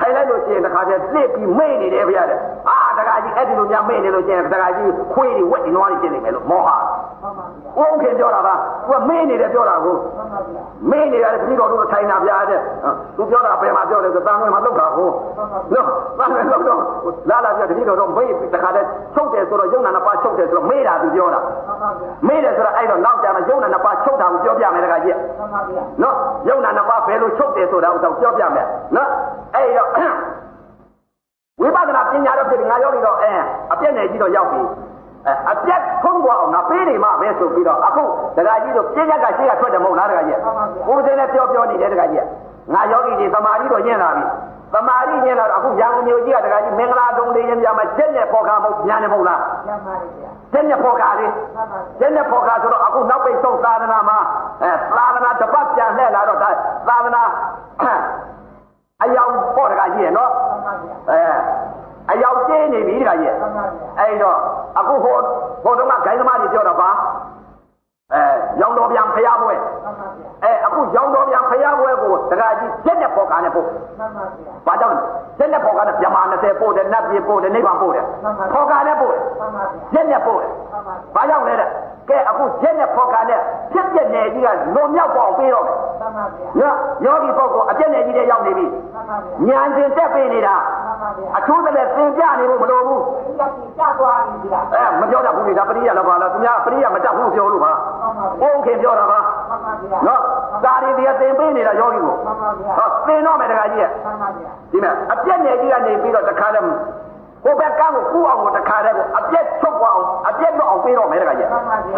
[0.00, 8.54] ထိုင်လိုက်လို့ရှိရင်တခါတည်းလှစ်ပြီးမေ့နေတယ်ဗျာတဲ့အာတခါကြီးအဲ့ဒီလိုများမေ့နေလို့ရှိရင်တခါကြီးခွေးတွေဝက်တွေနွားတွေဖြစ်နေမယ်လို့မောဟဥက္ခေပြောတာပါ
[8.88, 9.96] သူကမေ့နေတယ်ပြောတာကို
[10.90, 12.60] မေ့နေတယ်တပည့်တော်တို့ထိုင်တာဗျာတဲ့
[13.16, 15.08] သူပြောတာဘယ်မှာပြောတယ်ဆိုတန်ခွေမှာလောက်တာကို
[15.72, 15.86] နော်
[16.18, 16.80] တန်ခွေလောက်တော့
[17.30, 21.40] လာလာပြတတိတော်တော့မေးတခါတည်းချုပ်တယ်ဆိုတော့ယုံနာနှစ်ပါးချုပ်တယ်ဆိုတော့မေးတာသူပြောတာ
[22.26, 25.16] မေးတယ်ဆိုတော့အဲ့တော့နောက်ကြမှာယုံနာနှစ်ပါးချုပ်တာကိုပြောပြမယ်တခါကြီး
[26.02, 26.14] နော်
[26.48, 28.66] ယုံနာနှစ်ပါးဘယ်လိုချုပ်တယ်ဆိုတာကိုပြောပြမယ်
[28.96, 29.08] နော်
[29.54, 29.85] အဲ့တော့
[31.60, 33.32] ဝိပဿနာပညာတော့ဖြစ်ငါရောက်နေတော့အဲ
[33.72, 34.60] အပြည့်နဲ့ကြီးတော့ရောက်ပြီ
[35.26, 38.04] အဲအပြက်ထုံးသွားအောင်ငါပေးနေမှပဲဆိုပြီးတော့အခု
[38.36, 40.38] ဒကာကြီးတို့ပြည့်ရက်ကရှေ့ကထွက်တယ်မဟုတ်လားဒကာကြီး
[40.86, 42.24] ကိုယ်စင်းနဲ့ပြောပြောနေတယ်ဒကာကြီး
[42.74, 44.24] ငါယောဂီတွေသမာဓိတော့ညင်လာပြီ
[44.74, 54.18] သမာဓိညင်လာတော့အခုရန်ကုန်မြို့ကြီးကဒကာကြီးမင်္ဂလာတုံးလေးရင်ပြမှာကျက်နဲ့ပေါ်ခါမဟုတ်ညာနေမဟုတ်လားညပါလေဗျာကျက်နဲ့ပေါ်ခါလေးမှန်ပါကျက်နဲ့ပေါ်ခါဆိုတော့အခုနောက်ပိတ်ဆုံးသာသနာမှာ
[54.62, 56.50] အဲသာသနာတစ်ပတ်ပြန်လှည့်လာတော့ဒါ
[56.88, 57.22] သာသနာ
[59.02, 61.20] အယောင်ပေါ်ဒကာကြီးရနော်မှန်ပါဗျာအဲ
[62.12, 64.38] အယောက်ကျင်းနေပြီတခါကြီးမှန်ပါဗျာအဲ့တော့
[64.78, 65.16] အခုဟို
[65.64, 66.90] ဟိုတုန်းကဂိုင်းသမားကြီးပြောတော့ပါ
[68.14, 68.22] အဲ
[68.60, 75.02] ရောင်တော်ပြန်ဖျားပွဲမှန်ပါဗျာအဲအခုရောင်တော်ပြန်ဖျားပွဲကိုတခါကြီးကျက်တဲ့ပေါ်ကားနဲ့ပို့မှန်ပါဗျာဘာကြောင့်လဲ
[75.38, 78.04] ကျက်တဲ့ပေါ်ကားနဲ့မြမာ20ပို့တယ်နတ်ပြည်ပို့တယ်နိဗ္ဗာန်ပို့တယ်
[78.54, 81.68] ပေါ်ကားနဲ့ပို့တယ်မှန်ပါဗျာကျက်နဲ့ပို့တယ်မှန်ပါဗျာဘာကြောင့်လဲတဲ့
[82.08, 83.40] ကဲအခုကျက်နဲ့ပေါ်ကားနဲ့
[83.72, 89.16] ဖြစ်ပြနေကြီးကလွန်မြောက်ပေါ့ပေးတော့မယ်မှန်ပါဗျာနော်ယောဂီပုဂ္ဂိုလ်အပြည့်နေကြီးတဲ့ရောက်နေပြီမှန်ပါ
[89.46, 90.56] ဗျာဉာဏ်ရှင်တက်ပေးနေတာ
[90.86, 99.20] မှန်ပါဗျာအထူးတလည်းသင်ပြနေဖို့မလိုဘူးဒီကတိကြသွားပြီဗျာအဲမပြောတတ်ဘူးလေဒါပရိယလည်းပါလားသူများပရိယမတတ်ဘူးပြောလို့ပါမှန်ပါဗျာဘုန်းခင်ပြောတာပါ
[99.50, 100.20] မှန်ပါဗျာနော်
[100.64, 106.66] သာရီတရားသင်ပေးနေတာယောဂီကိုမှန်ပါဗျာဟောသင်တော့မယ်တခါကြီးရဲ့မှန်ပါဗျာဒီမဲ့အပြက်နယ်ကြီးကနေပြီးတော့တခါတည်း
[107.44, 111.48] ဟိုဘက်ကန်းကိုကူအောင်ကိုတခါတည်းကိုအပြက်ချုပ်သွားအောင်အပြက်တော့အောင်ပေးတော့မယ်တခါကြီး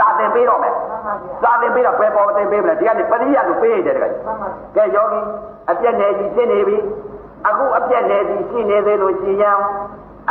[0.00, 5.20] သာသင်ပေးတော့မယ်မှန်ပါဗျာသာသင်ပေးတော့ဘယ်ပေါ်သင်ပေးမလဲဒီကနေပရိယကိုပေးရတယ်တခါကြီးမှန်ပါဗျာကဲယောဂီ
[5.70, 6.76] အပြက်နယ်ကြီးရှင်းနေပြီ
[7.48, 9.58] အခုအပြက်နယ်ကြီးရှင်းနေသေးလို့ရှိရင်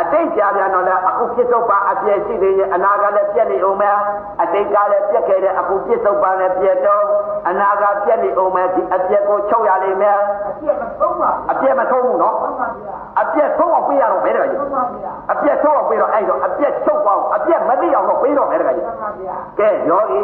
[0.01, 3.97] အတိတ်ကြာပြန်တော့လည်းအခုပြစ္ဆုတ်ပါအပြည့်ရှိသေးရဲ့အနာကလည်းပြက်နေအောင်မယ်
[4.41, 7.03] အတိတ်ကလည်းပြက်ခဲ့တဲ့အခုပြစ္ဆုတ်ပါလည်းပြက်တော့
[7.49, 10.17] အနာကပြက်နေအောင်မယ်ဒီအပြက်ကိုချုပ်ရလိမ့်မယ်
[10.47, 20.19] အပြည့်မသုံးပါအပြက်မဆုံးဘူးနော်မှန်ပါဗျာအပြက်ဆုံးအောင်ပေးရတော့မယ်တကကြီးမှန်ပါဗျာအပြက်ဆုံးအောင်ပေးတော့အဲ့တော့အပြက်ချုပ်သွားအောင်အပြက်မသိအောင်တော့ပေးတော့မယ်တကကြီးမှန်ပါဗျာကဲယောဂီ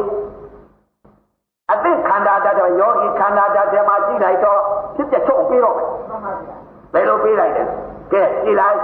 [1.71, 4.59] အတိတ်ခန္ဓာတတ်တော့ယောဂီခန္ဓာတတ်တယ်မှာကြည့်လိုက်တော့
[4.95, 6.55] ဖြစ်ပြချုပ်အောင်ပေးတော့မယ်မှန်ပါဗျာ
[6.93, 7.63] ဘယ်လိုပေးလိုက်လဲ
[8.11, 8.77] ကဲကြည့်လိုက်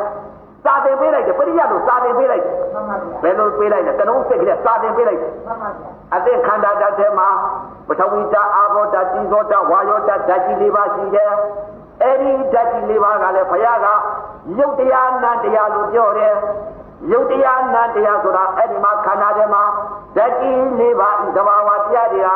[0.63, 7.29] စာတင်ပေးလိုက်တယ်ပရိယတ်လို့စာတင်ပေးလိုက်တယ်မှန်ပါဗျာဘယ်လိုပေးလိုက်လဲတလုံးစိတ်ကလေးစာတင်ပေးလိုက်တယ်မှန်ပါဗျာအတိတ်ခန္ဓာတတ်တယ်မှာ
[7.87, 11.31] ပထဝီဓာတ်အာဘောဓာတ်တိသောဓာတ်ဝါယောဓာတ်ဓာတ်ကြီးလေးပါရှိတယ်
[12.01, 13.87] အဲ့ဒီဓာတ်ကြီးလေးပါကလည်းဘုရားက
[14.57, 16.35] ယုတ်တရားနန္တရားလို့ပြောတယ်
[17.11, 19.63] ယုတ်တရားနန္တရားဆိုတာအဲ့ဒီမှာခန္ဓာထဲမှာ
[20.15, 22.35] ဓာတ်ကြီးလေးပါဤသဘာဝတရားတွေဟာ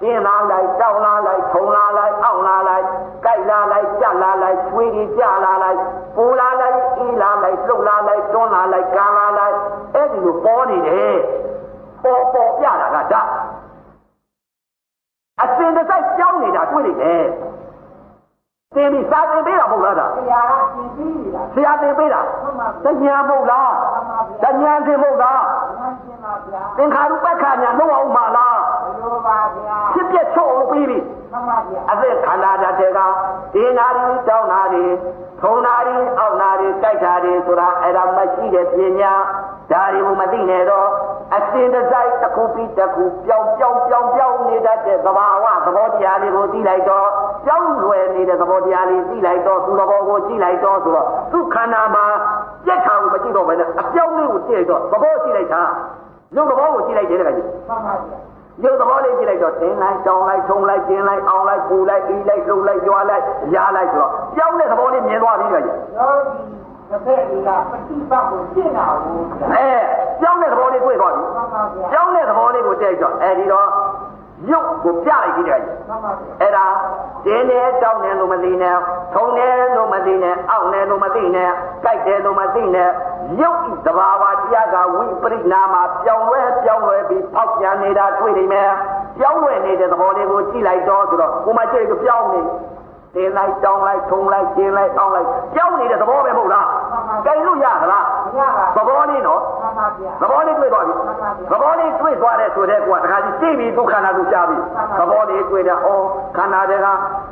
[0.00, 2.84] တင်းလာလိုက်တောင်းလာလိုက်ထုံလာလိုက်အောင့်လာလိုက်
[3.24, 5.78] ကြိုက်လာလိုက်ကြက်လာလိုက်ချွေးကြီးကြလာလိုက်
[6.16, 9.56] ပူလာလိုက်အေးလာလိုက်လှုပ်လာလိုက်တွန်းလာလိုက်ကံလာလိုက်
[9.94, 11.16] အဲ့ဒီလိုပေါ်နေတယ်
[12.02, 13.28] ပေါ်ပေါ်ပြတာကဓာတ်
[15.42, 17.24] အစင်တစ်စိုက်ကြောင်းနေတာတွေ့နေတယ်
[18.74, 25.42] သင်ပြီးစာသင်ပေးတာမဟုတ်လားဒါတရားကသင်ပြီးပြီလားဆရာသင်ပေးတာမှန်ပါတဗျာညာမဟုတ်လားမှန်ပါဗျာတညာသင်မဟုတ်လား
[25.78, 30.98] မှန်ရှင်းပါဗျာသင်္ခါရုပ္ပခညာမဟုတ်အောင်ပါလားဘယ်လိုပါဗျာဖြစ်ပြချုပ်အောင်ပြီးပြီ
[31.32, 33.00] မှန်ပါဗျာအသက်ခန္ဓာဓာတ်တွေက
[33.54, 34.84] ဒီနာရီတောင်းနာရီ
[35.40, 39.14] ထုံနာရီအောက်နာရီကြိုက်တာရီဆိုတာအဲ့ဒါမရှိတဲ့ပညာ
[39.70, 40.88] ဒါတွေကိုမသိနဲ့တော့
[41.36, 47.08] အစင်တစိုက်တစ်ခုပြီးတစ်ခုပြောင်းပြောင်းပြောင်းပြောင်းနေတတ်တဲ့သဘာဝသဘောတရားလေးကိုသိလိုက်တော့
[47.44, 52.04] ပြောင်းလွယ်နေတဲ့သဘောတရားလေးသိလိုက်တော့သူ့သဘောကိုကြည့်လိုက်တော့ဆိုတော့သူ့ခန္ဓာမှာ
[52.66, 55.62] ပြက်ထာကိုမကြည့်တော့ဘဲနဲ့အပြောင်းလေးကိုကြည့်လိုက်တော့သဘောကြည့်လိုက်တာ
[56.36, 58.18] ရုပ်သဘောကိုကြည့်လိုက်တယ်တခါကြီးမှန်ပါဗျာ
[58.62, 63.22] ရုပ်သဘောလေးကြည့်လိုက်တော့တင်းလိုက်တောင်းလိုက်ထုံလိုက်ကျင်းလိုက်အောင်လိုက်ပူလိုက်ပြီးလိုက်လှုပ်လိုက်ကြွားလိုက်
[63.54, 66.63] ရားလိုက်ဆိုတော့ပြောင်းတဲ့သဘောလေးမြင်သွားပြီကြကြီးယောဂီ
[66.94, 69.70] တစ်ဖက်ကပฏิပတ်ကိုရှင်းတာဟုတ်ဗျာအဲ
[70.20, 73.68] ပြောင်းတဲ့သဘောလေးတွေ့သွားပြီမှန်ပါဗျာပြောင်းတဲ့သဘောလေးကိုတဲ့တော့အဲဒီတော့
[74.50, 76.66] ရုပ်ကိုပြလိုက်ကြည့်ကြကြီးမှန်ပါဗျာအဲ့ဒါ
[77.24, 78.76] ကျင်းတယ်တောင်းတယ်လို့မသိနဲ့
[79.14, 81.50] ထုံတယ်လို့မသိနဲ့အောင့်တယ်လို့မသိနဲ့
[81.84, 82.90] ကြိုက်တယ်လို့မသိနဲ့
[83.40, 88.70] ရုပ်ဤသဘာဝတရားကဝိပရိနာမှာပြောင်းလဲပြောင်းလဲပြီးဖောက်ပြန်နေတာတွေ့နေမယ်
[89.18, 92.44] ပြောင်းလဲနေတဲ့သဘောလေးကိုကြည့်လိုက်တော့ဆိုတော့ကိုမကြည့်လို့ပြောင်းနေတ
[93.22, 96.66] င်လိုက်တောင်းလိုက်ထုံလိုက်ကျင်းလိုက်အောင်းလိုက်ပြောင်းနေတဲ့သဘောပဲမဟုတ်လား
[97.24, 98.04] ကြိုင်လို့ရသလား
[98.34, 100.94] မရပါသဘောလေးနော်မှန်ပါဗျာသဘောလေးတွေ့သွားပြီ
[101.50, 104.58] သဘောလေးတွေ့သွားတဲ့ဆိုတဲ့ကွာတခါကြီးသိပြီဒုက္ခနာကိုကြားပြီ
[104.98, 105.78] သဘောလေးတွေ့တဲ့ဩ
[106.36, 106.86] ခန္ဓာတွေက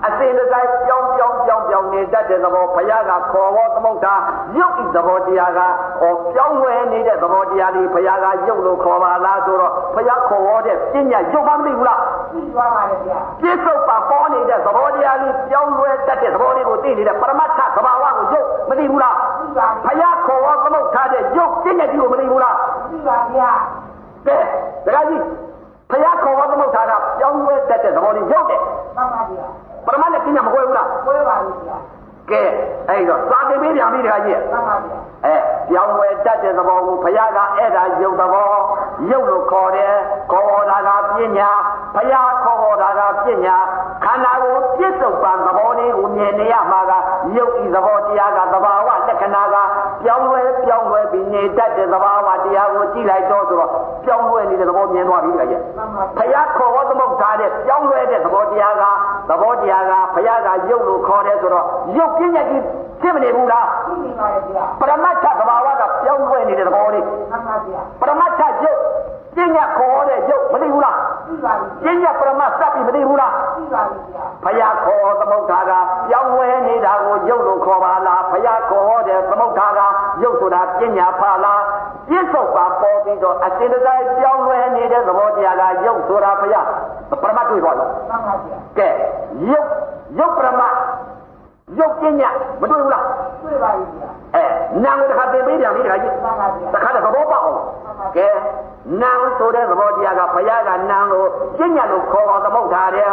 [0.07, 4.15] အစဉ်တစိုက်ပြောင်းပြောင်းပြောင်းပြောင်းနေတတ်တဲ့သဘောဘုရားကခေါ်ဝေါ်သမုတ်တာ
[4.59, 5.67] ရုပ်ဤသဘောတရားကဩ
[6.35, 12.01] ပြောင်းလဲနေတဲ့သဘောတရားလေးဘုရားကရုပ်လို့ခေါ်ပါလားဆိုတော့ဘုရားခေါ်ဝေါ်တဲ့ပညာရုပ်မှမသိဘူးလား
[12.33, 22.57] ပြီးသွားပါလေဗျာပြစ္ဆုတ်ပါပေါ်နေတဲ့သဘောတရားလေးပြောင်းလဲတတ်တဲ့သဘောလေးကိုသိနေတဲ့ပရမတ္ထသဘာဝကိုရုပ်မသိဘူးလားပြီးပါဘုရားခေါ်ဝေါ်သမုတ်ထားတဲ့ရုပ်ပညာကြီးကိုမသိဘူးလား
[22.91, 23.51] ပြီးပါဗျာ
[24.27, 24.37] ကဲ
[24.87, 25.23] ဒကာကြီး
[25.91, 28.61] ဖယားခေါ်ဝသမုတ်ထားတာပြောင်းလဲတတ်တဲ့သဘောလေးရောက်တယ်
[28.97, 29.47] မှန်ပါဗျာ
[29.87, 31.77] ပရမတ်နဲ့ပညာမကွဲဘူးလားဝဲပါလေဗျာ
[32.31, 32.43] ကဲ
[32.89, 35.37] အဲ့တော့စာတင်ပေးပြန်ပြီဒကာကြီးမှန်ပါဗျာအဲ
[35.71, 38.53] ပြောင်းလဲတတ်တဲ့သဘောကိုဖယားကအဲ့ဒါယုတ်သဘော
[39.11, 39.95] ယုတ်လို့ခေါ်တယ်
[40.33, 41.51] ခေါ်တာကပညာ
[41.95, 43.57] ဖယားခေါ်တာကပညာ
[44.05, 46.93] ခန္ဓာကိုပြစ္ဆုတ်ပံသဘောလေးကိုမြင်နေရမှာက
[47.37, 49.57] ယုတ်ဤသဘောတရားကသဘာဝလက္ခဏာက
[50.03, 53.71] ပြောင်းလဲပြောင်းလဲပြီးနေနေတတ်တဲ့သဘာဝတရားကိုကြည့်လိုက်တော့ဆိုတော့
[54.05, 55.61] ပြောင်းလဲနေတဲ့သဘောမြင်သွားပြီကြရဲ့
[56.19, 58.85] ဘုရားခေါ်ဝသမုတ်ထားတဲ့ပြောင်းလဲတဲ့သဘောတရားက
[59.29, 61.67] သဘောတရားကဘုရားကရုပ်လို့ခေါ်တယ်ဆိုတော့
[61.97, 62.63] ရုပ်ပြည့်ညက်ကြီး
[63.01, 68.79] ဖြစ်မနေဘူးလားဖြစ်နေပါရဲ့ဗျာပရမတ်ထသဘာဝကပြောင်းလဲနေတဲ့သဘောလေးမှန်ပါဗျာပရမတ်ထရုပ်
[69.37, 70.99] ပညာခေါ်တဲ့ရုပ်မသိဘူးလား
[71.29, 71.53] သိပါ
[71.85, 75.73] ပြီပညာပရမတ်စပ်ပြီးမသိဘူးလားသိပါပြီဗျာဘုရားခေါ်သမုဒ္ဒါက
[76.09, 79.81] ပြောင်းလဲနေတာကိုရုပ်လို့ခေါ်ပါလားဘုရားခေါ်တဲ့သမုဒ္ဒါက
[80.23, 81.63] ရုပ်ဆိုတာပညာဖလား
[82.09, 86.67] ပြစ္ဆုတ်ပါပေါ်ပြီးတော့အစဉ်တစိုက်ပြောင်းလဲနေတဲ့သဘောတရားကရုပ်ဆိုတာဘုရား
[87.23, 88.89] ပရမတ်တွေ့ပါလားမှန်ပါဗျာကဲ
[89.51, 89.69] ရုပ်
[90.19, 90.75] ရုပ်ပရမတ်
[91.79, 92.31] ရုပ်ပညာ
[92.61, 93.05] မတွေ့ဘူးလား
[93.43, 94.45] တွေ့ပါပြီဗျာအဲ
[94.85, 97.61] နာမ်ကိုတစ်ခါသင်ပေးပြန်ပြီတခါကြီးမှန်ပါဗျာတစ်ခါတော့သဘောပေါက်အောင်
[98.17, 98.29] ကဲ
[99.03, 101.29] နာမ်ဆိုတဲ့သဘောတရားကဘုရားကနာမ်လို့
[101.59, 103.13] ပညာလို့ခေါ်တော်သမုတ်ထားတယ်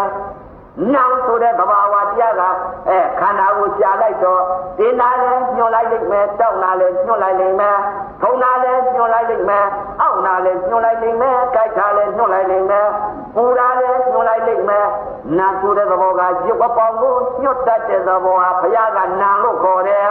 [0.94, 2.42] နာမ်ဆိုတဲ့သဘာဝတရားက
[2.90, 4.42] အဲခန္ဓာကိုရှာလိုက်တော့
[4.78, 7.78] ဒီနာလည်းညှို့လိုက်လိမ့်မယ်တောက်နာလည်းညှို့လိုက်လိမ့်မယ်
[8.22, 9.66] ထုံနာလည်းညှို့လိုက်လိမ့်မယ်
[10.02, 12.88] အောက်နာလည်းညှို့လိုက်လိမ့်မယ်ကြိုက်တာလည်းညှို့လိုက်လိမ့်မယ်
[13.36, 14.88] ပူတာလည်းညှို့လိုက်လိမ့်မယ်
[15.38, 20.08] နာဆိုတဲ့သဘောကရုပ်အပေါင်းကိုညှို့တတ်တဲ့သဘောဟာဘုရားကနာလို့ခေါ်တယ်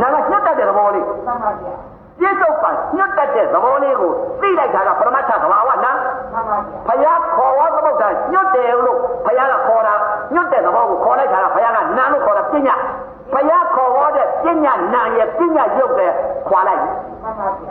[0.00, 1.74] နာကညှို့တတ်တဲ့သဘောလေးမှန်ပါဗျာ
[2.22, 5.92] ပြစ္ဆုတ်ပံညှတ်တတ်တဲ့သဘောလေးကိုသိလိုက်တာကပရမတ်ထသဘာဝနာ
[6.86, 9.94] ဘုရားခေါ်ဝသမုဒ္ဒညှတ်တယ်လို့ဘုရားကခေါ်တာ
[10.34, 12.76] ညှတ်တဲ့သဘောကိုခေါ်လိုက်တာကဘုရားကနာလို့ခေါ်တာပညာ
[13.32, 16.08] ဘုရားခေါ်ဝတဲ့ပညာနာရဲ့ပညာရုပ်ပဲ
[16.48, 16.82] ခွာလိုက်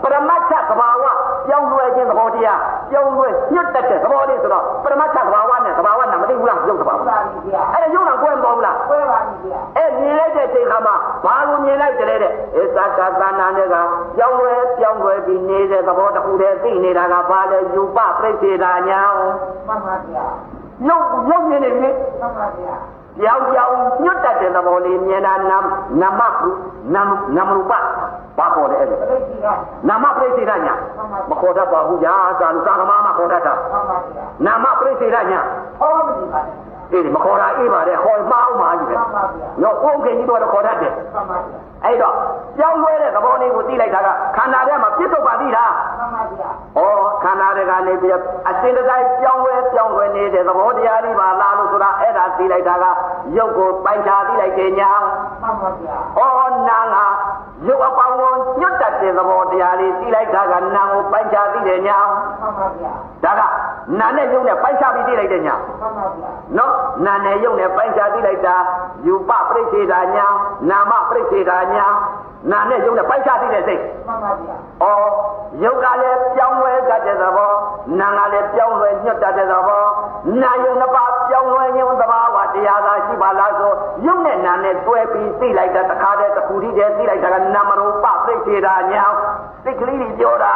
[0.02, 1.04] ပရမတ်ထသဘာဝ
[1.48, 2.60] ပြောင်းလဲခြင်းသဘောတရား
[2.92, 12.32] ပြောင်းလဲညှတ်တတ်တဲ့သဘောလေးဆိုတော့ပရမတ်ထသဘာဝနဲ့သဘာဝနာမသိဘူးလားရုပ်သဘာဝအဲ့ဒါရုပ်နာကွဲမပေါ်ဘူးလားကွဲပါပြီဗျာအဲ့မြင်လိုက်တဲ့ချိန်ခါမှာဘာကိုမြင်လိုက်တယ်တဲ့
[12.62, 13.76] ဧသကသနာနဲ့က
[14.18, 19.02] ပြောင်းလဲပြောင်းလဲပြီးနေတဲ့သဘောတစ်ခုတည်းသိနေတာကဘာလဲယူပပြိစေတာညာ
[19.68, 20.26] မှန်ပါဗျာ
[20.88, 21.90] ရုပ်ရုပ်မြင်နေပြီ
[22.20, 22.76] မှန်ပါဗျာ
[23.22, 25.58] ပြောင်းပြောင်းညွတ်တတ်တဲ့သဘောလေးမြင်တာနာ
[26.02, 26.50] နမကု
[26.94, 27.74] နမနမရူပ
[28.38, 28.96] ဘာခေါ်လဲအဲ့ဒါ
[29.88, 30.74] နာမပြိစေတာညာ
[31.30, 33.54] မခေါ်တတ်ပါဘူးညာသာလူသာကမမခေါ်တတ်တာ
[34.46, 35.40] နာမပြိစေတာညာ
[35.80, 38.96] ဟောမကြည့်ပါနဲ့ အေးမခေါ်တာအေးပါတယ်ခေါ်မှားအောင်ပါကြီးပဲ
[39.62, 40.94] နော်ဥက္ကဋ္ဌကြီးတော့ခေါ်တတ်တယ်
[41.86, 42.16] အဲ့တော့
[42.58, 45.66] ကြောင်းလွဲတဲ့သဘောလေးကိုသိလိုက်တာကခန္ဓာထဲမှာပြစ္ဆုတ်ပါသိတာ
[46.00, 46.82] မှန်ပါဗျာဩ
[47.24, 48.14] ခန္ဓာတွေကနေပြီး
[48.50, 52.86] အစဉ်တစိုက်ကြောင်းလွဲကြောင်းလွဲနေတဲ့သဘောတရားလေးပါလားလို့ဆိုတာအဲ့ဒါသိလိုက်တာက
[53.38, 54.92] ရုပ်ကိုပိုင်ချာသိလိုက်တယ်ညာ
[55.42, 57.06] မှန်ပါဗျာဩနာငါ
[57.68, 58.32] ရုပ်အပေါင်းကို
[58.62, 61.98] ညွတ်တတ်တဲ့သဘောတရားလေးသိလိုက်တာကနာကိုပိုင်ချာသိတယ်ညာ
[62.42, 62.92] မှန်ပါဗျာ
[63.24, 63.42] ဒါက
[64.00, 66.72] နာနဲ့ရုပ်နဲ့ပိုင်ချာပြီးသိလိုက်တယ်ညာမှန်ပါဗျာနော်
[67.06, 68.56] နာနဲ့ရုပ်နဲ့ပိုင်ချာသိလိုက်တာ
[69.06, 70.28] ယူပပရိစ္ဆေဒာညာ
[70.70, 71.88] နာမပရိစ္ဆေဒာညာ
[72.50, 75.10] နာနဲ့ယုံနဲ့ပိုက်ချသိတဲ့စိတ်မှန်ပါဗျာ။အော်
[75.64, 77.52] ယုံကလည်းပြောင်းလဲတတ်တဲ့သဘော
[78.00, 79.86] နာကလည်းပြောင်းလဲညွတ်တတ်တဲ့သဘော
[80.42, 83.74] နာယုံနှစ်ပါးပြောင်းလဲညွတ်သဘာဝတရားသာရှိပါလားဆို
[84.06, 89.06] ယုံနဲ့နာနဲ့တွဲပြီးသိလိုက်တဲ့တခါတည်းတစ်ခုတည်းတည်းသိလိုက်တာကနာမရူပသိစေတာညာ
[89.64, 90.54] စိတ်ကလေးတွေပြောတာ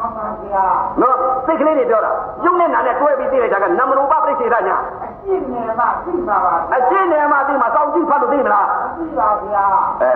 [0.00, 0.64] မှန်ပါဗျာ
[1.00, 1.16] နော်
[1.46, 2.10] စိတ်ကလေးတွေပြောတာ
[2.44, 8.66] ယုံနဲ့နာနဲ့တွဲပြီးသိလိုက်တာကနာမရူပသိစေတာညာအရှင်းနေမှသိပါပါအရှင်းနေမှသိမှစောင့်ကြည့်ဖတ်လို့သိမလား
[8.98, 9.64] သိပါဗျာ
[10.02, 10.12] အဲ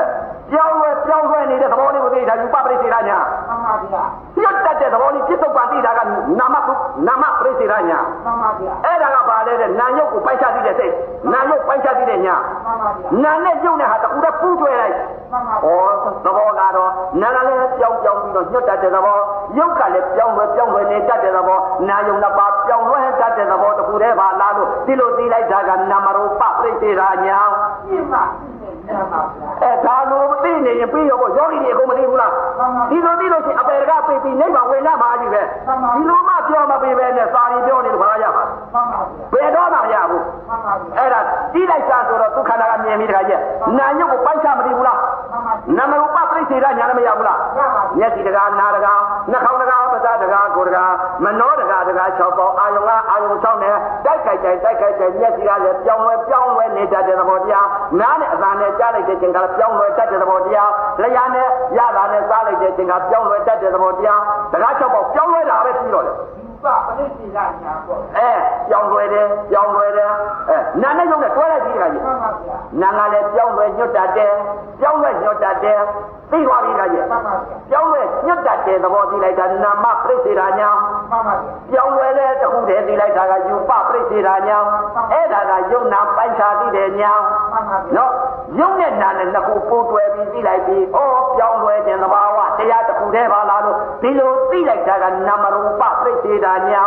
[0.50, 3.18] ပြောင်းလဲပြောင်းလဲနေတဲ့သဘောလေးကိုသိတာယူပပရိစေရညာ
[3.48, 4.02] မှန်ပါဗျာ
[4.42, 6.00] ညတ်တတ်တဲ့သဘောလေးပြစ္ဆုတ်ပန်သိတာက
[6.38, 6.72] နာမကု
[7.06, 10.94] နာမပရိစေရညာမှန်ပါဗျာအဲ့ဒါကဘာလဲတဲ့နာယုတ်ကိုပိုက်ချသိတဲ့စိတ်
[11.32, 14.94] နာယုတ်ပိုက်ချသိတဲ့ညာမှန်ပါဗျာနာနဲ့ယုတ်နဲ့ဟာတခုတည်းပူးတွဲလိုက်
[15.32, 15.68] မှန်ပါဩ
[16.24, 16.90] သဘောကတော့
[17.20, 19.16] နာကလည်းပြောင်းပြောင်းပြီးတော့ညတ်တတ်တဲ့သဘော
[19.58, 21.58] ယုတ်ကလည်းပြောင်းလဲပြောင်းလဲနေတတ်တဲ့သဘော
[21.88, 27.38] နာယုံနှစ်ပါးပြောင်းလဲတတ်တဲ့သဘောတခုတည်းပါလားလို့ဒီလိုသိလိုက်တာကနာမရူပပရိစေရညာ
[27.86, 28.22] ပြင်းပါ
[29.62, 32.32] အဲဒါလိုမသိနေရင်ပြီးရောပေါ့ယောဂီတွေအကုန်မသိဘူးလား
[32.90, 38.44] ဒီလိုသိလို့ရှိရင်အပေကပြေးပြီးနိဗ္ဗာန်ဝင်ရမှာကြီးပဲဒီလိုမှပြောမပေးပဲနဲ့စာရီပြောနေလို့ဘာရမှာ
[39.32, 40.24] ဘယ်တော့မှမရဘူး
[40.96, 41.20] အဲ့ဒါ
[41.54, 43.34] တိလိုက်စားဆိုတော့ဒုက္ခနာကမြင်ပြီးတခါကျ
[43.78, 44.98] နာညုတ်ကိုပိုက်ချမသိဘူးလား
[45.76, 47.38] နမရူပပြိစေရညာလည်းမရဘူးလား
[47.98, 49.00] မျက်စိတကားနာတကား
[49.30, 50.92] နှာခေါင်းတကားပဇာတကားကိုယ်တကား
[51.24, 57.66] မနောတကားတကား၆ပေါင်းအာယုံကအာယုံ၆နဲ့တိုက်ခိုက်တိုက်တိုက်ခိုက်တိုက်မျက်စိကလည်းပြောင်းလဲပြောင်းလဲနေတတ်တဲ့သဘောတရား
[58.00, 60.70] နားနဲ့အသံနဲ့ကြားလိုက်တဲ့ချိန်ကပြောင်းလဲတတ်တဲ့သဘောတရား
[61.02, 61.48] လျှာနဲ့
[61.78, 64.20] ရတာနဲ့စားလိုက်တဲ့ချိန်ကပြောင်းလဲတတ်တဲ့သဘောတရား
[64.52, 66.12] တကား၆ပေါင်းပြောင်းလဲတာပဲပြီးတော့လေ
[66.64, 68.30] ပပဋိစ္ဆေဒညာပေါ့အဲ
[68.68, 70.10] ပြောင်းလွယ်တယ်ပြောင်းလွယ်တယ်
[70.48, 74.34] အဲနာနဲ့ရုပ်နဲ့တွဲလိုက်ပြီးတခါကြီးမှန်ပါဗျာနာကလည်းပြောင်းလွယ်ညွတ်တတ်တယ်
[74.80, 75.80] ပြောင်းလွယ်ညွတ်တတ်တယ်
[76.30, 80.70] သိသွားပြီတခါကြီးမှန်ပါဗျာပြောင်းလွယ်ညွတ်တတ်တယ်သဘောသိလိုက်တာနာမပရိစ္ဆေဒညာ
[81.10, 81.36] မှန်ပါဗျာ
[81.72, 84.58] ပြောင်းလွယ်တဲ့တခုတည်းသိလိုက်တာကယူပပရိစ္ဆေဒညာ
[85.12, 87.12] အဲ့ဒါကယုံနာပိုက်ချာသိတယ်ညာ
[87.52, 88.12] မှန်ပါဗျာနော်
[88.58, 90.98] ယုံနဲ့နာနဲ့နှစ်ခုပိုးတွဲပြီးသိလိုက်ပြီးဩ
[91.36, 96.84] ပြောင်းလွယ်တဲ့သဘာဝတရားတစ်ခုတည်းပါလားလို့ဒီလိုသိလိုက်တာကနာမရူပပရိစ္ဆေဒညာ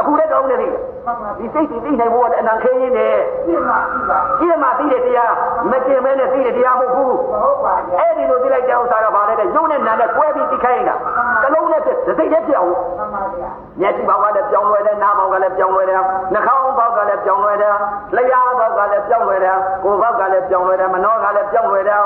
[0.00, 3.14] အခုလည်းတောင်းနေသေးတယ်မှန်ပါဒီစိတ်ဒီသိနိုင်ဖို့ကအနံခင်းရင်းနဲ့
[3.46, 5.32] ပြင်းမှပြပါကြည့်မှသိတဲ့တရား
[5.70, 10.94] မကျင်မဲနဲ့သိတဲ့တရားမဟုတ်ဘူးမဟုတ်ပါဗျာအဲ့ဒီလိုသိလိုက်တဲ့ဥစ္စာကဘာလဲတဲ့ရုပ်နဲ့နာနဲ့ကွဲပြီးသိခိုင်းတာ
[11.42, 13.50] ကလုံးနဲ့ပြစိတ်နဲ့ပြောင်းမှန်ပါဗျာ
[13.80, 16.00] မျက်စိဘောက်ကလည်းပြောင်းလဲတယ်နားဘောက်ကလည်းပြောင်းလဲတယ်
[16.32, 17.74] နှာခေါင်းဘောက်ကလည်းပြောင်းလဲတယ်
[18.16, 22.02] လျှာဘောက်ကလည်းပြောင်းလဲတယ်ကိုယ်ဘောက်ကလည်းပြောင်းလဲတယ်မနှောကလည်းပြောင်းလဲတယ်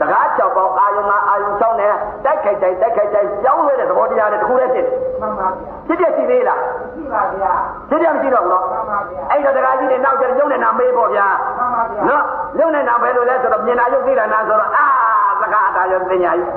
[0.00, 1.92] တကား၆ပေါက်အာယုံကအာယုံ၆နဲ့
[2.24, 4.86] တိုက်ခိုက်တိုက်တိုက်ခိုက်တိုက်ပြောင်းလဲတဲ့သဘောတရားတွေတစ်ခုတည်းဖြစ်
[5.20, 6.60] မှန်ပါဗျာဖြစ်ဖြစ်ရှိသေးလား
[6.94, 7.52] ရှိပါဗျာ
[7.88, 11.26] ဖြစ်ဖြစ်မရှိတော့ဘူးနော်မှန်ပါဗျာအဲ့တော့တကားကြီးတွေနောက်ကျရုပ်နဲ့နာမေးပေါ့ဗျာ
[11.58, 12.22] မှန်ပါဗျာနော်
[12.58, 14.86] ရုပ်နဲ့နာဘယ်လိုလဲဆိုတော့မြင်တာရုပ်သိတာနာဆိုတော့အာ
[15.40, 16.50] သကားအတာရုပ်ပညာကြီး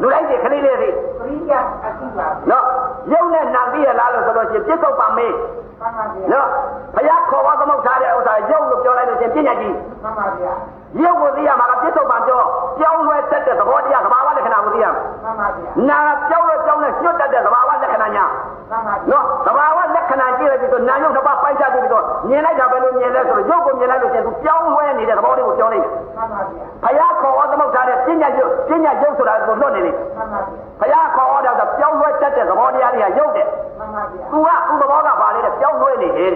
[0.00, 1.52] လူလိုက်တွေခလေးလေးတွေပရိယ
[1.84, 2.64] အရှိပါနော်
[3.12, 5.34] ရုပ်နဲ့နာပြီးရလားလို့ဆိုလို့ရှိရင်ပြစ္ဆုတ်ပါမေး
[5.80, 6.48] မှန်ပါဗျာနော်
[6.94, 10.52] ဘုရားခေါ်ဝါသမုတ်ထားတဲ့ဥစ္စာရုပ်လို့ပြောလိုက်လို့ရှိရင်ပြညာကြီးမှန်ပါဗျာ
[10.98, 12.40] ရုပ်ကိုသိရမှာကပြစ္ဆုတ်ပါပြော
[12.78, 15.98] ပြောင်းလဲတတ်တဲ့သဘောတရားသဘာဝလက္ခဏာကိုသိရမှာမှန်ပါဗျာနာ
[16.28, 18.24] ပြောင်းလဲပြောင်းလဲညွတ်တတ်တဲ့သဘာဝလက္ခဏာညာ
[18.70, 33.46] မှန်ပါဗျာနော်သဘာဝလက္ခဏာကြည့်လိုက်ပြီးတော့နာယုတ်တစ်ပါးပိုက်ချပြီးတော့မြင်လိုက်တာပဲလို့မြင်လဲဆိုတော့ရုပ်ကိုမြင်လိုက်လို့ရှိရင်သူပြောင်းလဲနေတဲ့သဘောလေးကိုပြောလိုက်တယ်မှန်ပါဗျာဘုရားခေါ်ဝါသမုတ်ထားတဲ့ပြညာရုပ်ပြညာရုပ်ဆိုတာကိုလွတ်နေလေမှန်ပါဗျာ ဘုရားခေါ်ဝါတော့ပြောင်းလဲတတ်တဲ့သဘောတရားတွေကရုပ်တဲ့
[33.78, 36.32] မှန်ပါဗျာသူကသူ့သဘောကပါလေတဲ့ပြောင်းလဲနေတယ်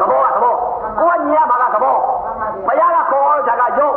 [0.00, 0.54] သဘောကသဘော
[0.98, 1.96] ကိုကညီရမှာကသဘော
[2.66, 3.96] ဘုရားကခေါ်ဝါတာကရုပ်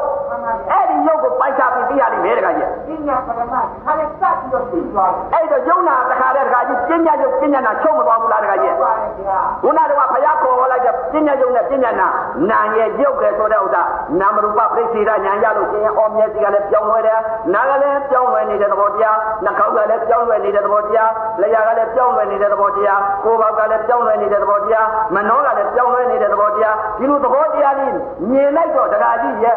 [0.72, 12.08] အဲ့ဒီရုပ်ကိုပိုက်ချပြီးသိရလိမ့်မယ်တခါကြီးပညာပရမတ်ခါနဲ့စပ်ပြီးတော့သိသွားတယ်အဲ့တော့ယုံနာတခါတည်းတခါကြီးပြညာရုပ်ပြညာနာချုပ်မသွားဘူးလားတခါကြီးဟုတ်ပါတယ်ဗျာခုနကဘုရားခေါ်လိုက်တဲ့ပညာယုံနဲ့ပညာနာ
[12.50, 13.82] နာရဲ့ရုပ်ကဲဆိုတဲ့ဥစ္စာ
[14.20, 17.20] နာမရူပပြိစေရညာရလို့ရှိရင်အော်မျက်စိကလည်းပြောင်းလဲတယ်
[17.54, 21.12] နာကလည်းပြောင်းလဲနေတဲ့သဘောတရားနှာခေါင်းကလည်းပြောင်းလဲနေတဲ့သဘောတရား
[21.42, 27.94] လျှာကလည်းပြောင်းလဲနေတဲ့သဘောတရားကိုယ်ဘောက်ကလည်းပြောင်းလဲနေတဲ့သဘောတရားမနှောကလည်းပြောင်းလဲနေတဲ့သဘောတရားဒီလိုသဘောတရားလေး
[28.32, 29.56] မြင်လိုက်တော့တရားကြီးရဲ့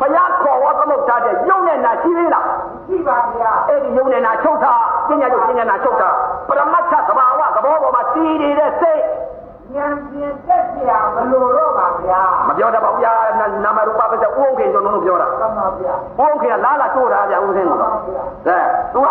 [0.00, 2.46] ဘုရားခေါ်ဝါသမုတ်ထားတဲ့ယုံနဲ့နာရှိသေးလား
[2.88, 4.74] ရှိပါဗျာအဲ့ဒီယုံနဲ့နာချုပ်တာ
[5.08, 6.10] ပညာယုံပညာနာချုပ်တာ
[6.48, 9.02] ပရမတ်ထသဘာဝသဘောပေါ်မှာတည်နေတဲ့စိတ်
[9.75, 13.13] ဉာဏ်ပြင်းတက်เสียမလို့တော့ပါဗျာ မပြောတတ်ပါဘူးဗျာ
[13.63, 18.57] နာမရူပပစ္စဥုံခေကျွန်တော်တို့ပြောတာ မှန်ပါဗျာ ဥုံခေကလာလာတိုးတာဗျာဦးစင်းကတော့အဲ
[18.93, 19.07] သူက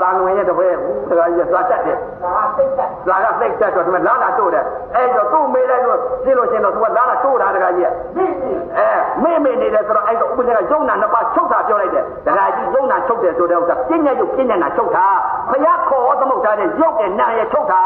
[0.00, 4.64] သာငွေရဲ့တပည့်ဘူးတခါကြီးသွားတတ်တယ် ဒါသိတဲ့ လာကစိတ်တက်တော့ဒီမှာလာလာတိုးတယ်
[4.96, 8.88] အဲ့တော့သူ့မေးလိုက်လို့သိလို့ရှင်တော့သူကလာလာတိုးတာတခါကြီး သိသိ အဲ
[9.22, 15.06] မေ့မေ့နေတယ်ဆိုတော့အဲ့တော့ဥပဒေကယုံနာနှစ်ပါးချုပ်တာပြောလိုက်တယ်တခါကြီးယုံနာချုပ်တယ်ဆိုတဲ့ဥစ္စာပြဉ္ညာယုတ်ပြဉ္ညာနာချုပ်တာ
[15.50, 17.82] ဘုရားခေါ်ဟောသမုတ်တာနဲ့ယုတ်တဲ့နာရဲ့ချုပ်တာ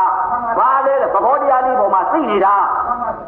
[0.59, 2.56] ဘာလဲသဘောတရားလေးပေါ်မှာ သိနေတာ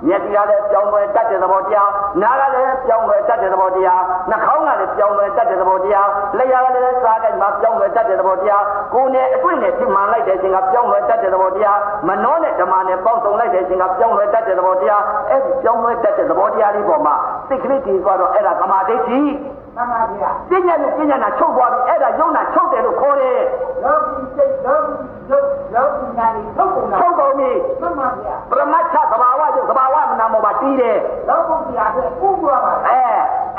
[0.07, 1.90] မျက်စိကလည်းပြောင်းလဲတတ်တဲ့သဘောတရား
[2.22, 6.07] နားကလည်းပြောင်းလဲတတ်တဲ့သဘောတရားနှာခေါင်းကလည်းပြောင်းလဲတတ်တဲ့သဘောတရား
[6.38, 8.64] လျှာကလည်းစားကြိုက်မှာပြောင်းလဲတတ်တဲ့သဘောတရား
[8.94, 17.16] ကိုယ်နဲ့အတွေ့နဲ့ဖြစ်မှန်လိုက်တဲ့အချိန်ကပြောင်းလဲတတ်တဲ့သဘောတရားမနှောနဲ့ဓမ္မနဲ့ပေါင်းစုံလိုက်တဲ့အချိန်ကပြောင်းလဲတတ်တဲ့သဘောတရားအဲ့ဒီပြောင်းလဲတတ်တဲ့သဘောတရားလေးပေါ်မှာ
[17.48, 19.22] စိတ်ကလေးတည်သွားတော့အဲ့ဒါသမာဓိဋ္ဌိ
[19.76, 23.40] မှန်ပါဗျာပညာနဲ့ပညာနာချုပ်သွားပြီအဲ့ဒါယုံနာချုပ်တယ်လို့ခေါ်တယ်
[23.84, 24.94] လောကီစိတ်လောကီ
[25.30, 30.98] ရုပ်လောကီနာနေထုတ်ကုန်တာချုပ်ကုန်ပြီမှန်ပါဗျာပရမတ်ချသဘာဝယုတ်သဘာဝမနာမောပါတည်တယ်
[31.30, 33.02] လောကုတ္တရာတဲ့ဥပ္ပပါအဲ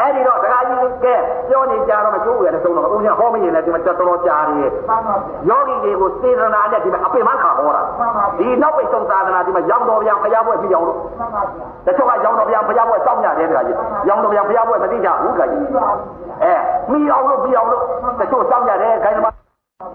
[0.01, 1.15] အဲ့ဒီတော့ဒကာကြီးကဲ
[1.49, 13.77] ပြောနေကြတော့မကျိုးရတဲ့သုံးတော့ဦးဇင်းဟောမရင်လည်းဒီမှာတော်တော်ကြားနေမှန်ပါဗျာယောဂီတွေကိုစေတနာနဲ့ဒီမှာအပင်မခါဟောတာမှန်ပါဗျာဒီနောက်ပိတ်ဆုံးသာသနာဒီမှာရောင်တော်ဗျာဖရားဘွဲ့ပြအောင်လို့မှန်ပါဗျာတချို့ကရောင်တော်ဗျာဖရားဘွဲ့စောင့်ကြတယ်ဒကာကြီး
[14.09, 16.06] ရောင်တော်ဗျာဖရားဘွဲ့မသိကြဘူးဒကာကြီးပြီးပါပြီဗျာ
[16.43, 16.53] အဲ
[16.91, 17.83] မိအောင်လို့ပြီးအောင်လို့
[18.21, 19.47] တချို့စောင့်ကြတယ်ခိုင်းသမားမှန်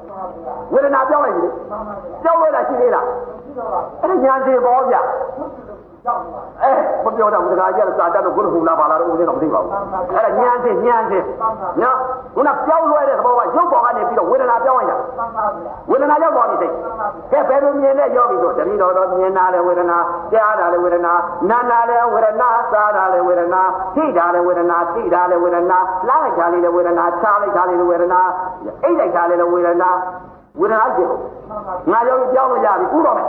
[0.09, 5.05] ပါဗျာဝေဒနာပြောင်းလိုက်ပြီမှန်ပါဗျာပြောင်းလို့လားရှိသေးလားပြီးတော့ပါအဲ့ဒါညာစီပေါ်ဗျာဘုရား
[5.37, 6.71] တို့ကြောက်ပါ အဲ
[7.03, 11.19] မပြောတော့ဘူးဒကာကြီးကစာတတ်လို့ဘုရားဟူလာပါလားတော့ဦးဇင်းတော့မသိပါဘူးအဲ့ဒါညာစီညာစီ
[11.81, 11.97] နော်
[12.35, 16.73] ခုနပြောင်းလွှဲတဲ့သဘောကရုပ်ပေါ်ကနေပြီးတော့ဝေဒနာပြောင်းလိုက်တာမှန်ပါဗျာဝေဒနာရောက်သွားပြီစိတ်
[17.31, 19.97] ကဲဘယ်လိုမြင်လဲရောက်ပြီဆိုတတိတော်တော့မြင်တာလေဝေဒနာ
[20.33, 21.13] ကြားတာလေဝေဒနာ
[21.49, 23.61] နာနာလေဝေဒနာစားတာလေဝေဒနာ
[23.95, 28.21] သိတာလေဝေဒနာသိတာလေဝေဒနာလားလိုက်တာလေဝေဒနာချားလိုက်တာလေဝေဒနာ
[28.83, 29.89] အိတ်လိုက်တာလေဝေဒနာ
[30.59, 31.09] ဝေဒနာကြည့်
[31.91, 33.27] ငါရောက်ပြီကြောင်းလို့ရပြီဥတော့မယ်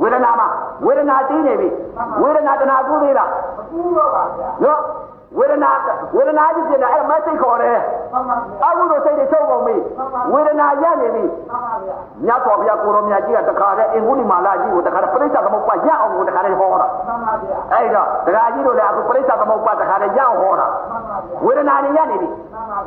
[0.00, 0.48] ဝေဒနာမှာ
[0.86, 1.68] ဝေဒနာတင်းနေပြီ
[2.22, 3.28] ဝေဒနာတနာကူးသေးလား
[3.60, 4.78] အခုတော့ပါဗျာနော်
[5.38, 5.70] ဝေဒနာ
[6.16, 7.78] ဝေဒနာကြီးပြင်တယ်အဲ့မစိတ်ခေါ်တယ်
[8.12, 9.76] မှန်ပါဗျာအခုလိုစိတ်တွေချုပ်ကုန်ပြီ
[10.32, 22.28] ဝေဒနာရနေပြီမှန်ပါဗျာမြတ်စွာဘုရားကိုရောမြတ်ကြီးကတခါတည်းအင်္ဂုလိမာလာကြီးကိုတခါတည်းပြိဿသမုပ္ပါရအောင်ကိုတခါတည်းဟောတာမှန်ပါဗျာအဲ့တော့ဒကာကြီးတို့လည်းအခုပြိဿသမုပ္ပါတခါတည်းရအောင်ဟောတာမှန်ပါဗျာဝေဒနာတွေရနေပြီ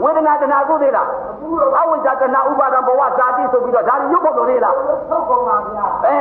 [0.04, 4.76] ဝေဒနာတဏှာကိုသေးလားအခုတော့အဝိဇ္ဇာတဏှာဥပါဒံဘဝဇာတိဆိုပြီးတော့ဒါတွေရုပ်ဖို့လို့သေးလား
[5.10, 6.18] ထုတ်ကုန်ပါဗျာအဲ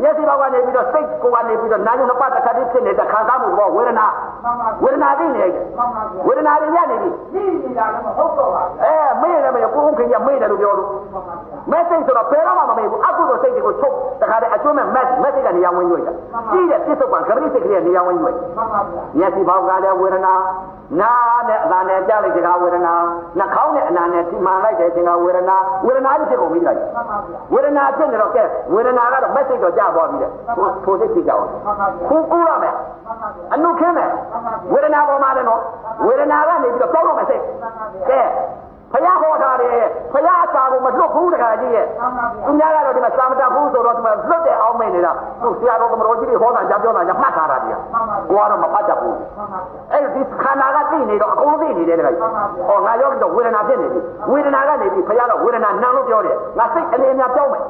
[0.00, 4.06] မျက်စိဘောက်ကနေပြီးတော့စိတ်ကိုကနေပြီးတော့နာယုံနှစ်ပါးတစ်ခါတည်းဖြစ်နေတဲ့ခံစားမှုဘောဝေဒနာ
[4.44, 16.12] မှန်ပါဝေဒနာသိနေတယ်မှန်ပါဗျာဝေဒနာတွေရနေပြီဒီနေတာလည်းမဟုတ်တော့ပါဗျာအဲမေ့တယ်မေ့ကိုယ်ခင်ဗျမေ့တယ်လို့ပြောလို့မှန်ပါဗျာမက်ဆေ့ဆိုတော့ဘယ်တော့မှမမေ့ဘူးအကုသိုလ်စိတ်တွေကိုချုပ်တခါတည်းအကျွမ်းမဲ့မက်မက်ဆေ့ကနေရာဝင်ရွေ့တာ
[16.52, 20.34] ကြီးတဲ့ပြစ္ဆုတ်ပံကပရိစိတ်ကလေးကနေရာဝင်ရွေ့မှန်ပါဗျာမျက်စိဘောက်ကလည်းဝေဒနာ
[21.00, 21.12] နာ
[21.48, 22.94] နဲ့အတန်နဲ့ကြားလိုက်တဲ့ကဝေဒနာ
[23.38, 25.56] နှာခေါင်းနဲ့အနာနဲ့ထိမှန်လိုက်တဲ့ခြင်းကဝေဒနာ
[25.86, 26.76] ဝေဒနာကြီးဖြစ်ကုန်ပြီလား
[27.52, 28.44] ဝေဒနာဖြစ်နေတော့ကဲ
[28.74, 30.30] ဝေဒနာကတော့ message တော့ကြားသွားပြီတဲ့
[30.84, 31.46] ထိုစိတ်ဖြစ်ကြအောင်
[32.08, 32.74] ခုကူရမယ်
[33.54, 34.10] အနုခင်းမယ်
[34.72, 35.60] ဝေဒနာပေါ်မှာတယ်နော်
[36.06, 37.42] ဝေဒနာကနေပြီးတော့ပြောက်တော့မယ်စိတ်
[38.08, 38.20] ကဲ
[38.92, 39.78] ဖယားဟောတာတယ်
[40.12, 41.86] ဖယားစာကိုမလွတ်ဘူးတခါကြီးရဲ့
[42.46, 45.12] သူများကတော့ဒီမှာစာမတတ်ဘူးဆိုတော့ဒီမှာလွတ်တဲ့အောင်မိတ်နေတာ
[45.42, 47.76] သူဆရာတော်ကမတော်ကြီးတွေဟောတာကြားပြောတာကြားမှတ်ထားတာကြီး
[48.30, 49.16] ကိုကတော့မဖတ်တတ်ဘူး
[49.92, 52.22] အဲ့ဒီခန္ဓာကသိနေတော့အကုန်သိနေတယ်တခါကြီး
[52.68, 54.00] ဟောငါရောက်တော့ဝေဒနာဖြစ်နေပြီ
[54.30, 57.64] ဝေဒနာကနေပြီးဖယားတော့ဝေဒနာနံလို့ပြောတယ်ငါစိတ်အနေနဲ့ပြောင်းမယ်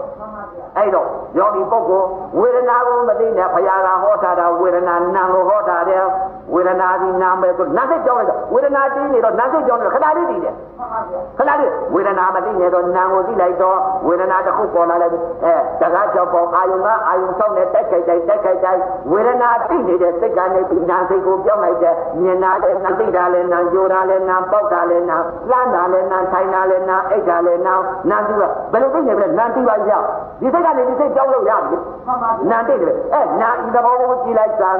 [0.78, 1.06] အဲ့တော့
[1.38, 2.06] ယောဂီပုဂ္ဂိုလ်
[2.38, 6.02] ဝေဒနာကိုမသိနဲ့ဘုရားကဟောထားတာဝေဒနာနာကိုဟောထားတယ်
[6.54, 10.54] ဝေဒနာဒီနာပဲဆိုနာစိတ်ကြောင်းလိုက်ဝေဒနာတင်းနေတော့နာစိတ်ကြောင်းနေခဏလေးတည်တယ်
[11.36, 15.12] ခဏလေးဝေဒနာမသိနေတော့နာကိုသိလိုက်တော့ဝေဒနာတစ်ခုပေါ်လာလိုက်
[15.44, 18.80] အဲတကားကြောက်ပေါ်အာယုံကအာယုံဆောက်နေတက်ခိုက်တိုက်တက်ခိုက်တိုက်
[19.12, 25.16] ဝေဒနာသိနေတဲ့စိတ်ကနေပြီးနာစိတ်ကိုပြောင်းလိုက်တဲ့မြင်တာလည်းနာသိတာလည်းနာကြိုတာလည်းနာပေါက်တာလည်းနာ
[25.50, 27.74] လှမ်းတာလည်းနာထိုင်တာလည်းနာအိတ်တာလည်းနာ
[28.10, 29.92] နာသူကဘယ်လိုသိနေလဲနာသိပါရ
[30.40, 31.76] ဒီစိတ်ကနေဒီစိတ်ကြောက်လို့ရပြီ
[32.50, 34.70] နာသိတယ်အဲနာဤသဘောကိုကြည်လိုက်တာ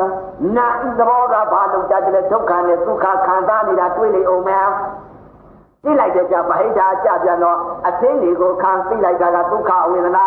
[0.57, 4.69] နာဤသဘောကဘာလို့ကြတယ်ဒုက္ခနဲ့ဒုက္ခခံစားနေတာတွေ့နေအောင်မယ်
[5.85, 10.27] သိလိုက်တဲ့ကြဗဟိတာကြပြန်တော့အသိတွေကိုခံသိလိုက်တာကဒုက္ခဝေဒနာ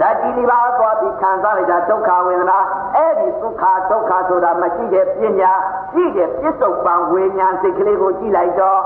[0.00, 2.58] ဓာတ်ဒီဒီပါသွားပြီးခံစားလိုက်တာဒုက္ခဝေဒနာ
[2.96, 5.52] အဲ့ဒီဒုက္ခဒုက္ခဆိုတာမရှိတဲ့ပညာ
[5.92, 8.80] ရှိတဲ့ပြစ္ဆုတ်ပံဝိညာဉ်စိတ်ကလေးကိုကြည့်လိုက်တော့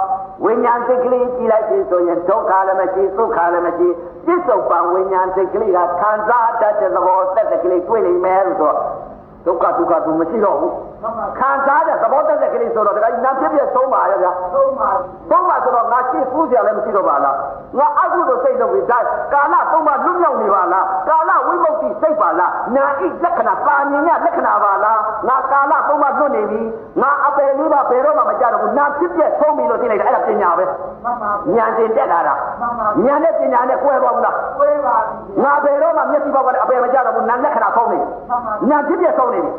[0.44, 3.88] ဝိညာဉ်စိတ်ကလေးကြည့်လိုက်ပြီဆိုရင်ဒုက္ခလည်းမရှိဒုက္ခလည်းမရှိ
[4.26, 8.74] ပြစ္ဆုတ်ပံဝိညာဉ်စိတ်ကလေးကခံစားတတ်တဲ့သဘောသက်တဲ့ကလေးတွေ့လိမ့်မယ်လို့ဆို
[9.46, 10.72] ဒုက္ခဒုက္ခသူမရှိတော့ဘူး
[11.38, 14.88] ခံစားတဲ့သဘောတက်ကလေးဆိုတော့ဒါကနာဖြစ်ဖြစ်သုံးပါရဲ့ဗျာသုံးပါ
[15.30, 17.36] သုံးပါဆိုတော့ငါရှိပူးကြလည်းမရှိတော့ပါလား
[17.78, 18.98] ငါအကုသိုလ်စိတ်လုပ်ပြီးဒါ
[19.32, 24.98] ကာလသုံးပါလွတ်မြောက်နေပါလားကာလဝိမု ക്തി စိတ်ပါလားနာဣလက္ခဏာပါဉ္ညလက္ခဏာပါလား
[25.28, 26.62] ငါကာလသုံးပါလွတ်နေပြီ
[27.00, 30.64] ငါအပယ်လေးပါဘယ်တော့မှမကြတော့ဘူးနာဖြစ်ဖြစ်သုံးပြီလို့သိလိုက်တာအဲ့ဒါပညာပဲ
[31.56, 32.34] ဉာဏ်တင်တက်လာတာ
[33.04, 37.98] ဉာဏ်နဲ့ပညာနဲ့ကွဲသွားဘူးလားကွဲပါပြီငါဘယ်တော့မှမျက်စိပေါက်ကအပယ်မကြတော့ဘူးနာလက္ခဏာဖုံးနေ
[38.70, 39.50] ဉာဏ်ဖြစ်ဖြစ်သုံးနေပြီ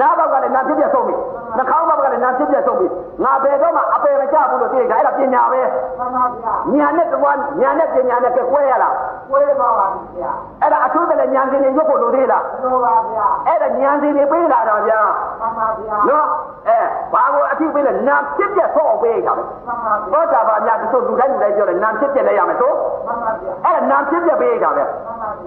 [0.00, 1.14] နားဘောက်ကလည်းနာဖြစ်ဖြစ်ဆုံးပြီ
[1.56, 2.86] နှာခေါင်းဘောက်ကလည်းနာဖြစ်ဖြစ်ဆုံးပြီ
[3.24, 5.60] ငါဘယ်တော့မှအပယ်မကျဘူးလို့သိကြအဲ့ဒါပညာပဲ
[5.98, 8.94] မှန်ပါဗျာညာနဲ့တကွာညာနဲ့ပညာနဲ့ကွဲရလား
[9.30, 9.86] ကွဲပါပါ
[10.18, 10.32] ဗျာ
[10.62, 15.00] အဲ့ဒါအထူးတလည်းညာစင်တွေရုပ်ဖို့လိုသေးလားလိုပါဗျာအဲ့ဒါညာစင်တွေပေးလာတော့ဗျာ
[15.40, 16.26] မှန်ပါဗျာနော်
[16.68, 16.78] အဲ
[17.12, 22.74] ဘာကိုအထူးပေးလဲနာဖြစ်ဖြစ်ဆုံးအောင်ပေးရတာပဲမှန်ပါဗျာသောတာပန်များတချို့လူတိုင်းလူတိုင်းပြောတယ်နာဖြစ်ဖြစ်လည်းရမယ်သို့
[23.06, 24.84] မှန်ပါဗျာအဲ့ဒါနာဖြစ်ဖြစ်ပေးရတာပဲ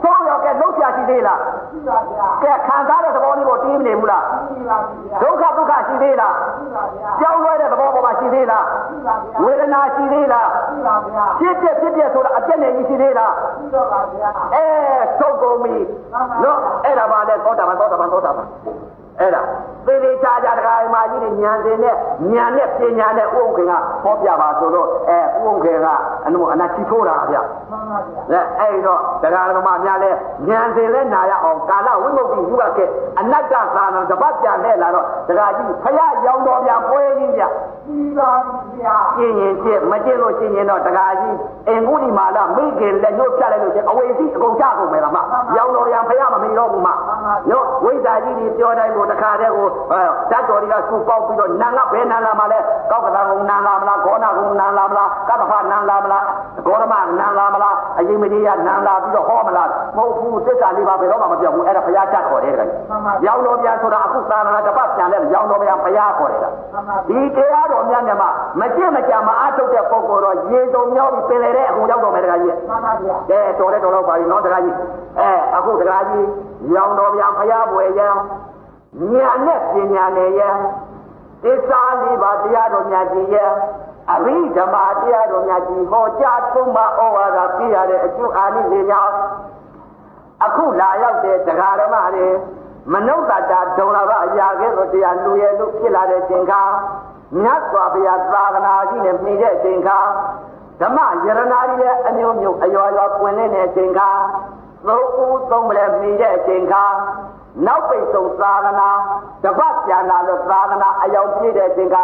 [0.03, 1.39] သုံးရောကဲလုံးချရှိသေးလား
[1.71, 14.65] ရှိပါဗျာကဲခံစားတဲ့သဘောလေးကိုတီးမနေဘူးလားရှိပါဗျာဒုက္ခဒုက္ခရှိသေးလားရှိပါဗျာကြောင်းလွဲတဲ့သဘောပေါ်မှာရှိသေးလားရှိပါဗျာဝေဒနာရှိသေးလားရှိပါဗျာဖြစ်ဖြစ်ဖြစ်ဖြစ်ဆိုတာအပြည့်နဲ့ရှိသေးလားရှိတော့ပါဗျာအဲ
[15.19, 15.75] သုတ်ကုန်ပြီ
[16.43, 18.47] နော်အဲ့ဒါပါလေသောတာပန်သောတာပန်သောတာပန်
[19.19, 19.41] အဲ့ဒါ
[19.85, 21.95] သေသေးချာချာတရားမာကြီးနဲ့ဉာဏ်စင်နဲ့
[22.33, 23.73] ဉာဏ်နဲ့ပညာနဲ့ဥက္ကင်က
[24.03, 25.87] ဟောပြပါဆိုတော့အဲဥက္ကင်က
[26.25, 27.37] အနုအနာချီထိုးတာဗျ
[27.71, 27.99] မှန်ပါ
[28.29, 30.11] ဗျာအဲ့တော့တရားဓမ္မများလဲ
[30.47, 37.43] ဉာဏ်စင်လဲနာရအောင်ကာလဝိမု ക്തി ယူရခဲ့အနတ္တသာနာတပတ်ပြန်လဲလာတော့တရားကြီးဖရာရောင်တော်ပြန်ပွဲကြီးဗျ
[37.87, 38.31] ပြီးပါ
[38.79, 41.35] ဗျာကျင့်ရင်ကျင့်မကျင့်လို့ကျင့်ရင်တော့တရားကြီး
[41.67, 45.17] အင်္ဂုလိမာလမိခင်လက်ညှိုးပြလိုက်လို့ချင်းအဝေစီအကုန်ချကုန်မယ်လားမ
[45.55, 46.89] ရောင်တော်ပြန်ဖရာမမီတော့ဘူးမ
[47.49, 49.67] နော်ဝိဇ္ဇာကြီးကြီးပြောတိုင်းကိုတခါတည်းကို
[50.31, 52.59] ဓာတ်တော်တွေကစုပေါက်ပြီးတော့နာငါဘယ်နာလာမလဲ
[52.89, 56.23] ကောက်ကတာကုံနာလာမလားဂောနာကုံနာလာမလားကပ္ပဖနာလာမလား
[56.65, 62.69] ဂေါရမနာလာမလားအရင်မကြီးကနာလာပြီးတော့ဟောမလားမဟုတ်ဘူးသစ္စာလေးပါဘယ်တော့မှမပြောဘူးအဲ့ဒါဘုရားတတ်ခေါ်တယ်တဲ့
[63.25, 66.41] ရောင်တော်ပြန်ဆိုတာအခုသာသနာတစ်ပတ်ပြန်လဲရောင်တော်ပြန်ဘုရားခေါ်တယ်
[67.09, 68.19] ဒီတရားတော်များများ
[68.59, 74.75] မကြင့်မကြမအားထုတ်တဲ့ပုဂ္ဂိုလ်တော့ရေစုံမြောက်ပြီးပင်လေတဲ့အခုရောက်တော်မယ်တခါကြီးမှန်ပါဗျာကဲတော်တဲ့တော်တော့ပါပြီနော်တခါကြီး
[75.19, 76.27] အဲအခုတခါကြီး
[76.75, 78.15] ရောင်တော်ပြန်ဘုရားဘွယ်ရန်
[79.11, 80.41] ညာနဲ့ပညာနဲ့ရ
[81.43, 83.35] သစ္စာလေးပါးတရားတော်များကြီးရ
[84.11, 89.15] အရိဓမ္မတရားတော်များကြီးဟောကြားထုံးမဩဝါဒပြရတဲ့အကျိုးအာနိသင်ကြောင့်
[90.45, 92.27] အခုလာရောက်တဲ့တရားဓမ္မတွေ
[92.93, 96.61] မနုဿတာဒုံလာဘအရာကဲ့သို့တရားလူရဲ့လို့ဖြစ်လာတဲ့ချိန်ခါ
[97.41, 99.99] မြတ်စွာဘုရားသာသနာကြီးနဲ့မိတဲ့ချိန်ခါ
[100.81, 104.09] ဓမ္မယရနာကြီးရဲ့အမျိုးမျိုးအယောယောပွင့်နေတဲ့ချိန်ခါ
[104.87, 106.85] သုံးဦးသုံးမလဲမိတဲ့ချိန်ခါ
[107.65, 108.89] နောက်ပိတ်ဆုံးသာသနာ
[109.43, 111.97] တပတ်ပြန်လာလို့သာသနာအယောင်ပြည့်တဲ့အချိန်က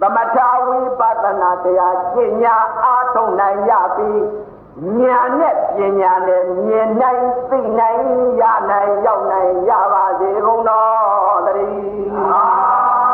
[0.00, 0.36] သမထ
[0.66, 4.20] ဝိပဿနာတရားပညာအားထုတ်နိုင်ရပြီး
[4.98, 8.02] ဉာဏ်နဲ့ပညာနဲ့မြင်နိုင်သိနိုင်
[8.40, 13.09] ရနိုင်ရောက်နိုင်ရပါစေကုန်တော်တည်း